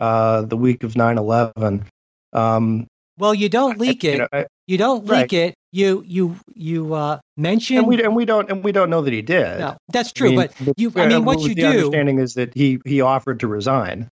uh, 0.00 0.42
the 0.42 0.56
week 0.56 0.82
of 0.84 0.94
9/11." 0.94 1.84
Um, 2.32 2.86
well, 3.18 3.34
you 3.34 3.48
don't 3.48 3.78
leak 3.78 4.04
I, 4.04 4.08
it. 4.08 4.12
You, 4.12 4.18
know, 4.18 4.28
I, 4.32 4.46
you 4.66 4.78
don't 4.78 5.04
leak 5.04 5.10
right. 5.10 5.32
it. 5.32 5.54
You 5.70 6.02
you 6.06 6.36
you 6.54 6.94
uh, 6.94 7.18
mention 7.36 7.78
and 7.78 7.86
we 7.86 8.02
and 8.02 8.16
we 8.16 8.24
don't 8.24 8.50
and 8.50 8.64
we 8.64 8.72
don't 8.72 8.88
know 8.88 9.02
that 9.02 9.12
he 9.12 9.20
did. 9.20 9.58
No, 9.58 9.76
that's 9.92 10.12
true. 10.12 10.28
I 10.28 10.30
mean, 10.30 10.48
but 10.60 10.78
you, 10.78 10.92
I 10.96 11.08
mean, 11.08 11.24
what 11.24 11.40
you 11.40 11.48
the 11.48 11.54
do. 11.54 11.66
Understanding 11.66 12.20
is 12.20 12.34
that 12.34 12.54
he 12.54 12.80
he 12.86 13.00
offered 13.02 13.40
to 13.40 13.48
resign. 13.48 14.08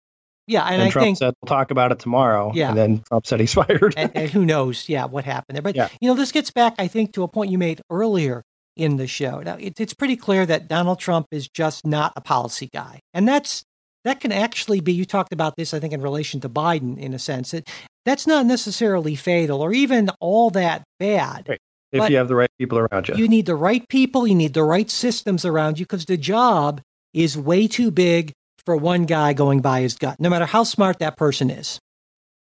Yeah, 0.46 0.64
and, 0.64 0.74
and 0.74 0.82
I 0.82 0.90
Trump 0.90 1.04
think 1.04 1.18
said 1.18 1.34
we'll 1.42 1.48
talk 1.48 1.70
about 1.70 1.92
it 1.92 1.98
tomorrow. 1.98 2.52
Yeah, 2.54 2.70
and 2.70 2.78
then 2.78 3.02
Trump 3.08 3.26
said 3.26 3.40
he's 3.40 3.54
fired. 3.54 3.94
and, 3.96 4.10
and, 4.14 4.30
who 4.30 4.44
knows? 4.44 4.88
Yeah, 4.88 5.06
what 5.06 5.24
happened 5.24 5.56
there? 5.56 5.62
But 5.62 5.76
yeah. 5.76 5.88
you 6.00 6.08
know, 6.08 6.14
this 6.14 6.32
gets 6.32 6.50
back, 6.50 6.74
I 6.78 6.86
think, 6.86 7.12
to 7.14 7.22
a 7.22 7.28
point 7.28 7.50
you 7.50 7.58
made 7.58 7.80
earlier 7.90 8.42
in 8.76 8.96
the 8.96 9.06
show. 9.06 9.40
Now, 9.40 9.56
it, 9.56 9.80
it's 9.80 9.94
pretty 9.94 10.16
clear 10.16 10.46
that 10.46 10.68
Donald 10.68 10.98
Trump 10.98 11.26
is 11.30 11.48
just 11.48 11.86
not 11.86 12.12
a 12.16 12.20
policy 12.20 12.68
guy. 12.72 13.00
And 13.12 13.26
that's 13.26 13.64
that 14.04 14.20
can 14.20 14.32
actually 14.32 14.80
be 14.80 14.92
you 14.92 15.04
talked 15.04 15.32
about 15.32 15.56
this 15.56 15.74
I 15.74 15.80
think 15.80 15.92
in 15.92 16.00
relation 16.00 16.40
to 16.40 16.48
Biden 16.48 16.98
in 16.98 17.12
a 17.12 17.18
sense. 17.18 17.50
that 17.50 17.68
that's 18.04 18.26
not 18.26 18.46
necessarily 18.46 19.14
fatal 19.14 19.60
or 19.60 19.72
even 19.72 20.10
all 20.20 20.50
that 20.50 20.84
bad. 20.98 21.46
Right. 21.48 21.58
If 21.92 22.08
you 22.08 22.16
have 22.16 22.28
the 22.28 22.36
right 22.36 22.50
people 22.56 22.78
around 22.78 23.08
you. 23.08 23.16
You 23.16 23.28
need 23.28 23.46
the 23.46 23.56
right 23.56 23.86
people, 23.88 24.26
you 24.26 24.34
need 24.34 24.54
the 24.54 24.62
right 24.62 24.88
systems 24.88 25.44
around 25.44 25.78
you 25.78 25.84
because 25.84 26.04
the 26.04 26.16
job 26.16 26.80
is 27.12 27.36
way 27.36 27.66
too 27.66 27.90
big 27.90 28.32
for 28.64 28.76
one 28.76 29.06
guy 29.06 29.32
going 29.32 29.60
by 29.60 29.80
his 29.80 29.96
gut, 29.96 30.20
no 30.20 30.30
matter 30.30 30.46
how 30.46 30.62
smart 30.62 31.00
that 31.00 31.16
person 31.16 31.50
is. 31.50 31.80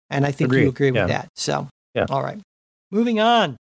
And 0.09 0.25
I 0.25 0.31
think 0.31 0.49
Agreed. 0.49 0.63
you 0.63 0.69
agree 0.69 0.91
with 0.91 1.07
that. 1.07 1.29
So, 1.35 1.67
yeah. 1.95 2.05
all 2.09 2.21
right. 2.21 2.39
Moving 2.91 3.19
on. 3.19 3.57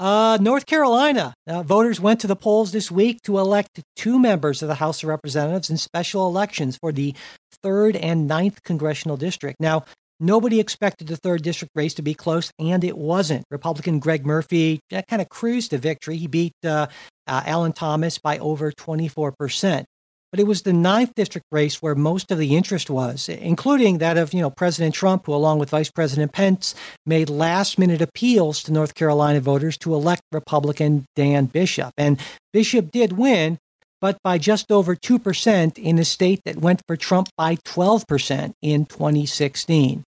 Uh, 0.00 0.38
North 0.40 0.64
Carolina 0.64 1.34
uh, 1.46 1.62
voters 1.62 2.00
went 2.00 2.20
to 2.20 2.26
the 2.26 2.34
polls 2.34 2.72
this 2.72 2.90
week 2.90 3.20
to 3.20 3.38
elect 3.38 3.82
two 3.96 4.18
members 4.18 4.62
of 4.62 4.68
the 4.68 4.76
House 4.76 5.02
of 5.02 5.10
Representatives 5.10 5.68
in 5.68 5.76
special 5.76 6.26
elections 6.26 6.78
for 6.80 6.90
the 6.90 7.14
third 7.62 7.96
and 7.96 8.26
ninth 8.26 8.62
congressional 8.62 9.18
district. 9.18 9.60
Now, 9.60 9.84
nobody 10.18 10.58
expected 10.58 11.08
the 11.08 11.18
third 11.18 11.42
district 11.42 11.72
race 11.74 11.92
to 11.94 12.02
be 12.02 12.14
close, 12.14 12.50
and 12.58 12.82
it 12.82 12.96
wasn't. 12.96 13.44
Republican 13.50 13.98
Greg 13.98 14.24
Murphy 14.24 14.80
kind 14.90 15.20
of 15.20 15.28
cruised 15.28 15.72
to 15.72 15.78
victory. 15.78 16.16
He 16.16 16.28
beat 16.28 16.54
uh, 16.64 16.86
uh 17.26 17.42
Allen 17.44 17.74
Thomas 17.74 18.16
by 18.16 18.38
over 18.38 18.72
24 18.72 19.32
percent. 19.32 19.84
But 20.30 20.40
it 20.40 20.46
was 20.46 20.62
the 20.62 20.72
ninth 20.72 21.14
district 21.16 21.46
race 21.50 21.82
where 21.82 21.96
most 21.96 22.30
of 22.30 22.38
the 22.38 22.56
interest 22.56 22.88
was, 22.88 23.28
including 23.28 23.98
that 23.98 24.16
of 24.16 24.32
you 24.32 24.40
know 24.40 24.50
President 24.50 24.94
Trump, 24.94 25.26
who, 25.26 25.34
along 25.34 25.58
with 25.58 25.70
Vice 25.70 25.90
President 25.90 26.32
Pence, 26.32 26.74
made 27.04 27.28
last-minute 27.28 28.00
appeals 28.00 28.62
to 28.62 28.72
North 28.72 28.94
Carolina 28.94 29.40
voters 29.40 29.76
to 29.78 29.94
elect 29.94 30.22
Republican 30.30 31.04
Dan 31.16 31.46
Bishop. 31.46 31.92
And 31.98 32.20
Bishop 32.52 32.92
did 32.92 33.14
win, 33.14 33.58
but 34.00 34.18
by 34.22 34.38
just 34.38 34.70
over 34.70 34.94
2% 34.94 35.78
in 35.78 35.98
a 35.98 36.04
state 36.04 36.40
that 36.44 36.56
went 36.56 36.80
for 36.86 36.96
Trump 36.96 37.28
by 37.36 37.56
12% 37.56 38.52
in 38.62 38.86
2016. 38.86 40.04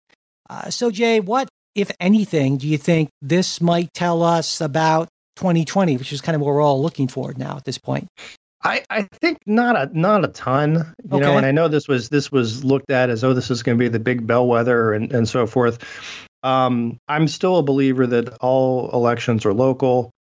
Uh, 0.50 0.70
so, 0.70 0.92
Jay, 0.92 1.20
what, 1.20 1.48
if 1.76 1.92
anything, 2.00 2.58
do 2.58 2.68
you 2.68 2.78
think 2.78 3.10
this 3.22 3.62
might 3.62 3.94
tell 3.94 4.24
us 4.24 4.62
about 4.62 5.08
2020, 5.38 5.98
which 5.98 6.12
is 6.12 6.22
kind 6.22 6.36
of 6.36 6.42
what 6.42 6.48
we're 6.48 6.62
all 6.62 6.82
looking 6.82 7.08
for 7.08 7.34
now 7.38 7.56
at 7.56 7.66
this 7.66 7.78
point? 7.78 8.08
I, 8.64 8.84
I 8.89 9.03
think 9.03 9.39
not 9.45 9.76
a 9.76 9.99
not 9.99 10.26
a 10.26 10.30
ton, 10.30 10.74
you 11.03 11.18
okay. 11.18 11.20
know, 11.20 11.38
and 11.38 11.45
I 11.45 11.51
know 11.51 11.68
this 11.70 11.88
was 11.88 12.10
this 12.10 12.32
was 12.32 12.64
looked 12.64 12.91
at 12.91 13.10
as 13.10 13.24
oh 13.24 13.34
this 13.34 13.51
is 13.51 13.64
going 13.64 13.78
to 13.78 13.84
be 13.84 13.88
the 13.89 13.99
big 13.99 14.28
bellwether 14.28 14.93
and 14.93 15.12
and 15.14 15.28
so 15.30 15.47
forth. 15.47 15.84
Um, 16.43 16.97
I'm 17.07 17.28
still 17.28 17.57
a 17.57 17.64
believer 17.64 18.07
that 18.07 18.38
all 18.39 18.89
elections 18.91 19.45
are 19.45 19.53
local. 19.53 20.12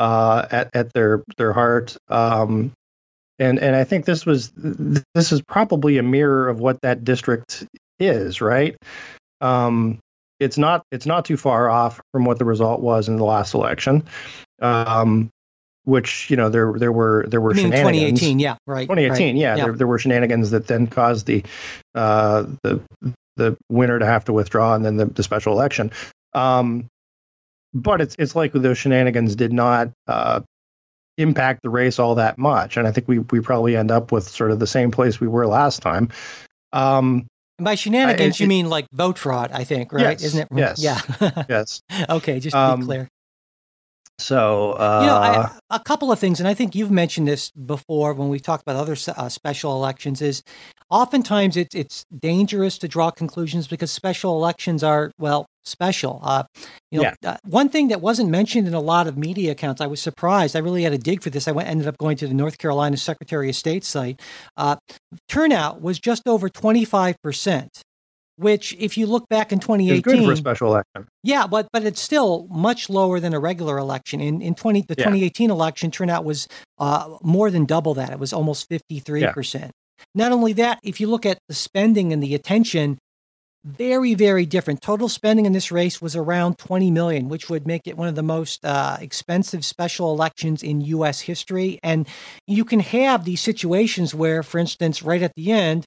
uh, 0.00 0.46
at 0.50 0.70
at 0.74 0.92
their 0.94 1.22
their 1.36 1.52
heart. 1.52 1.96
Um, 2.08 2.72
and 3.38 3.58
and 3.58 3.76
I 3.76 3.84
think 3.84 4.06
this 4.06 4.26
was 4.26 4.52
this 4.56 5.32
is 5.32 5.42
probably 5.42 5.98
a 5.98 6.02
mirror 6.02 6.48
of 6.48 6.60
what 6.60 6.80
that 6.82 7.04
district 7.04 7.66
is, 8.00 8.40
right? 8.40 8.76
Um, 9.40 10.00
it's 10.40 10.58
not 10.58 10.84
it's 10.90 11.06
not 11.06 11.26
too 11.26 11.36
far 11.36 11.70
off 11.70 12.00
from 12.12 12.24
what 12.24 12.38
the 12.38 12.46
result 12.46 12.80
was 12.80 13.08
in 13.08 13.16
the 13.16 13.24
last 13.24 13.54
election. 13.54 14.04
Um, 14.62 15.30
which 15.90 16.30
you 16.30 16.36
know 16.36 16.48
there 16.48 16.72
there 16.76 16.92
were 16.92 17.26
there 17.28 17.40
were 17.40 17.50
I 17.50 17.54
mean, 17.54 17.66
shenanigans. 17.72 18.20
2018, 18.20 18.38
yeah, 18.38 18.56
right. 18.66 18.88
2018, 18.88 19.34
right, 19.34 19.40
yeah, 19.40 19.56
There, 19.56 19.72
there 19.74 19.86
were 19.86 19.98
shenanigans 19.98 20.50
that 20.52 20.66
then 20.68 20.86
caused 20.86 21.26
the 21.26 21.44
uh, 21.94 22.44
the 22.62 22.80
the 23.36 23.56
winner 23.70 23.98
to 23.98 24.06
have 24.06 24.24
to 24.26 24.32
withdraw, 24.32 24.74
and 24.74 24.84
then 24.84 24.96
the, 24.96 25.06
the 25.06 25.22
special 25.22 25.52
election. 25.52 25.90
Um, 26.34 26.86
but 27.74 28.00
it's 28.00 28.16
it's 28.18 28.34
likely 28.34 28.60
those 28.60 28.78
shenanigans 28.78 29.36
did 29.36 29.52
not 29.52 29.90
uh, 30.06 30.40
impact 31.18 31.60
the 31.62 31.70
race 31.70 31.98
all 31.98 32.14
that 32.16 32.38
much, 32.38 32.76
and 32.76 32.86
I 32.86 32.92
think 32.92 33.08
we 33.08 33.18
we 33.18 33.40
probably 33.40 33.76
end 33.76 33.90
up 33.90 34.12
with 34.12 34.28
sort 34.28 34.50
of 34.50 34.58
the 34.58 34.66
same 34.66 34.90
place 34.90 35.20
we 35.20 35.28
were 35.28 35.46
last 35.46 35.82
time. 35.82 36.08
Um, 36.72 37.26
And 37.58 37.64
by 37.64 37.74
shenanigans, 37.74 38.36
it- 38.36 38.40
you 38.40 38.46
mean 38.46 38.68
like 38.68 38.86
vote 38.92 39.18
fraud, 39.18 39.50
I 39.52 39.64
think, 39.64 39.92
right? 39.92 40.02
Yes, 40.20 40.22
Isn't 40.24 40.40
it? 40.40 40.48
yes. 40.56 40.82
Yeah. 40.82 41.00
yes. 41.48 41.80
okay, 42.08 42.40
just 42.40 42.54
to 42.54 42.58
Um, 42.58 42.80
be 42.80 42.86
clear. 42.86 43.08
So 44.20 44.72
uh, 44.72 45.00
You 45.02 45.06
know, 45.08 45.16
I, 45.16 45.58
a 45.70 45.80
couple 45.80 46.12
of 46.12 46.18
things, 46.18 46.40
and 46.40 46.48
I 46.48 46.54
think 46.54 46.74
you've 46.74 46.90
mentioned 46.90 47.26
this 47.26 47.50
before 47.50 48.12
when 48.14 48.28
we've 48.28 48.42
talked 48.42 48.62
about 48.62 48.76
other 48.76 48.96
uh, 49.16 49.28
special 49.28 49.72
elections. 49.74 50.22
Is 50.22 50.42
oftentimes 50.90 51.56
it's 51.56 51.74
it's 51.74 52.04
dangerous 52.16 52.78
to 52.78 52.88
draw 52.88 53.10
conclusions 53.10 53.66
because 53.66 53.90
special 53.90 54.36
elections 54.36 54.82
are 54.84 55.10
well 55.18 55.46
special. 55.64 56.20
Uh, 56.22 56.44
you 56.90 57.02
know, 57.02 57.12
uh, 57.24 57.36
one 57.44 57.68
thing 57.68 57.88
that 57.88 58.00
wasn't 58.00 58.28
mentioned 58.30 58.66
in 58.66 58.74
a 58.74 58.80
lot 58.80 59.06
of 59.06 59.16
media 59.16 59.52
accounts, 59.52 59.80
I 59.80 59.86
was 59.86 60.00
surprised. 60.00 60.56
I 60.56 60.60
really 60.60 60.82
had 60.82 60.92
a 60.92 60.98
dig 60.98 61.22
for 61.22 61.30
this. 61.30 61.48
I 61.48 61.52
went 61.52 61.68
ended 61.68 61.86
up 61.86 61.98
going 61.98 62.16
to 62.18 62.26
the 62.26 62.34
North 62.34 62.58
Carolina 62.58 62.96
Secretary 62.96 63.48
of 63.48 63.56
State 63.56 63.84
site. 63.84 64.20
Uh, 64.56 64.76
turnout 65.28 65.80
was 65.80 65.98
just 65.98 66.26
over 66.28 66.48
twenty 66.48 66.84
five 66.84 67.16
percent. 67.22 67.82
Which, 68.40 68.74
if 68.78 68.96
you 68.96 69.06
look 69.06 69.28
back 69.28 69.52
in 69.52 69.58
it's 69.58 69.66
good 69.66 69.78
2018, 69.78 70.26
for 70.26 70.32
a 70.32 70.36
special 70.36 70.68
election. 70.68 71.06
yeah, 71.22 71.46
but 71.46 71.68
but 71.72 71.84
it's 71.84 72.00
still 72.00 72.46
much 72.50 72.88
lower 72.88 73.20
than 73.20 73.34
a 73.34 73.38
regular 73.38 73.76
election. 73.76 74.20
In 74.20 74.40
in 74.40 74.54
twenty 74.54 74.80
the 74.80 74.94
Yeah. 74.96 75.04
twenty 75.04 75.24
eighteen 75.24 75.50
election 75.50 75.90
turnout 75.90 76.24
was 76.24 76.48
uh, 76.78 77.18
more 77.22 77.50
than 77.50 77.66
double 77.66 77.92
that. 77.94 78.10
It 78.10 78.18
was 78.18 78.32
almost 78.32 78.66
fifty 78.68 78.98
three 78.98 79.26
percent. 79.26 79.72
Not 80.14 80.32
only 80.32 80.54
that, 80.54 80.78
if 80.82 81.00
you 81.00 81.06
look 81.08 81.26
at 81.26 81.38
the 81.48 81.54
spending 81.54 82.12
and 82.14 82.22
the 82.22 82.34
attention, 82.34 82.96
very 83.62 84.14
very 84.14 84.46
different. 84.46 84.80
Total 84.80 85.06
spending 85.08 85.44
in 85.44 85.52
this 85.52 85.70
race 85.70 86.00
was 86.00 86.16
around 86.16 86.56
twenty 86.56 86.90
million, 86.90 87.28
which 87.28 87.50
would 87.50 87.66
make 87.66 87.82
it 87.86 87.98
one 87.98 88.08
of 88.08 88.14
the 88.14 88.22
most 88.22 88.64
uh, 88.64 88.96
expensive 89.02 89.66
special 89.66 90.10
elections 90.14 90.62
in 90.62 90.80
U.S. 90.80 91.20
history. 91.20 91.78
And 91.82 92.08
you 92.46 92.64
can 92.64 92.80
have 92.80 93.26
these 93.26 93.42
situations 93.42 94.14
where, 94.14 94.42
for 94.42 94.58
instance, 94.58 95.02
right 95.02 95.20
at 95.22 95.32
the 95.36 95.52
end. 95.52 95.84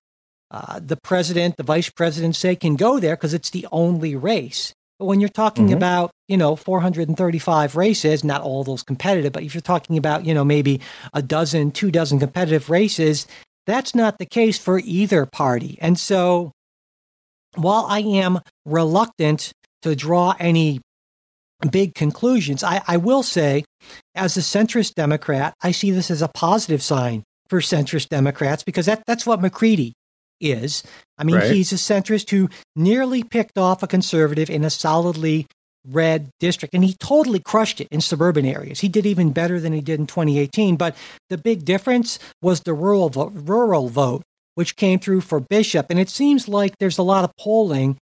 Uh, 0.54 0.80
the 0.80 0.98
president, 0.98 1.58
the 1.58 1.64
vice 1.64 1.90
president 1.90 2.36
say 2.36 2.56
can 2.56 2.76
go 2.76 3.00
there 3.00 3.16
because 3.16 3.34
it's 3.34 3.50
the 3.50 3.68
only 3.72 4.16
race. 4.16 4.72
But 5.00 5.06
when 5.08 5.20
you're 5.20 5.30
talking 5.30 5.70
Mhm. 5.70 5.74
about, 5.74 6.12
you 6.28 6.38
know, 6.38 6.56
435 6.56 7.76
races, 7.76 8.24
not 8.24 8.42
all 8.42 8.64
those 8.64 8.84
competitive, 8.84 9.34
but 9.34 9.42
if 9.42 9.56
you're 9.56 9.62
talking 9.62 9.98
about, 9.98 10.26
you 10.28 10.34
know, 10.34 10.46
maybe 10.46 10.80
a 11.12 11.24
dozen, 11.24 11.72
two 11.72 11.90
dozen 11.90 12.20
competitive 12.20 12.70
races, 12.70 13.26
that's 13.66 13.96
not 13.96 14.20
the 14.20 14.28
case 14.28 14.60
for 14.60 14.80
either 14.80 15.26
party. 15.26 15.80
And 15.82 15.98
so 15.98 16.52
while 17.56 17.88
I 17.90 18.00
am 18.02 18.40
reluctant 18.66 19.54
to 19.82 19.96
draw 19.96 20.36
any 20.40 20.82
big 21.72 21.96
conclusions, 21.96 22.64
I, 22.64 22.82
I 22.88 22.98
will 22.98 23.24
say, 23.24 23.64
as 24.14 24.38
a 24.38 24.42
centrist 24.42 24.94
Democrat, 24.94 25.56
I 25.64 25.72
see 25.72 25.90
this 25.90 26.12
as 26.12 26.22
a 26.22 26.28
positive 26.28 26.84
sign 26.84 27.24
for 27.50 27.60
centrist 27.60 28.10
Democrats 28.10 28.64
because 28.64 28.86
that, 28.86 29.04
that's 29.08 29.26
what 29.26 29.42
McCready 29.42 29.94
is. 30.44 30.84
I 31.18 31.24
mean, 31.24 31.38
Right. 31.38 31.52
he's 31.52 31.72
a 31.72 31.76
centrist 31.76 32.30
who 32.30 32.50
nearly 32.76 33.24
picked 33.24 33.58
off 33.58 33.84
a 33.84 33.88
conservative 33.88 34.50
in 34.50 34.64
a 34.64 34.70
solidly 34.70 35.48
red 35.88 36.30
district, 36.40 36.74
and 36.74 36.84
he 36.84 36.94
totally 36.94 37.40
crushed 37.40 37.82
it 37.82 37.88
in 37.92 38.02
suburban 38.02 38.46
areas. 38.46 38.80
He 38.80 38.88
did 38.88 39.06
even 39.06 39.32
better 39.32 39.60
than 39.60 39.74
he 39.74 39.82
did 39.82 40.00
in 40.00 40.08
2018. 40.08 40.76
But 40.76 40.96
the 41.30 41.38
big 41.38 41.66
difference 41.66 42.20
was 42.42 42.62
the 42.62 42.74
rural 42.74 43.10
vote, 43.10 43.34
rural 43.36 43.90
vote, 43.90 44.24
which 44.56 44.76
came 44.76 45.00
through 45.00 45.22
for 45.22 45.40
Bishop, 45.40 45.88
and 45.90 46.00
it 46.00 46.10
seems 46.10 46.48
like 46.48 46.78
there's 46.80 46.98
a 46.98 47.04
lot 47.04 47.24
of 47.24 47.36
polling 47.38 47.98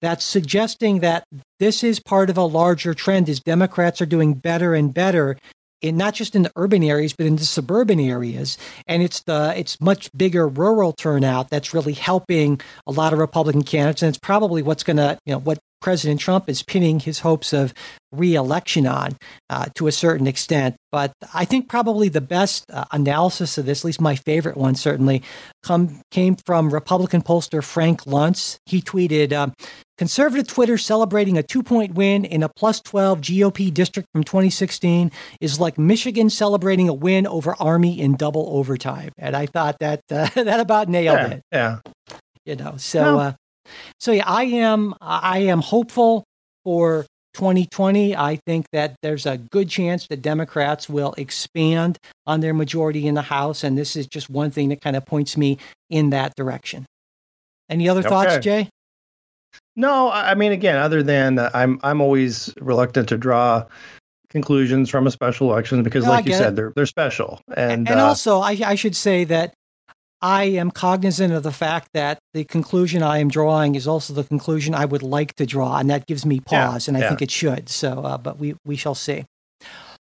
that's 0.00 0.24
suggesting 0.24 1.00
that 1.00 1.24
this 1.58 1.82
is 1.82 1.98
part 1.98 2.30
of 2.30 2.36
a 2.36 2.44
larger 2.44 2.94
trend. 2.94 3.28
Is 3.28 3.40
Democrats 3.40 4.00
are 4.00 4.06
doing 4.06 4.34
better 4.34 4.74
and 4.74 4.92
better 4.94 5.36
in 5.84 5.98
not 5.98 6.14
just 6.14 6.34
in 6.34 6.42
the 6.42 6.52
urban 6.56 6.82
areas 6.82 7.12
but 7.12 7.26
in 7.26 7.36
the 7.36 7.44
suburban 7.44 8.00
areas. 8.00 8.56
And 8.86 9.02
it's 9.02 9.20
the 9.20 9.52
it's 9.54 9.80
much 9.80 10.10
bigger 10.16 10.48
rural 10.48 10.92
turnout 10.92 11.50
that's 11.50 11.74
really 11.74 11.92
helping 11.92 12.60
a 12.86 12.92
lot 12.92 13.12
of 13.12 13.18
republican 13.18 13.62
candidates. 13.62 14.02
And 14.02 14.08
it's 14.08 14.18
probably 14.18 14.62
what's 14.62 14.82
going 14.82 14.96
to 14.96 15.18
you 15.26 15.34
know 15.34 15.40
what 15.40 15.58
president 15.84 16.18
trump 16.18 16.48
is 16.48 16.62
pinning 16.62 16.98
his 16.98 17.20
hopes 17.20 17.52
of 17.52 17.74
reelection 18.10 18.86
on 18.86 19.16
uh, 19.50 19.66
to 19.74 19.86
a 19.86 19.92
certain 19.92 20.26
extent 20.26 20.74
but 20.90 21.12
i 21.34 21.44
think 21.44 21.68
probably 21.68 22.08
the 22.08 22.22
best 22.22 22.64
uh, 22.72 22.84
analysis 22.92 23.58
of 23.58 23.66
this 23.66 23.82
at 23.82 23.84
least 23.84 24.00
my 24.00 24.16
favorite 24.16 24.56
one 24.56 24.74
certainly 24.74 25.22
come 25.62 26.00
came 26.10 26.34
from 26.46 26.70
republican 26.72 27.20
pollster 27.20 27.62
frank 27.62 28.04
luntz 28.04 28.56
he 28.66 28.80
tweeted 28.80 29.32
um, 29.32 29.52
Conservative 29.96 30.48
Twitter 30.48 30.76
celebrating 30.76 31.38
a 31.38 31.42
two 31.42 31.62
point 31.62 31.94
win 31.94 32.24
in 32.24 32.42
a 32.42 32.48
plus 32.48 32.80
12 32.80 33.20
GOP 33.20 33.72
district 33.72 34.08
from 34.12 34.24
2016 34.24 35.12
is 35.40 35.60
like 35.60 35.78
Michigan 35.78 36.28
celebrating 36.30 36.88
a 36.88 36.92
win 36.92 37.28
over 37.28 37.54
Army 37.60 38.00
in 38.00 38.16
double 38.16 38.48
overtime. 38.56 39.12
And 39.18 39.36
I 39.36 39.46
thought 39.46 39.76
that 39.78 40.00
uh, 40.10 40.28
that 40.34 40.58
about 40.58 40.88
nailed 40.88 41.18
Yeah, 41.18 41.26
it, 41.28 41.42
yeah. 41.52 41.78
you 42.44 42.56
know. 42.56 42.74
So 42.76 43.18
uh, 43.20 43.32
so 44.00 44.12
yeah, 44.12 44.24
I 44.26 44.44
am 44.44 44.94
I 45.00 45.38
am 45.38 45.60
hopeful 45.60 46.24
for 46.64 47.06
2020. 47.34 48.16
I 48.16 48.38
think 48.46 48.66
that 48.72 48.94
there's 49.02 49.26
a 49.26 49.38
good 49.38 49.68
chance 49.68 50.06
that 50.08 50.22
Democrats 50.22 50.88
will 50.88 51.14
expand 51.18 51.98
on 52.26 52.40
their 52.40 52.54
majority 52.54 53.06
in 53.06 53.14
the 53.14 53.22
House 53.22 53.64
and 53.64 53.76
this 53.76 53.96
is 53.96 54.06
just 54.06 54.30
one 54.30 54.50
thing 54.50 54.68
that 54.70 54.80
kind 54.80 54.96
of 54.96 55.04
points 55.04 55.36
me 55.36 55.58
in 55.90 56.10
that 56.10 56.34
direction. 56.36 56.86
Any 57.68 57.88
other 57.88 58.02
thoughts, 58.02 58.38
Jay? 58.38 58.68
No, 59.76 60.10
I 60.10 60.34
mean, 60.34 60.52
again, 60.52 60.76
other 60.76 61.02
than 61.02 61.38
uh, 61.38 61.50
I'm, 61.52 61.80
I'm 61.82 62.00
always 62.00 62.52
reluctant 62.60 63.08
to 63.08 63.16
draw 63.16 63.64
conclusions 64.28 64.90
from 64.90 65.06
a 65.06 65.10
special 65.10 65.50
election 65.50 65.82
because, 65.82 66.04
No, 66.04 66.10
like 66.10 66.26
you 66.26 66.34
said, 66.34 66.52
it. 66.52 66.56
they're 66.56 66.72
they're 66.74 66.86
special, 66.86 67.40
and, 67.56 67.88
and 67.88 68.00
uh, 68.00 68.06
also 68.06 68.40
I, 68.40 68.58
I 68.64 68.74
should 68.74 68.96
say 68.96 69.24
that 69.24 69.54
I 70.24 70.44
am 70.44 70.70
cognizant 70.70 71.34
of 71.34 71.42
the 71.42 71.52
fact 71.52 71.90
that 71.92 72.18
the 72.32 72.44
conclusion 72.44 73.02
I 73.02 73.18
am 73.18 73.28
drawing 73.28 73.74
is 73.74 73.86
also 73.86 74.14
the 74.14 74.24
conclusion 74.24 74.74
I 74.74 74.86
would 74.86 75.02
like 75.02 75.34
to 75.34 75.44
draw, 75.44 75.76
and 75.76 75.90
that 75.90 76.06
gives 76.06 76.24
me 76.24 76.40
Yeah, 76.50 76.70
pause, 76.70 76.88
and 76.88 76.96
I 76.96 77.00
yeah. 77.00 77.08
think 77.10 77.20
it 77.20 77.30
should. 77.30 77.68
So, 77.68 78.02
uh, 78.02 78.16
but 78.16 78.38
we 78.38 78.54
we 78.64 78.74
shall 78.76 78.94
see. 78.94 79.26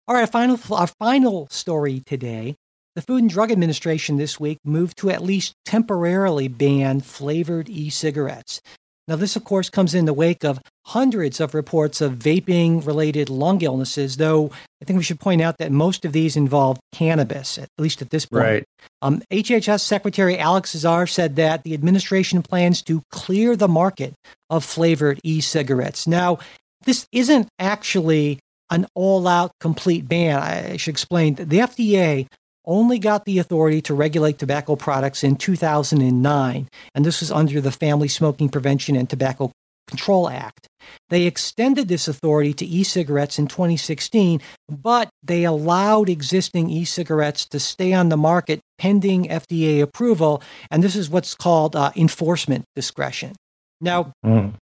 All 0.09 0.17
right, 0.17 0.29
final 0.29 0.59
our 0.73 0.89
final 0.99 1.47
story 1.51 2.03
today. 2.05 2.57
The 2.97 3.03
Food 3.03 3.23
and 3.23 3.31
Drug 3.31 3.53
Administration 3.53 4.17
this 4.17 4.41
week 4.41 4.59
moved 4.65 4.99
to 4.99 5.11
at 5.11 5.23
least 5.23 5.55
temporarily 5.65 6.49
ban 6.49 7.01
flavored 7.01 7.69
e-cigarettes. 7.69 8.61
Now, 9.07 9.15
this, 9.15 9.37
of 9.37 9.45
course, 9.45 9.71
comes 9.71 9.95
in 9.95 10.05
the 10.05 10.13
wake 10.13 10.45
of 10.45 10.61
hundreds 10.87 11.39
of 11.39 11.55
reports 11.55 12.01
of 12.01 12.15
vaping 12.15 12.85
related 12.85 13.31
lung 13.31 13.63
illnesses, 13.63 14.17
though 14.17 14.51
I 14.81 14.85
think 14.85 14.97
we 14.97 15.03
should 15.03 15.21
point 15.21 15.43
out 15.43 15.59
that 15.59 15.73
most 15.73 16.05
of 16.05 16.13
these 16.13 16.37
involve 16.37 16.79
cannabis, 16.93 17.59
at 17.59 17.69
least 17.79 18.01
at 18.01 18.11
this 18.11 18.27
point. 18.27 18.45
right, 18.45 18.65
Um, 19.03 19.23
HHS 19.31 19.81
Secretary 19.81 20.39
Alex 20.39 20.75
Azar 20.75 21.07
said 21.07 21.37
that 21.37 21.65
the 21.65 21.75
administration 21.75 22.43
plans 22.43 22.83
to 22.83 23.03
clear 23.11 23.57
the 23.57 23.69
market 23.69 24.15
of 24.51 24.65
flavored 24.65 25.21
e 25.25 25.41
cigarettes. 25.41 26.07
Now, 26.07 26.39
this 26.85 27.07
isn't 27.11 27.49
actually 27.59 28.39
an 28.71 28.87
all 28.95 29.27
out 29.27 29.51
complete 29.61 30.09
ban. 30.09 30.39
I 30.39 30.77
should 30.77 30.93
explain 30.93 31.35
that 31.35 31.49
the 31.49 31.59
FDA 31.59 32.29
only 32.65 32.99
got 32.99 33.25
the 33.25 33.39
authority 33.39 33.81
to 33.81 33.95
regulate 33.95 34.39
tobacco 34.39 34.77
products 34.77 35.25
in 35.25 35.37
2009, 35.37 36.69
and 36.95 37.05
this 37.05 37.21
was 37.21 37.33
under 37.33 37.61
the 37.61 37.73
Family 37.73 38.09
Smoking 38.09 38.51
Prevention 38.51 38.95
and 38.95 39.09
Tobacco 39.09 39.51
Control 39.89 40.29
Act. 40.29 40.69
They 41.11 41.25
extended 41.25 41.89
this 41.89 42.07
authority 42.07 42.53
to 42.55 42.65
e 42.65 42.85
cigarettes 42.85 43.39
in 43.39 43.47
2016, 43.49 44.41
but 44.69 45.09
they 45.23 45.45
allowed 45.45 46.09
existing 46.09 46.71
e 46.71 46.85
cigarettes 46.85 47.45
to 47.47 47.59
stay 47.59 47.93
on 47.93 48.09
the 48.09 48.17
market 48.17 48.61
pending 48.79 49.25
FDA 49.25 49.83
approval. 49.83 50.43
And 50.71 50.85
this 50.85 50.95
is 50.95 51.11
what's 51.11 51.35
called 51.35 51.75
uh, 51.75 51.91
enforcement 51.97 52.65
discretion. 52.77 53.35
Now, 53.81 54.13
Mm. 54.25 54.55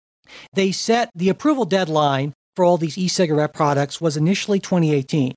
they 0.54 0.72
set 0.72 1.10
the 1.16 1.30
approval 1.30 1.66
deadline 1.66 2.34
for 2.56 2.66
all 2.66 2.78
these 2.78 2.98
e 2.98 3.08
cigarette 3.08 3.54
products 3.54 4.00
was 4.00 4.16
initially 4.18 4.60
2018. 4.60 5.34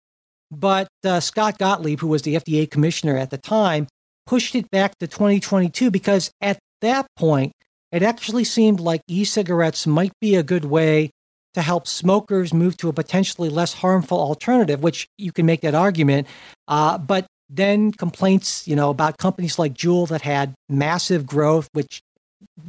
But 0.51 0.89
uh, 1.05 1.21
Scott 1.21 1.59
Gottlieb, 1.59 2.01
who 2.01 2.07
was 2.09 2.23
the 2.23 2.37
FDA 2.37 2.71
commissioner 2.71 3.17
at 3.19 3.31
the 3.31 3.37
time, 3.39 3.87
pushed 4.27 4.55
it 4.55 4.71
back 4.71 4.97
to 4.99 5.07
2022 5.07 5.91
because 5.91 6.31
at 6.41 6.59
that 6.81 7.07
point, 7.17 7.53
it 7.93 8.03
actually 8.03 8.45
seemed 8.45 8.81
like 8.81 9.01
e 9.09 9.25
cigarettes 9.25 9.87
might 9.87 10.13
be 10.21 10.35
a 10.35 10.43
good 10.43 10.65
way 10.65 11.11
to 11.55 11.63
help 11.63 11.87
smokers 11.87 12.53
move 12.53 12.77
to 12.77 12.89
a 12.89 12.93
potentially 12.93 13.49
less 13.49 13.73
harmful 13.73 14.19
alternative, 14.19 14.83
which 14.83 15.09
you 15.17 15.33
can 15.33 15.47
make 15.47 15.63
that 15.63 15.75
argument. 15.75 16.27
Uh, 16.69 16.99
but 16.99 17.27
then 17.49 17.91
complaints, 17.91 18.69
you 18.69 18.77
know, 18.77 18.91
about 18.91 19.17
companies 19.17 19.59
like 19.59 19.73
Juul 19.73 20.09
that 20.09 20.23
had 20.23 20.55
massive 20.69 21.27
growth, 21.27 21.69
which 21.73 22.03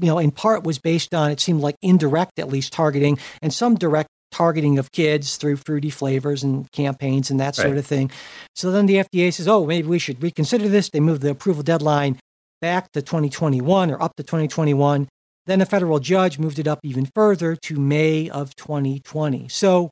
you 0.01 0.07
know, 0.07 0.17
in 0.17 0.31
part 0.31 0.63
was 0.63 0.79
based 0.79 1.13
on 1.13 1.31
it 1.31 1.39
seemed 1.39 1.61
like 1.61 1.75
indirect, 1.81 2.39
at 2.39 2.47
least 2.47 2.73
targeting, 2.73 3.19
and 3.41 3.53
some 3.53 3.75
direct 3.75 4.09
targeting 4.31 4.77
of 4.77 4.91
kids 4.91 5.37
through 5.37 5.57
fruity 5.57 5.89
flavors 5.89 6.43
and 6.43 6.71
campaigns 6.71 7.31
and 7.31 7.39
that 7.39 7.55
sort 7.55 7.77
of 7.77 7.85
thing. 7.85 8.11
So 8.55 8.71
then 8.71 8.85
the 8.85 8.97
FDA 8.97 9.33
says, 9.33 9.47
"Oh, 9.47 9.65
maybe 9.65 9.87
we 9.87 9.99
should 9.99 10.21
reconsider 10.21 10.69
this." 10.69 10.89
They 10.89 10.99
move 10.99 11.19
the 11.19 11.31
approval 11.31 11.63
deadline 11.63 12.19
back 12.61 12.91
to 12.91 13.01
2021 13.01 13.91
or 13.91 14.01
up 14.01 14.15
to 14.17 14.23
2021. 14.23 15.07
Then 15.45 15.61
a 15.61 15.65
federal 15.65 15.99
judge 15.99 16.37
moved 16.37 16.59
it 16.59 16.67
up 16.67 16.79
even 16.83 17.07
further 17.15 17.55
to 17.55 17.79
May 17.79 18.29
of 18.29 18.55
2020. 18.55 19.47
So 19.49 19.89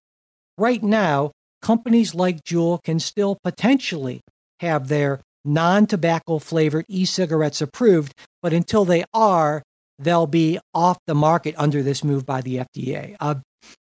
right 0.57 0.84
now, 0.84 1.32
companies 1.61 2.13
like 2.13 2.43
Juul 2.43 2.84
can 2.84 2.99
still 2.99 3.38
potentially 3.43 4.22
have 4.59 4.88
their 4.88 5.22
non-tobacco 5.45 6.39
flavored 6.39 6.86
e-cigarettes 6.89 7.61
approved, 7.61 8.13
but 8.41 8.53
until 8.53 8.86
they 8.86 9.03
are, 9.13 9.63
they'll 9.97 10.28
be 10.28 10.59
off 10.74 10.97
the 11.07 11.15
market 11.15 11.55
under 11.57 11.82
this 11.82 12.03
move 12.03 12.26
by 12.26 12.41
the 12.41 12.57
FDA. 12.57 13.15
Uh, 13.20 13.36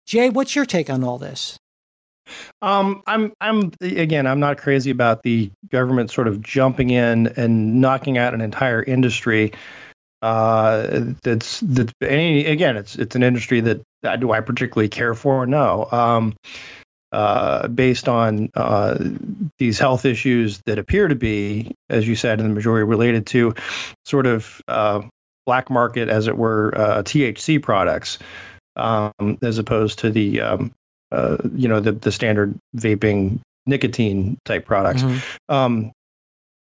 Jay, 0.06 0.30
what's 0.30 0.56
your 0.56 0.66
take 0.66 0.90
on 0.90 1.04
all 1.04 1.18
this? 1.18 1.56
Um, 2.62 3.02
I'm, 3.06 3.32
I'm 3.40 3.72
again, 3.80 4.26
I'm 4.26 4.40
not 4.40 4.58
crazy 4.58 4.90
about 4.90 5.22
the 5.22 5.50
government 5.70 6.10
sort 6.10 6.28
of 6.28 6.40
jumping 6.40 6.90
in 6.90 7.28
and 7.36 7.80
knocking 7.80 8.18
out 8.18 8.34
an 8.34 8.40
entire 8.40 8.82
industry. 8.82 9.52
Uh, 10.22 11.14
that's 11.22 11.60
that. 11.60 11.92
Any 12.02 12.44
again, 12.46 12.76
it's 12.76 12.96
it's 12.96 13.16
an 13.16 13.22
industry 13.22 13.60
that 13.60 13.82
uh, 14.04 14.16
do 14.16 14.32
I 14.32 14.40
particularly 14.40 14.88
care 14.88 15.14
for? 15.14 15.46
No. 15.46 15.88
Um, 15.90 16.36
uh, 17.12 17.66
based 17.66 18.08
on 18.08 18.50
uh, 18.54 18.96
these 19.58 19.78
health 19.78 20.04
issues 20.04 20.60
that 20.66 20.78
appear 20.78 21.08
to 21.08 21.16
be, 21.16 21.74
as 21.88 22.06
you 22.06 22.14
said, 22.14 22.38
in 22.38 22.48
the 22.48 22.54
majority 22.54 22.84
related 22.84 23.26
to 23.26 23.54
sort 24.04 24.26
of 24.26 24.62
uh, 24.68 25.02
black 25.44 25.70
market, 25.70 26.08
as 26.08 26.28
it 26.28 26.36
were, 26.36 26.72
uh, 26.76 27.02
THC 27.02 27.60
products, 27.60 28.18
um, 28.76 29.38
as 29.42 29.58
opposed 29.58 30.00
to 30.00 30.10
the 30.10 30.40
um, 30.40 30.72
uh, 31.12 31.36
you 31.54 31.68
know 31.68 31.80
the 31.80 31.92
the 31.92 32.12
standard 32.12 32.54
vaping 32.76 33.40
nicotine 33.66 34.38
type 34.44 34.64
products. 34.64 35.02
Um, 35.48 35.92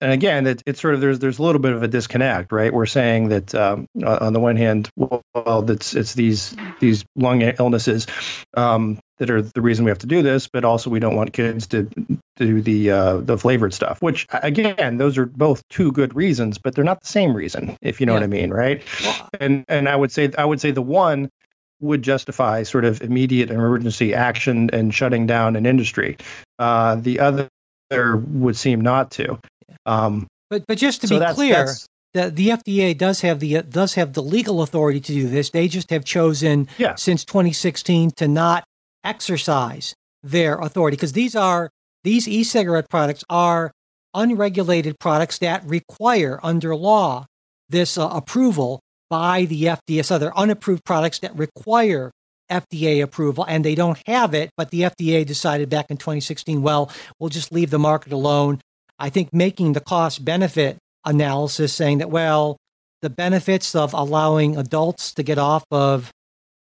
and 0.03 0.12
again, 0.12 0.47
it, 0.47 0.62
it's 0.64 0.80
sort 0.80 0.95
of 0.95 1.03
there's 1.03 1.18
there's 1.18 1.38
a 1.38 1.43
little 1.43 1.61
bit 1.61 1.72
of 1.72 1.82
a 1.82 1.88
disconnect, 1.88 2.53
right? 2.53 2.72
We're 2.72 2.86
saying 2.86 3.28
that 3.28 3.55
um, 3.55 3.86
on 4.03 4.32
the 4.32 4.41
one 4.41 4.57
hand, 4.57 4.88
well, 4.97 5.22
it's 5.70 5.95
it's 5.95 6.14
these 6.14 6.57
these 6.78 7.05
lung 7.16 7.43
illnesses 7.43 8.07
um, 8.57 8.99
that 9.18 9.28
are 9.28 9.43
the 9.43 9.61
reason 9.61 9.84
we 9.84 9.91
have 9.91 9.99
to 9.99 10.07
do 10.07 10.22
this, 10.22 10.49
but 10.49 10.64
also 10.64 10.88
we 10.88 11.01
don't 11.01 11.16
want 11.16 11.34
kids 11.34 11.66
to, 11.68 11.84
to 11.84 12.18
do 12.38 12.62
the 12.62 12.91
uh, 12.91 13.16
the 13.18 13.36
flavored 13.36 13.74
stuff. 13.74 14.01
Which 14.01 14.26
again, 14.32 14.97
those 14.97 15.18
are 15.18 15.26
both 15.26 15.62
two 15.68 15.93
good 15.93 16.16
reasons, 16.16 16.57
but 16.57 16.74
they're 16.74 16.82
not 16.82 17.03
the 17.03 17.07
same 17.07 17.34
reason, 17.34 17.76
if 17.82 18.01
you 18.01 18.07
know 18.07 18.14
Yeah. 18.14 18.20
what 18.20 18.24
I 18.24 18.28
mean, 18.28 18.51
right? 18.51 18.82
And 19.38 19.66
and 19.68 19.86
I 19.86 19.95
would 19.95 20.12
say 20.12 20.30
I 20.38 20.47
would 20.47 20.62
say 20.62 20.70
the 20.70 20.80
one 20.80 21.28
would 21.80 22.02
justify 22.02 22.62
sort 22.62 22.84
of 22.84 23.00
immediate 23.02 23.50
emergency 23.50 24.14
action 24.14 24.70
and 24.72 24.94
shutting 24.94 25.26
down 25.26 25.56
an 25.56 25.66
industry. 25.66 26.16
Uh, 26.58 26.96
the 26.96 27.18
other 27.20 27.48
would 28.28 28.56
seem 28.56 28.80
not 28.80 29.10
to. 29.12 29.38
Um, 29.86 30.26
but 30.50 30.64
but 30.66 30.78
just 30.78 31.00
to 31.02 31.08
so 31.08 31.16
be 31.16 31.18
that's, 31.20 31.34
clear, 31.34 31.54
that's- 31.54 31.86
the, 32.12 32.28
the 32.30 32.48
FDA 32.48 32.96
does 32.96 33.20
have 33.20 33.38
the 33.40 33.62
does 33.62 33.94
have 33.94 34.12
the 34.14 34.22
legal 34.22 34.62
authority 34.62 35.00
to 35.00 35.12
do 35.12 35.28
this. 35.28 35.50
They 35.50 35.68
just 35.68 35.90
have 35.90 36.04
chosen 36.04 36.68
Yeah. 36.76 36.96
since 36.96 37.24
2016 37.24 38.10
to 38.16 38.26
not 38.28 38.64
exercise 39.04 39.94
their 40.22 40.58
authority 40.58 40.96
because 40.96 41.12
these 41.12 41.34
are 41.36 41.70
these 42.04 42.26
e-cigarette 42.28 42.88
products 42.90 43.24
are 43.30 43.70
unregulated 44.14 44.98
products 44.98 45.38
that 45.38 45.64
require 45.64 46.40
under 46.42 46.74
law 46.74 47.26
this 47.68 47.96
uh, 47.96 48.08
approval 48.08 48.80
by 49.11 49.44
the 49.44 49.64
FDA. 49.64 50.04
So 50.04 50.18
they're 50.18 50.36
unapproved 50.38 50.84
products 50.84 51.18
that 51.18 51.36
require 51.36 52.12
FDA 52.50 53.02
approval 53.02 53.44
and 53.46 53.64
they 53.64 53.74
don't 53.74 53.98
have 54.06 54.34
it, 54.34 54.50
but 54.56 54.70
the 54.70 54.82
FDA 54.82 55.26
decided 55.26 55.68
back 55.68 55.86
in 55.90 55.96
2016, 55.96 56.62
well, 56.62 56.90
we'll 57.18 57.30
just 57.30 57.52
leave 57.52 57.70
the 57.70 57.78
market 57.78 58.12
alone. 58.12 58.61
I 58.98 59.11
think 59.11 59.32
making 59.32 59.72
the 59.72 59.80
cost 59.80 60.24
benefit 60.24 60.78
analysis 61.04 61.72
saying 61.72 61.98
that, 61.98 62.11
well, 62.11 62.56
the 63.02 63.11
benefits 63.11 63.74
of 63.74 63.94
allowing 63.94 64.56
adults 64.56 65.12
to 65.14 65.22
get 65.22 65.38
off 65.38 65.64
of, 65.70 66.11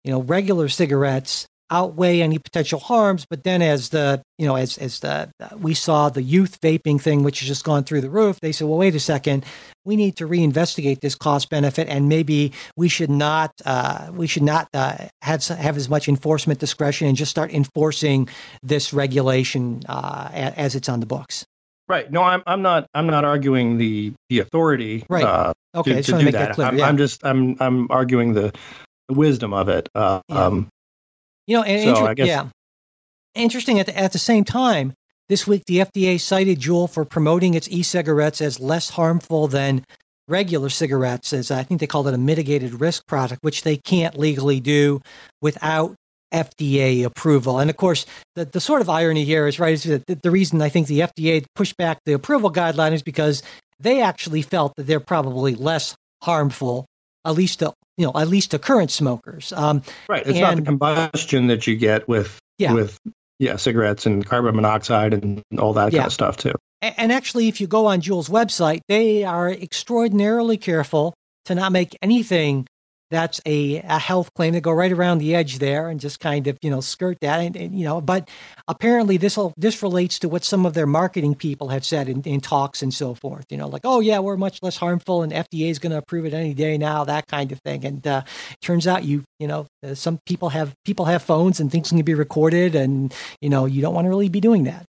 you 0.04 0.12
know, 0.12 0.22
regular 0.22 0.68
cigarettes 0.70 1.46
outweigh 1.72 2.22
any 2.22 2.38
potential 2.40 2.80
harms. 2.80 3.26
But 3.30 3.44
then 3.44 3.62
as 3.62 3.90
the, 3.90 4.22
you 4.38 4.46
know, 4.46 4.56
as, 4.56 4.78
as 4.78 5.00
the, 5.00 5.30
we 5.58 5.74
saw 5.74 6.10
the 6.10 6.22
youth 6.22 6.60
vaping 6.62 7.02
thing, 7.02 7.24
which 7.24 7.40
has 7.40 7.48
just 7.48 7.64
gone 7.64 7.84
through 7.84 8.02
the 8.02 8.10
roof, 8.10 8.40
they 8.42 8.52
said, 8.52 8.68
well, 8.68 8.78
wait 8.78 8.96
a 8.96 9.00
second, 9.00 9.46
we 9.86 9.96
need 9.96 10.16
to 10.18 10.28
reinvestigate 10.28 11.02
this 11.02 11.16
cost 11.16 11.50
benefit 11.50 11.88
and 11.90 12.08
maybe 12.08 12.52
we 12.78 12.88
should 12.88 13.10
not, 13.10 13.52
uh, 13.66 14.10
we 14.14 14.28
should 14.28 14.44
not 14.44 14.68
uh, 14.74 14.98
have, 15.22 15.44
have 15.48 15.78
as 15.78 15.90
much 15.90 16.08
enforcement 16.08 16.60
discretion 16.60 17.08
and 17.08 17.18
just 17.18 17.32
start 17.32 17.52
enforcing 17.54 18.30
this 18.62 18.94
regulation 18.94 19.82
uh, 19.90 20.30
as 20.34 20.76
it's 20.76 20.90
on 20.90 21.00
the 21.00 21.06
books. 21.06 21.46
right. 21.90 22.12
No, 22.12 22.24
I'm 22.24 22.42
I'm 22.48 22.62
not 22.62 22.88
I'm 22.94 23.08
not 23.08 23.26
arguing 23.26 23.78
the 23.78 24.14
the 24.30 24.40
authority. 24.40 25.06
Right. 25.10 25.24
Uh, 25.26 25.54
Okay, 25.76 25.92
to, 25.92 25.98
just 25.98 26.10
to 26.10 26.14
do 26.14 26.18
to 26.20 26.26
make 26.26 26.34
that, 26.34 26.50
that. 26.50 26.56
clear. 26.56 26.68
I'm, 26.68 26.78
yeah. 26.78 26.88
I'm 26.88 26.98
just 26.98 27.26
I'm 27.26 27.58
I'm 27.60 27.88
arguing 27.90 28.34
the, 28.36 28.54
the 29.10 29.16
wisdom 29.16 29.54
of 29.54 29.70
it. 29.70 29.90
Uh, 29.96 30.22
Yeah. 30.30 30.46
um, 30.46 30.68
You 31.48 31.58
know, 31.58 31.64
and 31.64 31.84
So 31.84 32.08
inter- 32.08 32.26
yeah, 32.26 32.50
interesting. 33.36 33.80
At 33.80 33.88
the, 33.88 33.98
at 33.98 34.14
the 34.14 34.20
same 34.20 34.44
time, 34.44 34.94
this 35.30 35.48
week 35.48 35.64
the 35.66 35.80
FDA 35.80 36.20
cited 36.20 36.60
Juul 36.60 36.90
for 36.90 37.06
promoting 37.06 37.54
its 37.54 37.68
e-cigarettes 37.70 38.42
as 38.42 38.60
less 38.60 38.90
harmful 38.92 39.48
than 39.48 39.84
regular 40.28 40.70
cigarettes, 40.70 41.34
as 41.34 41.52
I 41.52 41.64
think 41.64 41.80
they 41.80 41.88
called 41.88 42.08
it 42.08 42.14
a 42.14 42.18
mitigated 42.18 42.80
risk 42.80 43.06
product, 43.08 43.44
which 43.44 43.64
they 43.64 43.78
can't 43.78 44.18
legally 44.18 44.60
do 44.60 45.02
without 45.42 45.96
FDA 46.34 47.04
approval. 47.04 47.60
And 47.60 47.70
of 47.70 47.78
course, 47.78 48.06
the, 48.36 48.46
the 48.46 48.60
sort 48.60 48.82
of 48.82 48.90
irony 48.90 49.24
here 49.24 49.48
is 49.48 49.60
right 49.60 49.74
is 49.74 49.84
that 49.84 50.06
the, 50.08 50.16
the 50.16 50.32
reason 50.32 50.62
I 50.62 50.70
think 50.70 50.88
the 50.88 51.02
FDA 51.02 51.46
pushed 51.56 51.78
back 51.78 52.00
the 52.06 52.14
approval 52.14 52.52
guideline 52.52 52.94
is 52.94 53.04
because 53.04 53.44
they 53.80 54.02
actually 54.02 54.42
felt 54.42 54.74
that 54.78 54.88
they're 54.88 55.00
probably 55.00 55.56
less 55.56 55.96
harmful, 56.24 56.86
at 57.26 57.36
least 57.36 57.60
to 57.60 57.74
you 57.98 58.06
know 58.06 58.12
at 58.16 58.28
least 58.28 58.52
to 58.52 58.60
current 58.60 58.92
smokers. 58.92 59.54
Um, 59.54 59.82
right. 60.10 60.26
It's 60.26 60.40
not 60.40 60.56
the 60.56 60.62
combustion 60.62 61.48
that 61.48 61.68
you 61.68 61.76
get 61.76 62.08
with 62.08 62.40
Yeah. 62.58 62.74
with 62.74 62.98
yeah 63.40 63.56
cigarettes 63.58 64.06
and 64.06 64.26
carbon 64.26 64.56
monoxide 64.56 65.14
and 65.14 65.42
all 65.58 65.74
that 65.74 65.92
Yeah. 65.94 66.00
kind 66.00 66.08
of 66.08 66.14
stuff 66.14 66.38
too. 66.38 66.54
And 66.82 67.12
actually, 67.14 67.48
if 67.48 67.62
you 67.62 67.68
go 67.68 67.86
on 67.86 68.02
Juul's 68.02 68.28
website, 68.28 68.82
they 68.90 69.24
are 69.24 69.50
extraordinarily 69.50 70.58
careful 70.58 71.14
to 71.46 71.56
not 71.56 71.72
make 71.72 71.98
anything 72.02 72.66
that's 73.14 73.40
a, 73.46 73.78
a 73.78 74.00
health 74.00 74.34
claim. 74.34 74.54
They 74.54 74.62
go 74.62 74.72
right 74.72 74.92
around 74.92 75.20
the 75.20 75.36
edge 75.36 75.60
there 75.60 75.90
and 75.90 76.00
just 76.00 76.20
kind 76.20 76.48
of 76.48 76.58
you 76.62 76.70
know 76.70 76.82
skirt 76.82 77.20
that. 77.22 77.40
And, 77.40 77.56
and, 77.56 77.78
you 77.78 77.86
know, 77.86 78.02
but 78.02 78.30
apparently 78.68 79.18
this 79.18 79.38
this 79.58 79.84
relates 79.84 80.20
to 80.20 80.30
what 80.30 80.44
some 80.44 80.66
of 80.66 80.74
their 80.74 80.88
marketing 80.88 81.36
people 81.36 81.70
have 81.70 81.86
said 81.86 82.10
in, 82.10 82.22
in 82.24 82.42
talks 82.42 82.82
and 82.82 82.94
so 82.94 83.14
forth. 83.14 83.46
You 83.50 83.58
know, 83.58 83.68
like 83.68 83.82
oh 83.84 84.00
yeah, 84.00 84.20
we're 84.20 84.38
much 84.38 84.60
less 84.62 84.78
harmful, 84.78 85.24
and 85.24 85.32
FDA 85.32 85.70
is 85.70 85.80
going 85.80 85.92
to 85.92 85.98
approve 85.98 86.26
it 86.26 86.34
any 86.34 86.54
day 86.54 86.78
now. 86.78 87.04
That 87.04 87.28
kind 87.28 87.52
of 87.52 87.60
thing. 87.60 87.86
And 87.86 88.06
uh, 88.06 88.24
turns 88.62 88.88
out 88.88 89.04
you 89.04 89.24
you 89.40 89.48
know 89.48 89.68
uh, 89.86 89.96
some 89.96 90.20
people 90.26 90.50
have 90.50 90.74
people 90.86 91.06
have 91.06 91.22
phones 91.22 91.60
and 91.60 91.72
things 91.72 91.90
can 91.90 92.02
be 92.02 92.14
recorded, 92.14 92.76
and 92.76 93.14
you 93.42 93.50
know 93.50 93.66
you 93.66 93.82
don't 93.82 93.94
want 93.94 94.06
to 94.06 94.10
really 94.10 94.30
be 94.30 94.42
doing 94.42 94.64
that. 94.66 94.86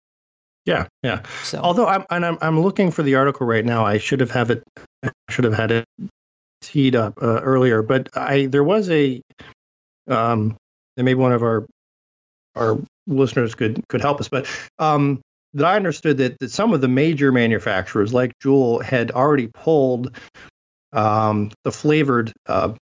Yeah, 0.65 0.87
yeah. 1.03 1.23
So 1.43 1.59
Although 1.59 1.87
I'm 1.87 2.05
and 2.11 2.25
I'm 2.25 2.39
I'm 2.41 2.61
looking 2.61 2.91
for 2.91 3.03
the 3.03 3.17
article 3.17 3.47
right 3.47 3.65
now. 3.65 3.85
I 3.85 3.99
should 3.99 4.21
have 4.21 4.31
have 4.31 4.51
it 4.51 4.63
I 5.05 5.11
should 5.29 5.45
have 5.45 5.55
had 5.55 5.71
it 5.71 5.85
teed 6.69 6.95
up 6.95 7.15
uh, 7.23 7.41
earlier, 7.43 7.83
but 7.83 8.09
I 8.17 8.47
there 8.47 8.65
was 8.65 8.91
a 8.91 9.21
um 10.09 10.57
and 10.97 11.05
maybe 11.05 11.19
one 11.19 11.33
of 11.33 11.43
our 11.43 11.67
our 12.55 12.79
listeners 13.07 13.55
could 13.55 13.87
could 13.89 14.01
help 14.01 14.21
us, 14.21 14.29
but 14.29 14.47
um 14.79 15.21
that 15.55 15.67
I 15.67 15.77
understood 15.77 16.19
that, 16.19 16.39
that 16.41 16.51
some 16.51 16.73
of 16.73 16.81
the 16.81 16.89
major 16.89 17.31
manufacturers 17.31 18.13
like 18.13 18.33
Juul 18.43 18.83
had 18.83 19.11
already 19.13 19.49
pulled 19.49 20.17
um 20.93 21.51
the 21.65 21.73
flavored 21.73 22.33
uh, 22.47 22.75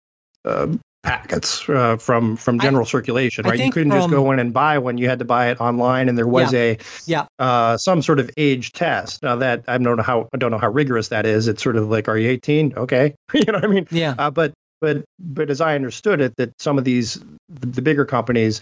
uh 0.45 0.69
packets 1.03 1.69
uh, 1.69 1.97
from 1.97 2.37
from 2.37 2.61
I- 2.61 2.65
general 2.65 2.87
circulation 2.87 3.45
right 3.45 3.59
you 3.59 3.73
couldn't 3.73 3.93
just 3.93 4.09
go 4.11 4.31
in 4.31 4.39
and 4.39 4.53
buy 4.53 4.79
one 4.79 4.99
you 4.99 5.09
had 5.09 5.19
to 5.19 5.25
buy 5.25 5.51
it 5.51 5.61
online 5.61 6.09
and 6.09 6.17
there 6.17 6.27
was 6.29 6.55
a 6.55 6.79
Yeah. 7.07 7.27
uh, 7.39 7.77
some 7.77 8.03
sort 8.03 8.21
of 8.21 8.31
age 8.37 8.73
test. 8.73 9.23
Now 9.23 9.37
that 9.37 9.65
I 9.69 9.79
don't 9.79 9.97
know 9.97 10.03
how 10.03 10.29
I 10.33 10.37
don't 10.37 10.51
know 10.53 10.59
how 10.59 10.71
rigorous 10.71 11.09
that 11.09 11.27
is. 11.27 11.49
It's 11.49 11.63
sort 11.63 11.77
of 11.77 11.89
like, 11.89 12.09
are 12.09 12.17
you 12.17 12.31
18? 12.31 12.75
Okay, 12.77 13.15
you 13.35 13.45
know 13.47 13.55
what 13.55 13.65
I 13.65 13.67
mean. 13.69 13.87
yeah. 13.91 14.15
Uh, 14.17 14.31
but 14.31 14.53
but 14.81 15.05
but 15.19 15.51
as 15.51 15.61
I 15.61 15.75
understood 15.75 16.21
it, 16.21 16.35
that 16.37 16.61
some 16.61 16.79
of 16.79 16.85
these 16.85 17.15
the, 17.49 17.67
the 17.67 17.83
bigger 17.83 18.05
companies 18.05 18.61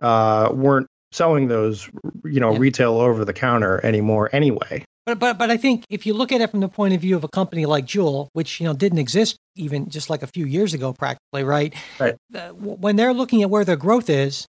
uh, 0.00 0.50
weren't 0.52 0.86
selling 1.12 1.48
those, 1.48 1.90
you 2.24 2.40
know, 2.40 2.52
Yeah. 2.52 2.58
retail 2.58 2.94
over 2.94 3.24
the 3.24 3.34
counter 3.34 3.84
anymore. 3.84 4.30
Anyway, 4.32 4.84
But, 5.04 5.18
but 5.18 5.36
but 5.36 5.50
I 5.50 5.56
think 5.56 5.84
if 5.90 6.06
you 6.06 6.14
look 6.14 6.30
at 6.30 6.40
it 6.40 6.50
from 6.50 6.60
the 6.60 6.68
point 6.68 6.94
of 6.94 7.00
view 7.00 7.16
of 7.16 7.24
a 7.24 7.28
company 7.28 7.66
like 7.66 7.86
Juul, 7.86 8.28
which 8.34 8.60
you 8.60 8.66
know 8.66 8.72
didn't 8.72 8.98
exist 8.98 9.36
even 9.56 9.90
just 9.90 10.08
like 10.08 10.22
a 10.22 10.28
few 10.28 10.46
years 10.46 10.74
ago, 10.74 10.92
practically, 10.92 11.42
right? 11.44 11.74
Right. 11.98 12.14
When 12.52 12.96
they're 12.96 13.12
looking 13.12 13.42
at 13.42 13.50
where 13.50 13.64
their 13.64 13.76
growth 13.76 14.08
is, 14.08 14.46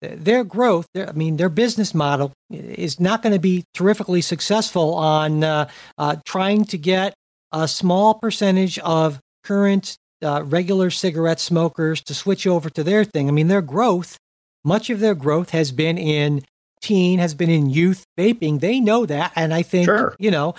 their 0.00 0.44
growth, 0.44 0.86
their, 0.94 1.08
I 1.08 1.12
mean, 1.12 1.36
their 1.36 1.48
business 1.48 1.94
model 1.94 2.32
is 2.50 3.00
not 3.00 3.22
going 3.22 3.32
to 3.32 3.38
be 3.40 3.64
terrifically 3.74 4.20
successful 4.20 4.94
on 4.94 5.42
uh, 5.42 5.68
uh, 5.98 6.16
trying 6.24 6.64
to 6.66 6.78
get 6.78 7.14
a 7.52 7.66
small 7.66 8.14
percentage 8.14 8.78
of 8.80 9.20
current 9.44 9.96
uh, 10.22 10.42
regular 10.44 10.90
cigarette 10.90 11.40
smokers 11.40 12.02
to 12.02 12.14
switch 12.14 12.46
over 12.46 12.70
to 12.70 12.82
their 12.82 13.04
thing. 13.04 13.28
I 13.28 13.32
mean, 13.32 13.48
their 13.48 13.62
growth, 13.62 14.18
much 14.64 14.90
of 14.90 15.00
their 15.00 15.14
growth 15.14 15.50
has 15.50 15.72
been 15.72 15.98
in 15.98 16.42
teen, 16.86 17.18
has 17.18 17.34
been 17.34 17.50
in 17.50 17.68
youth 17.70 18.04
vaping. 18.18 18.60
They 18.60 18.80
know 18.80 19.06
that, 19.06 19.32
and 19.34 19.52
I 19.52 19.62
think 19.62 19.86
Sure. 19.86 20.14
you 20.18 20.30
know 20.30 20.54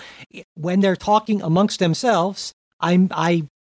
when 0.54 0.80
they're 0.80 0.96
talking 1.12 1.42
amongst 1.42 1.78
themselves, 1.78 2.52
I'm 2.80 3.08
I 3.10 3.32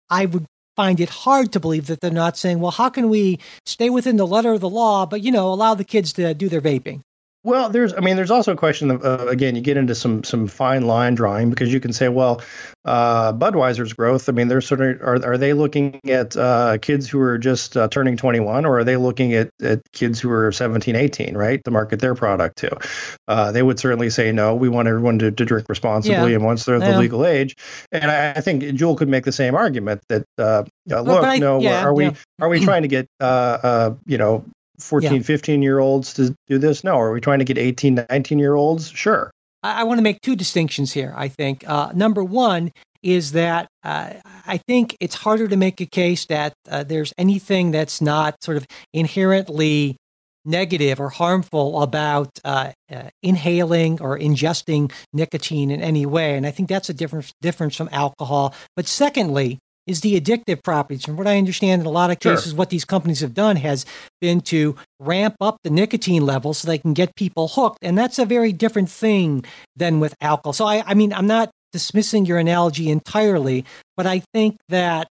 I 0.10 0.26
would 0.32 0.46
find 0.76 1.00
it 1.00 1.10
hard 1.26 1.52
to 1.54 1.60
believe 1.60 1.86
that 1.88 2.00
they're 2.02 2.12
not 2.26 2.38
saying, 2.38 2.60
well, 2.60 2.72
how 2.72 2.90
can 2.90 3.08
we 3.10 3.40
stay 3.66 3.90
within 3.90 4.18
the 4.18 4.26
letter 4.36 4.54
of 4.54 4.62
the 4.62 4.70
law, 4.70 5.06
but 5.06 5.22
you 5.22 5.32
know 5.32 5.48
allow 5.54 5.74
the 5.76 5.84
kids 5.94 6.14
to 6.14 6.34
do 6.34 6.50
their 6.50 6.62
vaping. 6.62 7.02
Well, 7.46 7.70
there's, 7.70 7.94
I 7.94 8.00
mean, 8.00 8.16
there's 8.16 8.32
also 8.32 8.54
a 8.54 8.56
question 8.56 8.90
of, 8.90 9.04
uh, 9.04 9.28
again, 9.28 9.56
you 9.58 9.62
get 9.62 9.76
into 9.76 9.96
some 9.96 10.24
some 10.24 10.48
fine 10.48 10.88
line 10.88 11.14
drawing 11.14 11.50
because 11.50 11.74
you 11.74 11.82
can 11.82 11.92
say, 11.92 12.08
well, 12.08 12.42
uh, 12.86 13.34
Budweiser's 13.34 13.92
growth. 13.92 14.30
I 14.30 14.32
mean, 14.32 14.48
they're 14.48 14.62
sort 14.62 14.80
of 14.80 15.02
are 15.02 15.26
are 15.34 15.38
they 15.38 15.52
looking 15.52 16.00
at 16.10 16.38
uh, 16.38 16.78
kids 16.78 17.10
who 17.10 17.20
are 17.20 17.38
just 17.38 17.76
uh, 17.76 17.90
turning 17.90 18.16
21, 18.16 18.66
or 18.66 18.80
are 18.80 18.84
they 18.86 18.96
looking 18.96 19.34
at, 19.34 19.50
at 19.62 19.82
kids 19.92 20.22
who 20.22 20.32
are 20.32 20.54
17, 20.54 20.96
18, 20.96 21.36
right, 21.36 21.62
to 21.66 21.72
market 21.72 22.00
their 22.00 22.16
product 22.16 22.60
to? 22.60 22.78
Uh, 23.28 23.52
they 23.52 23.62
would 23.62 23.78
certainly 23.78 24.10
say 24.10 24.32
no. 24.32 24.56
We 24.56 24.70
want 24.70 24.88
everyone 24.88 25.20
to, 25.20 25.30
to 25.32 25.46
drink 25.46 25.68
responsibly, 25.68 26.32
Yeah. 26.32 26.36
and 26.38 26.46
once 26.46 26.64
they're 26.64 26.80
Yeah. 26.80 26.92
the 26.94 26.98
legal 26.98 27.26
age, 27.26 27.58
and 27.92 28.10
I, 28.10 28.32
I 28.32 28.40
think 28.42 28.64
Juul 28.64 28.98
could 28.98 29.10
make 29.10 29.26
the 29.26 29.34
same 29.34 29.54
argument 29.54 30.02
that 30.08 30.24
uh, 30.38 30.64
look, 30.88 31.26
I- 31.26 31.40
no, 31.40 31.60
yeah, 31.60 31.84
are 31.84 31.94
we 31.94 32.10
are 32.40 32.48
we 32.48 32.60
trying 32.64 32.84
to 32.84 32.88
get 32.88 33.06
uh, 33.20 33.24
uh, 33.64 33.96
you 34.06 34.18
know 34.18 34.46
14 34.84 35.24
15 35.24 35.62
year 35.62 35.80
olds 35.80 36.14
to 36.16 36.36
do 36.48 36.58
this? 36.58 36.84
No. 36.84 37.00
Are 37.00 37.12
we 37.12 37.22
trying 37.22 37.40
to 37.40 37.46
get 37.46 37.58
18 37.58 38.06
19 38.10 38.40
year 38.40 38.56
olds 38.56 38.90
sure. 38.90 39.32
I, 39.64 39.82
I 39.82 39.84
want 39.84 39.98
to 39.98 40.04
make 40.04 40.22
two 40.22 40.36
distinctions 40.36 40.92
here. 40.92 41.14
I 41.16 41.28
think. 41.28 41.68
Uh, 41.68 41.92
number 41.94 42.24
one 42.24 42.72
is 43.02 43.34
that 43.34 43.68
uh, 43.84 44.14
I 44.48 44.58
think 44.58 44.96
it's 45.00 45.16
harder 45.16 45.48
to 45.48 45.58
make 45.58 45.82
a 45.82 45.86
case 45.86 46.26
that 46.28 46.54
uh, 46.70 46.84
there's 46.84 47.14
anything 47.18 47.72
that's 47.72 48.02
not 48.02 48.42
sort 48.42 48.58
of 48.58 48.66
inherently 48.94 49.98
negative 50.46 51.00
or 51.00 51.10
harmful 51.10 51.82
about 51.82 52.30
uh, 52.44 52.72
uh, 52.92 53.04
inhaling 53.22 54.02
or 54.02 54.18
ingesting 54.18 54.92
nicotine 55.14 55.72
in 55.72 55.82
any 55.82 56.06
way, 56.06 56.36
and 56.36 56.46
I 56.46 56.52
think 56.52 56.70
that's 56.70 56.90
a 56.90 56.94
difference 56.94 57.32
difference 57.42 57.76
from 57.76 57.90
alcohol. 57.92 58.54
But 58.76 58.88
secondly, 58.88 59.60
is 59.88 60.02
the 60.02 60.20
addictive 60.20 60.64
properties. 60.64 61.06
From 61.06 61.18
what 61.18 61.28
I 61.28 61.38
understand, 61.38 61.82
in 61.82 61.86
a 61.86 61.92
lot 61.92 62.12
of 62.12 62.18
Sure. 62.22 62.36
cases, 62.36 62.54
what 62.54 62.70
these 62.70 62.86
companies 62.86 63.20
have 63.20 63.34
done 63.34 63.58
has 63.58 63.86
been 64.22 64.42
to 64.42 64.76
ramp 65.00 65.36
up 65.42 65.58
the 65.64 65.70
nicotine 65.70 66.26
level 66.26 66.54
so 66.54 66.68
they 66.68 66.78
can 66.78 66.94
get 66.94 67.16
people 67.16 67.48
hooked, 67.50 67.80
and 67.82 67.98
that's 67.98 68.20
a 68.20 68.26
very 68.26 68.54
different 68.54 68.90
thing 68.90 69.44
than 69.76 70.00
with 70.00 70.16
alcohol. 70.22 70.54
So, 70.54 70.66
I, 70.66 70.84
I 70.86 70.94
mean, 70.94 71.14
I'm 71.14 71.28
not 71.28 71.50
dismissing 71.72 72.26
your 72.26 72.38
analogy 72.38 72.90
entirely, 72.90 73.66
but 73.98 74.06
I 74.06 74.22
think 74.34 74.58
that 74.70 75.08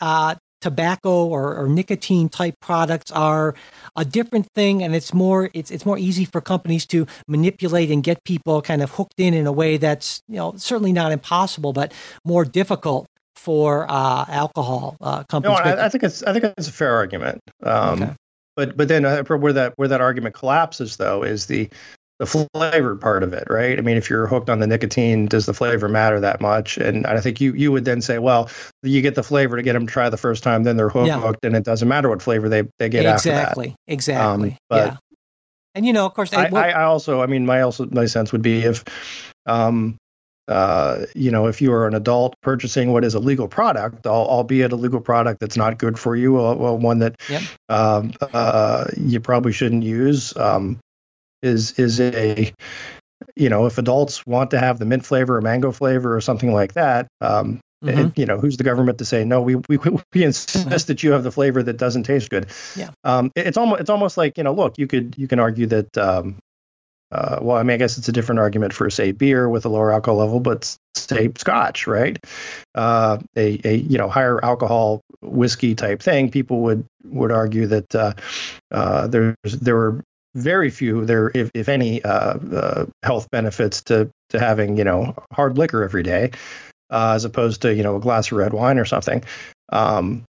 uh, 0.00 0.34
tobacco 0.60 1.26
or, 1.26 1.56
or 1.56 1.68
nicotine 1.68 2.28
type 2.28 2.54
products 2.60 3.10
are 3.10 3.54
a 3.96 4.04
different 4.04 4.46
thing, 4.54 4.82
and 4.82 4.94
it's 4.94 5.14
more 5.14 5.50
it's 5.54 5.70
it's 5.70 5.86
more 5.86 5.98
easy 5.98 6.24
for 6.24 6.40
companies 6.40 6.86
to 6.86 7.06
manipulate 7.26 7.90
and 7.90 8.02
get 8.02 8.22
people 8.24 8.60
kind 8.62 8.82
of 8.82 8.90
hooked 8.90 9.18
in 9.18 9.34
in 9.34 9.46
a 9.46 9.52
way 9.52 9.76
that's 9.76 10.20
you 10.28 10.36
know 10.36 10.52
certainly 10.56 10.92
not 10.92 11.12
impossible, 11.12 11.72
but 11.72 11.92
more 12.24 12.44
difficult 12.44 13.06
for 13.40 13.86
uh, 13.90 14.24
alcohol 14.28 14.96
uh, 15.00 15.18
no 15.18 15.24
companies. 15.28 15.60
But- 15.64 15.78
I, 15.78 15.86
I 15.86 15.88
think 15.88 16.04
it's 16.04 16.22
i 16.24 16.32
think 16.32 16.44
it's 16.58 16.68
a 16.68 16.72
fair 16.72 16.94
argument 16.94 17.40
um, 17.62 18.02
Okay. 18.02 18.12
but 18.54 18.76
but 18.76 18.88
then 18.88 19.04
uh, 19.06 19.22
where 19.24 19.52
that 19.54 19.72
where 19.76 19.88
that 19.88 20.02
argument 20.02 20.34
collapses 20.34 20.98
though 20.98 21.22
is 21.22 21.46
the 21.46 21.70
the 22.18 22.26
flavored 22.26 23.00
part 23.00 23.22
of 23.22 23.32
it 23.32 23.44
right 23.48 23.78
i 23.78 23.80
mean 23.80 23.96
if 23.96 24.10
you're 24.10 24.26
hooked 24.26 24.50
on 24.50 24.58
the 24.58 24.66
nicotine 24.66 25.24
does 25.24 25.46
the 25.46 25.54
flavor 25.54 25.88
matter 25.88 26.20
that 26.20 26.38
much 26.42 26.76
and 26.76 27.06
i 27.06 27.18
think 27.18 27.40
you 27.40 27.54
you 27.54 27.72
would 27.72 27.86
then 27.86 28.02
say 28.02 28.18
well 28.18 28.50
you 28.82 29.00
get 29.00 29.14
the 29.14 29.22
flavor 29.22 29.56
to 29.56 29.62
get 29.62 29.72
them 29.72 29.86
to 29.86 29.92
try 29.92 30.10
the 30.10 30.18
first 30.18 30.42
time 30.42 30.62
then 30.64 30.76
they're 30.76 30.90
hooked 30.90 31.06
Yeah. 31.08 31.32
and 31.42 31.56
it 31.56 31.64
doesn't 31.64 31.88
matter 31.88 32.10
what 32.10 32.20
flavor 32.20 32.50
they 32.50 32.64
they 32.78 32.90
get 32.90 33.06
after 33.06 33.30
that 33.30 33.56
Um, 33.56 33.64
exactly, 33.64 33.74
exactly, 33.86 34.56
but- 34.68 34.86
yeah. 34.92 34.96
And 35.76 35.86
you 35.86 35.92
know, 35.92 36.04
of 36.04 36.14
course, 36.14 36.32
I, 36.34 36.46
I, 36.46 36.70
I 36.70 36.82
also, 36.82 37.22
I 37.22 37.26
mean, 37.26 37.46
my 37.46 37.60
also 37.60 37.86
my 37.92 38.06
sense 38.06 38.32
would 38.32 38.42
be 38.42 38.64
if, 38.64 38.82
um, 39.46 39.96
uh, 40.50 41.06
you 41.14 41.30
know, 41.30 41.46
if 41.46 41.62
you 41.62 41.72
are 41.72 41.86
an 41.86 41.94
adult 41.94 42.34
purchasing 42.42 42.92
what 42.92 43.04
is 43.04 43.14
a 43.14 43.18
legal 43.20 43.48
product, 43.48 44.06
albeit 44.06 44.72
a 44.72 44.76
legal 44.76 45.00
product 45.00 45.40
that's 45.40 45.56
not 45.56 45.78
good 45.78 45.98
for 45.98 46.16
you, 46.16 46.36
or, 46.38 46.54
or 46.54 46.76
one 46.76 46.98
that 46.98 47.14
Yep. 47.28 47.42
um, 47.68 48.12
uh, 48.20 48.86
you 48.96 49.20
probably 49.20 49.52
shouldn't 49.52 49.84
use, 49.84 50.36
um, 50.36 50.78
is 51.42 51.78
is 51.78 52.00
a, 52.00 52.52
you 53.36 53.48
know, 53.48 53.66
if 53.66 53.78
adults 53.78 54.26
want 54.26 54.50
to 54.50 54.58
have 54.58 54.78
the 54.78 54.84
mint 54.84 55.06
flavor 55.06 55.36
or 55.36 55.40
mango 55.40 55.72
flavor 55.72 56.14
or 56.14 56.20
something 56.20 56.52
like 56.52 56.74
that. 56.74 57.06
Um, 57.20 57.60
Mhm. 57.82 58.08
it- 58.10 58.18
you 58.18 58.26
know, 58.26 58.38
who's 58.38 58.58
the 58.58 58.64
government 58.64 58.98
to 58.98 59.06
say 59.06 59.24
no? 59.24 59.40
We 59.40 59.54
we 59.54 59.78
we 60.12 60.22
insist 60.24 60.86
that 60.88 61.02
you 61.02 61.12
have 61.12 61.22
the 61.24 61.32
flavor 61.32 61.62
that 61.62 61.78
doesn't 61.78 62.02
taste 62.02 62.28
good. 62.28 62.46
Yeah. 62.76 62.90
Um, 63.04 63.30
it- 63.34 63.46
it's 63.46 63.56
almost 63.56 63.80
it's 63.80 63.88
almost 63.90 64.18
like 64.18 64.36
you 64.36 64.44
know, 64.44 64.52
look, 64.52 64.76
you 64.76 64.86
could 64.86 65.14
you 65.16 65.26
can 65.28 65.38
argue 65.38 65.66
that. 65.66 65.96
Uh, 67.12 67.38
well, 67.42 67.56
I 67.56 67.62
mean, 67.62 67.74
I 67.74 67.78
guess 67.78 67.98
it's 67.98 68.08
a 68.08 68.12
different 68.12 68.38
argument 68.38 68.72
for 68.72 68.88
say 68.90 69.12
beer 69.12 69.48
with 69.48 69.64
a 69.64 69.68
lower 69.68 69.92
alcohol 69.92 70.18
level, 70.18 70.40
but 70.40 70.76
say 70.94 71.30
Scotch, 71.36 71.86
right? 71.86 72.18
Uh, 72.74 73.18
a 73.36 73.60
a 73.64 73.74
you 73.76 73.98
know 73.98 74.08
higher 74.08 74.42
alcohol 74.44 75.00
whiskey 75.22 75.74
type 75.74 76.02
thing. 76.02 76.30
People 76.30 76.60
would 76.62 76.84
would 77.04 77.32
argue 77.32 77.66
that 77.66 77.94
uh, 77.94 78.12
uh, 78.70 79.06
there's 79.08 79.34
there 79.44 79.76
were 79.76 80.04
very 80.34 80.70
few 80.70 81.04
there, 81.04 81.30
if 81.34 81.50
if 81.54 81.68
any, 81.68 82.02
uh, 82.04 82.38
uh, 82.38 82.86
health 83.02 83.28
benefits 83.30 83.82
to 83.82 84.08
to 84.30 84.38
having 84.38 84.76
you 84.76 84.84
know 84.84 85.14
hard 85.32 85.58
liquor 85.58 85.82
every 85.82 86.02
day 86.04 86.30
as 86.90 87.24
opposed 87.24 87.62
to 87.62 87.74
you 87.74 87.82
know 87.82 87.96
a 87.96 88.00
glass 88.00 88.30
of 88.30 88.38
red 88.38 88.52
wine 88.52 88.78
or 88.78 88.84
something. 88.84 89.24
Um, 89.70 90.24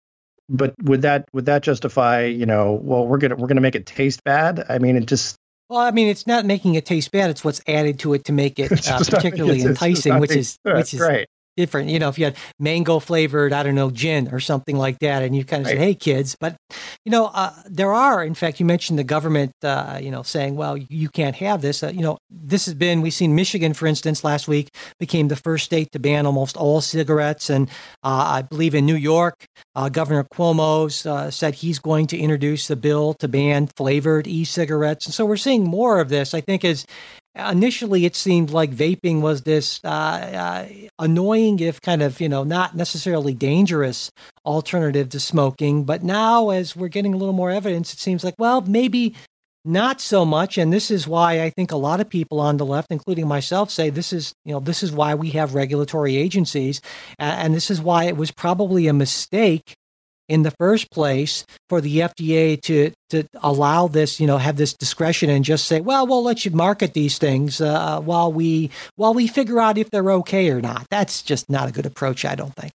but 0.49 0.73
would 0.83 1.01
that 1.01 1.25
would 1.33 1.45
that 1.45 1.63
justify 1.63 2.25
you 2.25 2.45
know 2.45 2.73
well 2.73 3.07
we're 3.07 3.17
gonna 3.17 3.35
we're 3.35 3.47
gonna 3.47 3.61
make 3.61 3.75
it 3.75 3.85
taste 3.85 4.23
bad? 4.23 4.65
I 4.69 4.79
mean 4.79 4.95
it 4.95 5.05
just 5.05 5.35
Well, 5.69 5.79
I 5.79 5.91
mean, 5.91 6.07
it's 6.07 6.25
not 6.25 6.45
making 6.45 6.75
it 6.75 6.85
taste 6.85 7.11
bad; 7.11 7.29
it's 7.29 7.43
what's 7.43 7.61
added 7.67 7.99
to 7.99 8.13
it 8.13 8.25
to 8.25 8.33
make 8.33 8.57
it 8.59 8.71
uh, 8.87 8.99
not- 8.99 9.07
particularly 9.07 9.59
it's- 9.59 9.69
enticing, 9.69 10.19
which 10.19 10.31
is 10.31 10.59
which 10.63 10.93
is 10.93 10.99
right. 10.99 11.27
Different. 11.57 11.89
You 11.89 11.99
know, 11.99 12.07
if 12.07 12.17
you 12.17 12.25
had 12.25 12.37
mango 12.59 12.99
flavored, 12.99 13.51
I 13.51 13.63
don't 13.63 13.75
know, 13.75 13.91
gin 13.91 14.29
or 14.31 14.39
something 14.39 14.77
like 14.77 14.99
that, 14.99 15.23
and 15.23 15.35
you 15.35 15.43
kind 15.43 15.63
of 15.63 15.67
say, 15.67 15.77
"Hey, 15.77 15.95
kids," 15.95 16.37
but 16.39 16.55
you 17.03 17.11
know, 17.11 17.25
uh, 17.25 17.53
there 17.65 17.93
are, 17.93 18.23
in 18.23 18.35
fact, 18.35 18.59
you 18.59 18.65
mentioned 18.65 18.97
the 18.97 19.03
government, 19.03 19.51
uh, 19.63 19.99
you 20.01 20.11
know, 20.11 20.23
saying, 20.23 20.55
"Well, 20.55 20.77
you 20.77 21.09
can't 21.09 21.35
have 21.35 21.61
this." 21.61 21.83
Uh, 21.83 21.91
you 21.93 22.01
know, 22.01 22.17
this 22.29 22.65
has 22.65 22.75
been 22.75 23.01
we've 23.01 23.13
seen 23.13 23.35
Michigan, 23.35 23.73
for 23.73 23.87
instance, 23.87 24.23
last 24.23 24.47
week 24.47 24.69
became 24.99 25.27
the 25.27 25.35
first 25.35 25.65
state 25.65 25.91
to 25.91 25.99
ban 25.99 26.25
almost 26.25 26.55
all 26.55 26.79
cigarettes, 26.79 27.49
and 27.49 27.69
uh, 28.03 28.37
I 28.37 28.41
believe 28.43 28.75
in 28.75 28.85
New 28.85 28.95
York, 28.95 29.45
uh, 29.75 29.89
Governor 29.89 30.23
Cuomo's 30.23 31.05
uh, 31.05 31.31
said 31.31 31.55
he's 31.55 31.79
going 31.79 32.07
to 32.07 32.17
introduce 32.17 32.67
the 32.67 32.75
bill 32.75 33.15
to 33.15 33.27
ban 33.27 33.67
flavored 33.75 34.27
e-cigarettes, 34.27 35.05
and 35.05 35.13
so 35.13 35.25
we're 35.25 35.37
seeing 35.37 35.63
more 35.63 35.99
of 35.99 36.09
this. 36.09 36.33
I 36.33 36.41
think 36.41 36.63
as 36.63 36.85
initially 37.37 38.05
it 38.05 38.15
seemed 38.15 38.49
like 38.51 38.71
vaping 38.71 39.21
was 39.21 39.43
this 39.43 39.79
uh, 39.83 39.87
uh, 39.87 40.67
annoying, 40.99 41.59
if 41.59 41.81
kind 41.81 42.01
of 42.01 42.19
you 42.19 42.29
know 42.29 42.43
not 42.43 42.75
necessarily 42.75 43.33
dangerous 43.33 44.11
alternative 44.45 45.09
to 45.09 45.19
smoking. 45.19 45.83
But 45.83 46.03
now, 46.03 46.49
as 46.49 46.75
we're 46.75 46.87
getting 46.87 47.13
a 47.13 47.17
little 47.17 47.33
more 47.33 47.51
evidence, 47.51 47.93
it 47.93 47.99
seems 47.99 48.23
like 48.23 48.35
well 48.37 48.61
maybe 48.61 49.15
not 49.65 49.99
so 49.99 50.25
much. 50.25 50.57
And 50.57 50.71
this 50.71 50.89
is 50.89 51.07
why 51.07 51.41
I 51.43 51.49
think 51.49 51.71
a 51.71 51.77
lot 51.77 51.99
of 51.99 52.09
people 52.09 52.39
on 52.39 52.57
the 52.57 52.65
left, 52.65 52.87
including 52.89 53.27
myself, 53.27 53.69
say 53.69 53.89
this 53.89 54.13
is 54.13 54.33
you 54.45 54.53
know 54.53 54.59
this 54.59 54.81
is 54.81 54.91
why 54.91 55.15
we 55.15 55.29
have 55.31 55.55
regulatory 55.55 56.17
agencies, 56.17 56.81
and 57.19 57.53
this 57.53 57.69
is 57.69 57.81
why 57.81 58.05
it 58.05 58.17
was 58.17 58.31
probably 58.31 58.87
a 58.87 58.93
mistake 58.93 59.75
in 60.29 60.43
the 60.43 60.51
first 60.51 60.91
place 60.91 61.45
for 61.69 61.81
the 61.81 61.99
FDA 61.99 62.61
to 62.63 62.91
to 63.09 63.23
allow 63.41 63.87
this, 63.87 64.19
you 64.19 64.27
know, 64.27 64.37
have 64.37 64.57
this 64.57 64.73
discretion 64.73 65.29
and 65.29 65.45
just 65.45 65.65
say, 65.65 65.79
well, 65.79 66.05
we'll 66.05 66.23
let 66.23 66.45
you 66.45 66.51
market 66.51 66.93
these 66.93 67.17
things 67.17 67.61
uh, 67.61 67.99
while 68.01 68.31
we 68.31 68.69
while 68.95 69.13
we 69.13 69.27
figure 69.27 69.59
out 69.59 69.77
if 69.77 69.89
they're 69.89 70.11
okay 70.11 70.49
or 70.49 70.61
not. 70.61 70.87
That's 70.89 71.21
just 71.21 71.49
not 71.49 71.69
a 71.69 71.71
good 71.71 71.85
approach, 71.85 72.25
I 72.25 72.35
don't 72.35 72.55
think. 72.55 72.73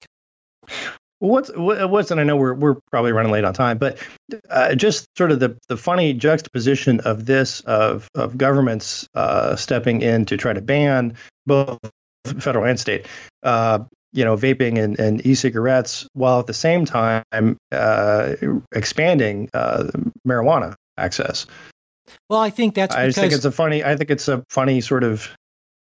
What's 1.19 1.53
what's 1.55 2.11
and 2.11 2.19
I 2.19 2.25
know 2.25 2.37
we're 2.37 2.55
we're 2.55 2.77
probably 2.91 3.13
running 3.13 3.31
late 3.31 3.45
on 3.45 3.55
time, 3.55 3.79
but 3.79 3.99
uh, 4.51 4.75
just 4.75 5.07
sort 5.17 5.31
of 5.31 5.39
the 5.39 5.57
the 5.69 5.77
funny 5.77 6.15
juxtaposition 6.15 6.99
of 7.01 7.27
this 7.27 7.61
of 7.61 8.09
of 8.17 8.37
governments 8.37 9.09
uh, 9.15 9.55
stepping 9.55 10.03
in 10.03 10.25
to 10.27 10.37
try 10.37 10.53
to 10.53 10.61
ban 10.61 11.15
both 11.47 11.79
federal 12.25 12.65
and 12.65 12.81
state, 12.81 13.07
uh, 13.45 13.81
you 14.13 14.25
know, 14.25 14.37
vaping 14.37 14.79
and, 14.79 14.99
and 14.99 15.25
e-cigarettes, 15.27 16.07
while 16.13 16.41
at 16.41 16.47
the 16.47 16.55
same 16.55 16.85
time 16.85 17.25
uh, 17.73 18.35
expanding 18.73 19.49
uh, 19.55 19.91
marijuana 20.27 20.75
access. 20.99 21.47
Well, 22.29 22.41
I 22.41 22.51
think 22.51 22.75
that's 22.75 22.95
I 22.95 23.07
because 23.07 23.15
just 23.15 23.21
think 23.23 23.33
it's 23.33 23.45
a 23.45 23.53
funny. 23.53 23.85
I 23.85 23.97
think 23.97 24.11
it's 24.11 24.29
a 24.29 24.45
funny 24.49 24.81
sort 24.81 25.05
of, 25.05 25.31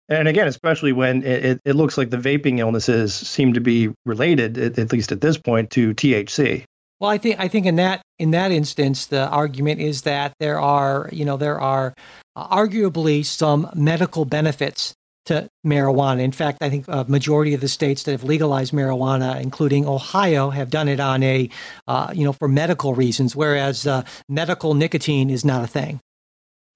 and 0.08 0.26
again, 0.26 0.48
especially 0.48 0.92
when 0.92 1.22
it, 1.22 1.44
it, 1.44 1.60
it 1.64 1.76
looks 1.76 1.98
like 1.98 2.10
the 2.10 2.16
vaping 2.16 2.58
illnesses 2.58 3.14
seem 3.14 3.52
to 3.54 3.60
be 3.60 3.92
related, 4.04 4.58
at, 4.58 4.78
at 4.78 4.92
least 4.92 5.12
at 5.12 5.20
this 5.20 5.36
point, 5.36 5.70
to 5.70 5.94
THC. 5.94 6.64
Well, 7.00 7.10
I 7.10 7.18
think 7.18 7.38
I 7.38 7.48
think 7.48 7.66
in 7.66 7.76
that 7.76 8.02
in 8.18 8.32
that 8.32 8.50
instance, 8.50 9.06
the 9.06 9.28
argument 9.28 9.80
is 9.80 10.02
that 10.02 10.32
there 10.40 10.58
are 10.58 11.08
you 11.12 11.24
know 11.24 11.36
there 11.36 11.60
are 11.60 11.94
uh, 12.34 12.56
arguably 12.56 13.24
some 13.24 13.70
medical 13.74 14.24
benefits 14.24 14.94
to 15.28 15.48
marijuana. 15.64 16.20
In 16.20 16.32
fact, 16.32 16.58
I 16.60 16.70
think 16.70 16.86
a 16.88 17.04
majority 17.04 17.54
of 17.54 17.60
the 17.60 17.68
states 17.68 18.02
that 18.02 18.12
have 18.12 18.24
legalized 18.24 18.72
marijuana, 18.72 19.40
including 19.40 19.86
Ohio, 19.86 20.50
have 20.50 20.70
done 20.70 20.88
it 20.88 21.00
on 21.00 21.22
a 21.22 21.48
uh, 21.86 22.12
you 22.14 22.24
know 22.24 22.32
for 22.32 22.48
medical 22.48 22.94
reasons, 22.94 23.36
whereas 23.36 23.86
uh, 23.86 24.02
medical 24.28 24.74
nicotine 24.74 25.30
is 25.30 25.44
not 25.44 25.64
a 25.64 25.66
thing. 25.66 26.00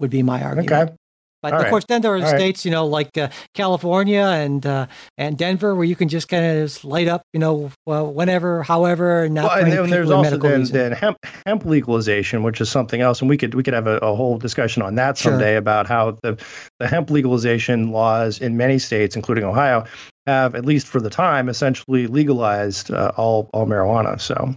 Would 0.00 0.10
be 0.10 0.22
my 0.22 0.42
argument. 0.42 0.72
Okay. 0.72 0.94
But 1.42 1.52
All 1.52 1.58
of 1.58 1.64
right. 1.64 1.70
course, 1.70 1.84
then 1.86 2.02
there 2.02 2.12
are 2.14 2.22
All 2.22 2.26
states, 2.26 2.60
right. 2.60 2.64
you 2.64 2.70
know, 2.70 2.86
like 2.86 3.18
uh, 3.18 3.28
California 3.54 4.22
and 4.22 4.64
uh, 4.64 4.86
and 5.18 5.36
Denver, 5.36 5.74
where 5.74 5.84
you 5.84 5.96
can 5.96 6.08
just 6.08 6.28
kind 6.28 6.62
of 6.62 6.84
light 6.84 7.08
up, 7.08 7.22
you 7.32 7.40
know, 7.40 7.72
well, 7.84 8.12
whenever, 8.12 8.62
however. 8.62 9.28
Not 9.28 9.44
well, 9.44 9.64
and 9.64 9.72
then 9.72 9.90
there's 9.90 10.10
also 10.10 10.36
then, 10.38 10.64
then, 10.64 10.92
hemp 10.92 11.18
hemp 11.44 11.64
legalization, 11.64 12.44
which 12.44 12.60
is 12.60 12.70
something 12.70 13.00
else, 13.00 13.20
and 13.20 13.28
we 13.28 13.36
could 13.36 13.54
we 13.54 13.64
could 13.64 13.74
have 13.74 13.88
a, 13.88 13.96
a 13.98 14.14
whole 14.14 14.38
discussion 14.38 14.82
on 14.82 14.94
that 14.94 15.18
someday 15.18 15.52
sure. 15.52 15.58
about 15.58 15.88
how 15.88 16.16
the 16.22 16.40
the 16.78 16.86
hemp 16.86 17.10
legalization 17.10 17.90
laws 17.90 18.40
in 18.40 18.56
many 18.56 18.78
states, 18.78 19.16
including 19.16 19.42
Ohio, 19.42 19.84
have 20.26 20.54
at 20.54 20.64
least 20.64 20.86
for 20.86 21.00
the 21.00 21.10
time 21.10 21.48
essentially 21.48 22.06
legalized 22.06 22.92
uh, 22.92 23.10
all 23.16 23.50
all 23.52 23.66
marijuana. 23.66 24.20
So, 24.20 24.54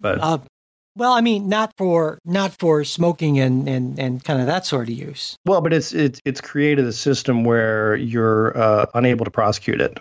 but 0.00 0.20
uh, 0.20 0.38
well, 0.96 1.12
I 1.12 1.20
mean, 1.20 1.48
not 1.48 1.72
for 1.76 2.18
not 2.24 2.52
for 2.52 2.84
smoking 2.84 3.38
and, 3.38 3.68
and, 3.68 3.98
and 3.98 4.22
kind 4.22 4.40
of 4.40 4.46
that 4.46 4.66
sort 4.66 4.88
of 4.88 4.94
use. 4.94 5.36
Well, 5.44 5.60
but 5.60 5.72
it's 5.72 5.92
it's 5.92 6.20
it's 6.24 6.40
created 6.40 6.86
a 6.86 6.92
system 6.92 7.44
where 7.44 7.96
you're 7.96 8.56
uh, 8.56 8.86
unable 8.94 9.24
to 9.24 9.30
prosecute 9.30 9.80
it. 9.80 9.98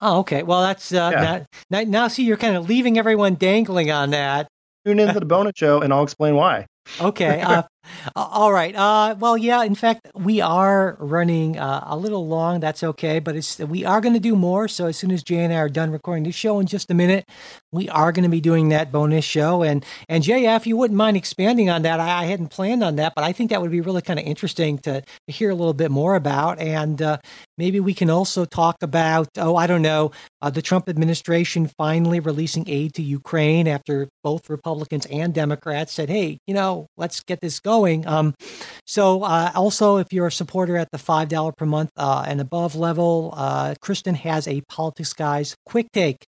Oh, 0.00 0.20
okay. 0.20 0.42
Well, 0.42 0.62
that's 0.62 0.92
uh, 0.92 1.10
yeah. 1.12 1.44
now, 1.70 1.82
now. 1.82 2.08
See, 2.08 2.22
you're 2.24 2.36
kind 2.36 2.56
of 2.56 2.68
leaving 2.68 2.98
everyone 2.98 3.34
dangling 3.34 3.90
on 3.90 4.10
that. 4.10 4.48
Tune 4.84 5.00
into 5.00 5.18
the 5.18 5.26
bonus 5.26 5.54
show, 5.56 5.80
and 5.80 5.92
I'll 5.92 6.04
explain 6.04 6.34
why. 6.34 6.66
Okay. 7.00 7.42
Uh, 7.48 7.62
all 8.16 8.52
right. 8.52 8.74
Uh, 8.74 9.16
well, 9.18 9.36
yeah. 9.36 9.62
In 9.64 9.74
fact, 9.74 10.08
we 10.14 10.40
are 10.40 10.96
running 11.00 11.58
uh, 11.58 11.84
a 11.86 11.96
little 11.96 12.26
long. 12.26 12.60
That's 12.60 12.82
okay, 12.82 13.18
but 13.18 13.36
it's 13.36 13.58
we 13.58 13.84
are 13.84 14.00
going 14.00 14.14
to 14.14 14.20
do 14.20 14.36
more. 14.36 14.68
So 14.68 14.86
as 14.86 14.96
soon 14.96 15.10
as 15.10 15.22
Jay 15.22 15.38
and 15.44 15.52
I 15.52 15.56
are 15.56 15.68
done 15.68 15.90
recording 15.90 16.24
this 16.24 16.34
show 16.34 16.60
in 16.60 16.66
just 16.66 16.90
a 16.90 16.94
minute, 16.94 17.28
we 17.72 17.88
are 17.88 18.12
going 18.12 18.24
to 18.24 18.28
be 18.28 18.40
doing 18.40 18.68
that 18.70 18.92
bonus 18.92 19.24
show. 19.24 19.62
And 19.62 19.84
and 20.08 20.22
Jay, 20.22 20.46
if 20.54 20.66
you 20.66 20.76
wouldn't 20.76 20.96
mind 20.96 21.16
expanding 21.16 21.70
on 21.70 21.82
that, 21.82 22.00
I, 22.00 22.22
I 22.22 22.24
hadn't 22.26 22.48
planned 22.48 22.84
on 22.84 22.96
that, 22.96 23.14
but 23.14 23.24
I 23.24 23.32
think 23.32 23.50
that 23.50 23.62
would 23.62 23.70
be 23.70 23.80
really 23.80 24.02
kind 24.02 24.18
of 24.18 24.26
interesting 24.26 24.78
to, 24.80 25.00
to 25.00 25.32
hear 25.32 25.50
a 25.50 25.54
little 25.54 25.74
bit 25.74 25.90
more 25.90 26.14
about. 26.14 26.58
And 26.58 27.00
uh, 27.00 27.18
maybe 27.56 27.80
we 27.80 27.94
can 27.94 28.10
also 28.10 28.44
talk 28.44 28.76
about 28.82 29.28
oh, 29.38 29.56
I 29.56 29.66
don't 29.66 29.82
know, 29.82 30.10
uh, 30.42 30.50
the 30.50 30.62
Trump 30.62 30.88
administration 30.88 31.70
finally 31.76 32.20
releasing 32.20 32.68
aid 32.68 32.94
to 32.94 33.02
Ukraine 33.02 33.66
after 33.66 34.08
both 34.22 34.50
Republicans 34.50 35.06
and 35.06 35.32
Democrats 35.32 35.92
said, 35.92 36.08
hey, 36.08 36.38
you 36.46 36.54
know, 36.54 36.86
let's 36.96 37.20
get 37.20 37.40
this 37.40 37.60
going 37.60 37.77
Um, 37.86 38.34
so, 38.86 39.22
uh, 39.22 39.52
also, 39.54 39.98
if 39.98 40.12
you're 40.12 40.28
a 40.28 40.32
supporter 40.32 40.76
at 40.76 40.90
the 40.90 40.98
$5 40.98 41.56
per 41.56 41.66
month 41.66 41.90
uh, 41.96 42.24
and 42.26 42.40
above 42.40 42.74
level, 42.74 43.32
uh, 43.36 43.74
Kristen 43.80 44.14
has 44.14 44.48
a 44.48 44.60
Politics 44.62 45.12
Guys 45.12 45.54
quick 45.66 45.90
take 45.92 46.24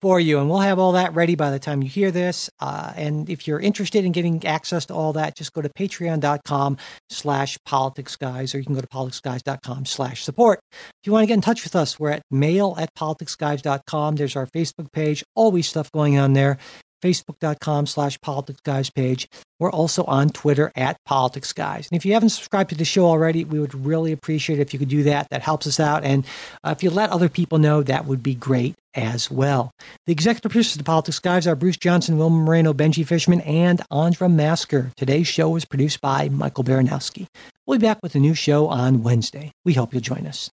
for 0.00 0.20
you. 0.20 0.38
And 0.38 0.48
we'll 0.48 0.60
have 0.60 0.78
all 0.78 0.92
that 0.92 1.14
ready 1.14 1.34
by 1.34 1.50
the 1.50 1.58
time 1.58 1.82
you 1.82 1.88
hear 1.88 2.10
this. 2.10 2.48
Uh, 2.60 2.92
and 2.96 3.28
if 3.28 3.46
you're 3.46 3.58
interested 3.58 4.04
in 4.04 4.12
getting 4.12 4.44
access 4.46 4.86
to 4.86 4.94
all 4.94 5.12
that, 5.14 5.36
just 5.36 5.52
go 5.52 5.60
to 5.60 5.68
patreon.com 5.68 6.76
slash 7.10 7.58
politics 7.64 8.16
guys, 8.16 8.54
or 8.54 8.58
you 8.58 8.64
can 8.64 8.74
go 8.74 8.80
to 8.80 8.86
politicsguys.com 8.86 9.86
slash 9.86 10.22
support. 10.22 10.60
If 10.72 11.06
you 11.06 11.12
want 11.12 11.24
to 11.24 11.26
get 11.26 11.34
in 11.34 11.40
touch 11.40 11.64
with 11.64 11.74
us, 11.74 11.98
we're 11.98 12.10
at 12.10 12.22
mail 12.30 12.76
at 12.78 12.94
politicsguys.com. 12.94 14.16
There's 14.16 14.36
our 14.36 14.46
Facebook 14.46 14.92
page, 14.92 15.24
always 15.34 15.68
stuff 15.68 15.90
going 15.92 16.16
on 16.18 16.32
there 16.32 16.58
facebook.com 17.02 17.86
slash 17.86 18.20
politics 18.20 18.60
guys 18.62 18.90
page. 18.90 19.28
We're 19.58 19.70
also 19.70 20.04
on 20.04 20.30
Twitter 20.30 20.72
at 20.76 21.02
politics 21.04 21.52
guys. 21.52 21.88
And 21.90 21.96
if 21.96 22.06
you 22.06 22.12
haven't 22.12 22.28
subscribed 22.30 22.70
to 22.70 22.76
the 22.76 22.84
show 22.84 23.06
already, 23.06 23.44
we 23.44 23.58
would 23.58 23.74
really 23.74 24.12
appreciate 24.12 24.58
it 24.58 24.62
if 24.62 24.72
you 24.72 24.78
could 24.78 24.88
do 24.88 25.02
that. 25.04 25.28
That 25.30 25.42
helps 25.42 25.66
us 25.66 25.80
out. 25.80 26.04
And 26.04 26.24
uh, 26.62 26.74
if 26.76 26.82
you 26.82 26.90
let 26.90 27.10
other 27.10 27.28
people 27.28 27.58
know, 27.58 27.82
that 27.82 28.06
would 28.06 28.22
be 28.22 28.34
great 28.34 28.76
as 28.94 29.30
well. 29.30 29.72
The 30.06 30.12
executive 30.12 30.50
producers 30.50 30.74
of 30.74 30.78
the 30.78 30.84
Politics 30.84 31.18
Guys 31.18 31.46
are 31.46 31.56
Bruce 31.56 31.76
Johnson, 31.76 32.18
Wilma 32.18 32.36
Moreno, 32.36 32.72
Benji 32.72 33.06
Fishman, 33.06 33.40
and 33.42 33.80
Andra 33.90 34.28
Masker. 34.28 34.92
Today's 34.96 35.28
show 35.28 35.48
was 35.50 35.64
produced 35.64 36.00
by 36.00 36.28
Michael 36.28 36.64
Baranowski. 36.64 37.26
We'll 37.66 37.78
be 37.78 37.86
back 37.86 37.98
with 38.02 38.14
a 38.14 38.20
new 38.20 38.34
show 38.34 38.68
on 38.68 39.02
Wednesday. 39.02 39.52
We 39.64 39.74
hope 39.74 39.92
you'll 39.92 40.00
join 40.00 40.26
us. 40.26 40.50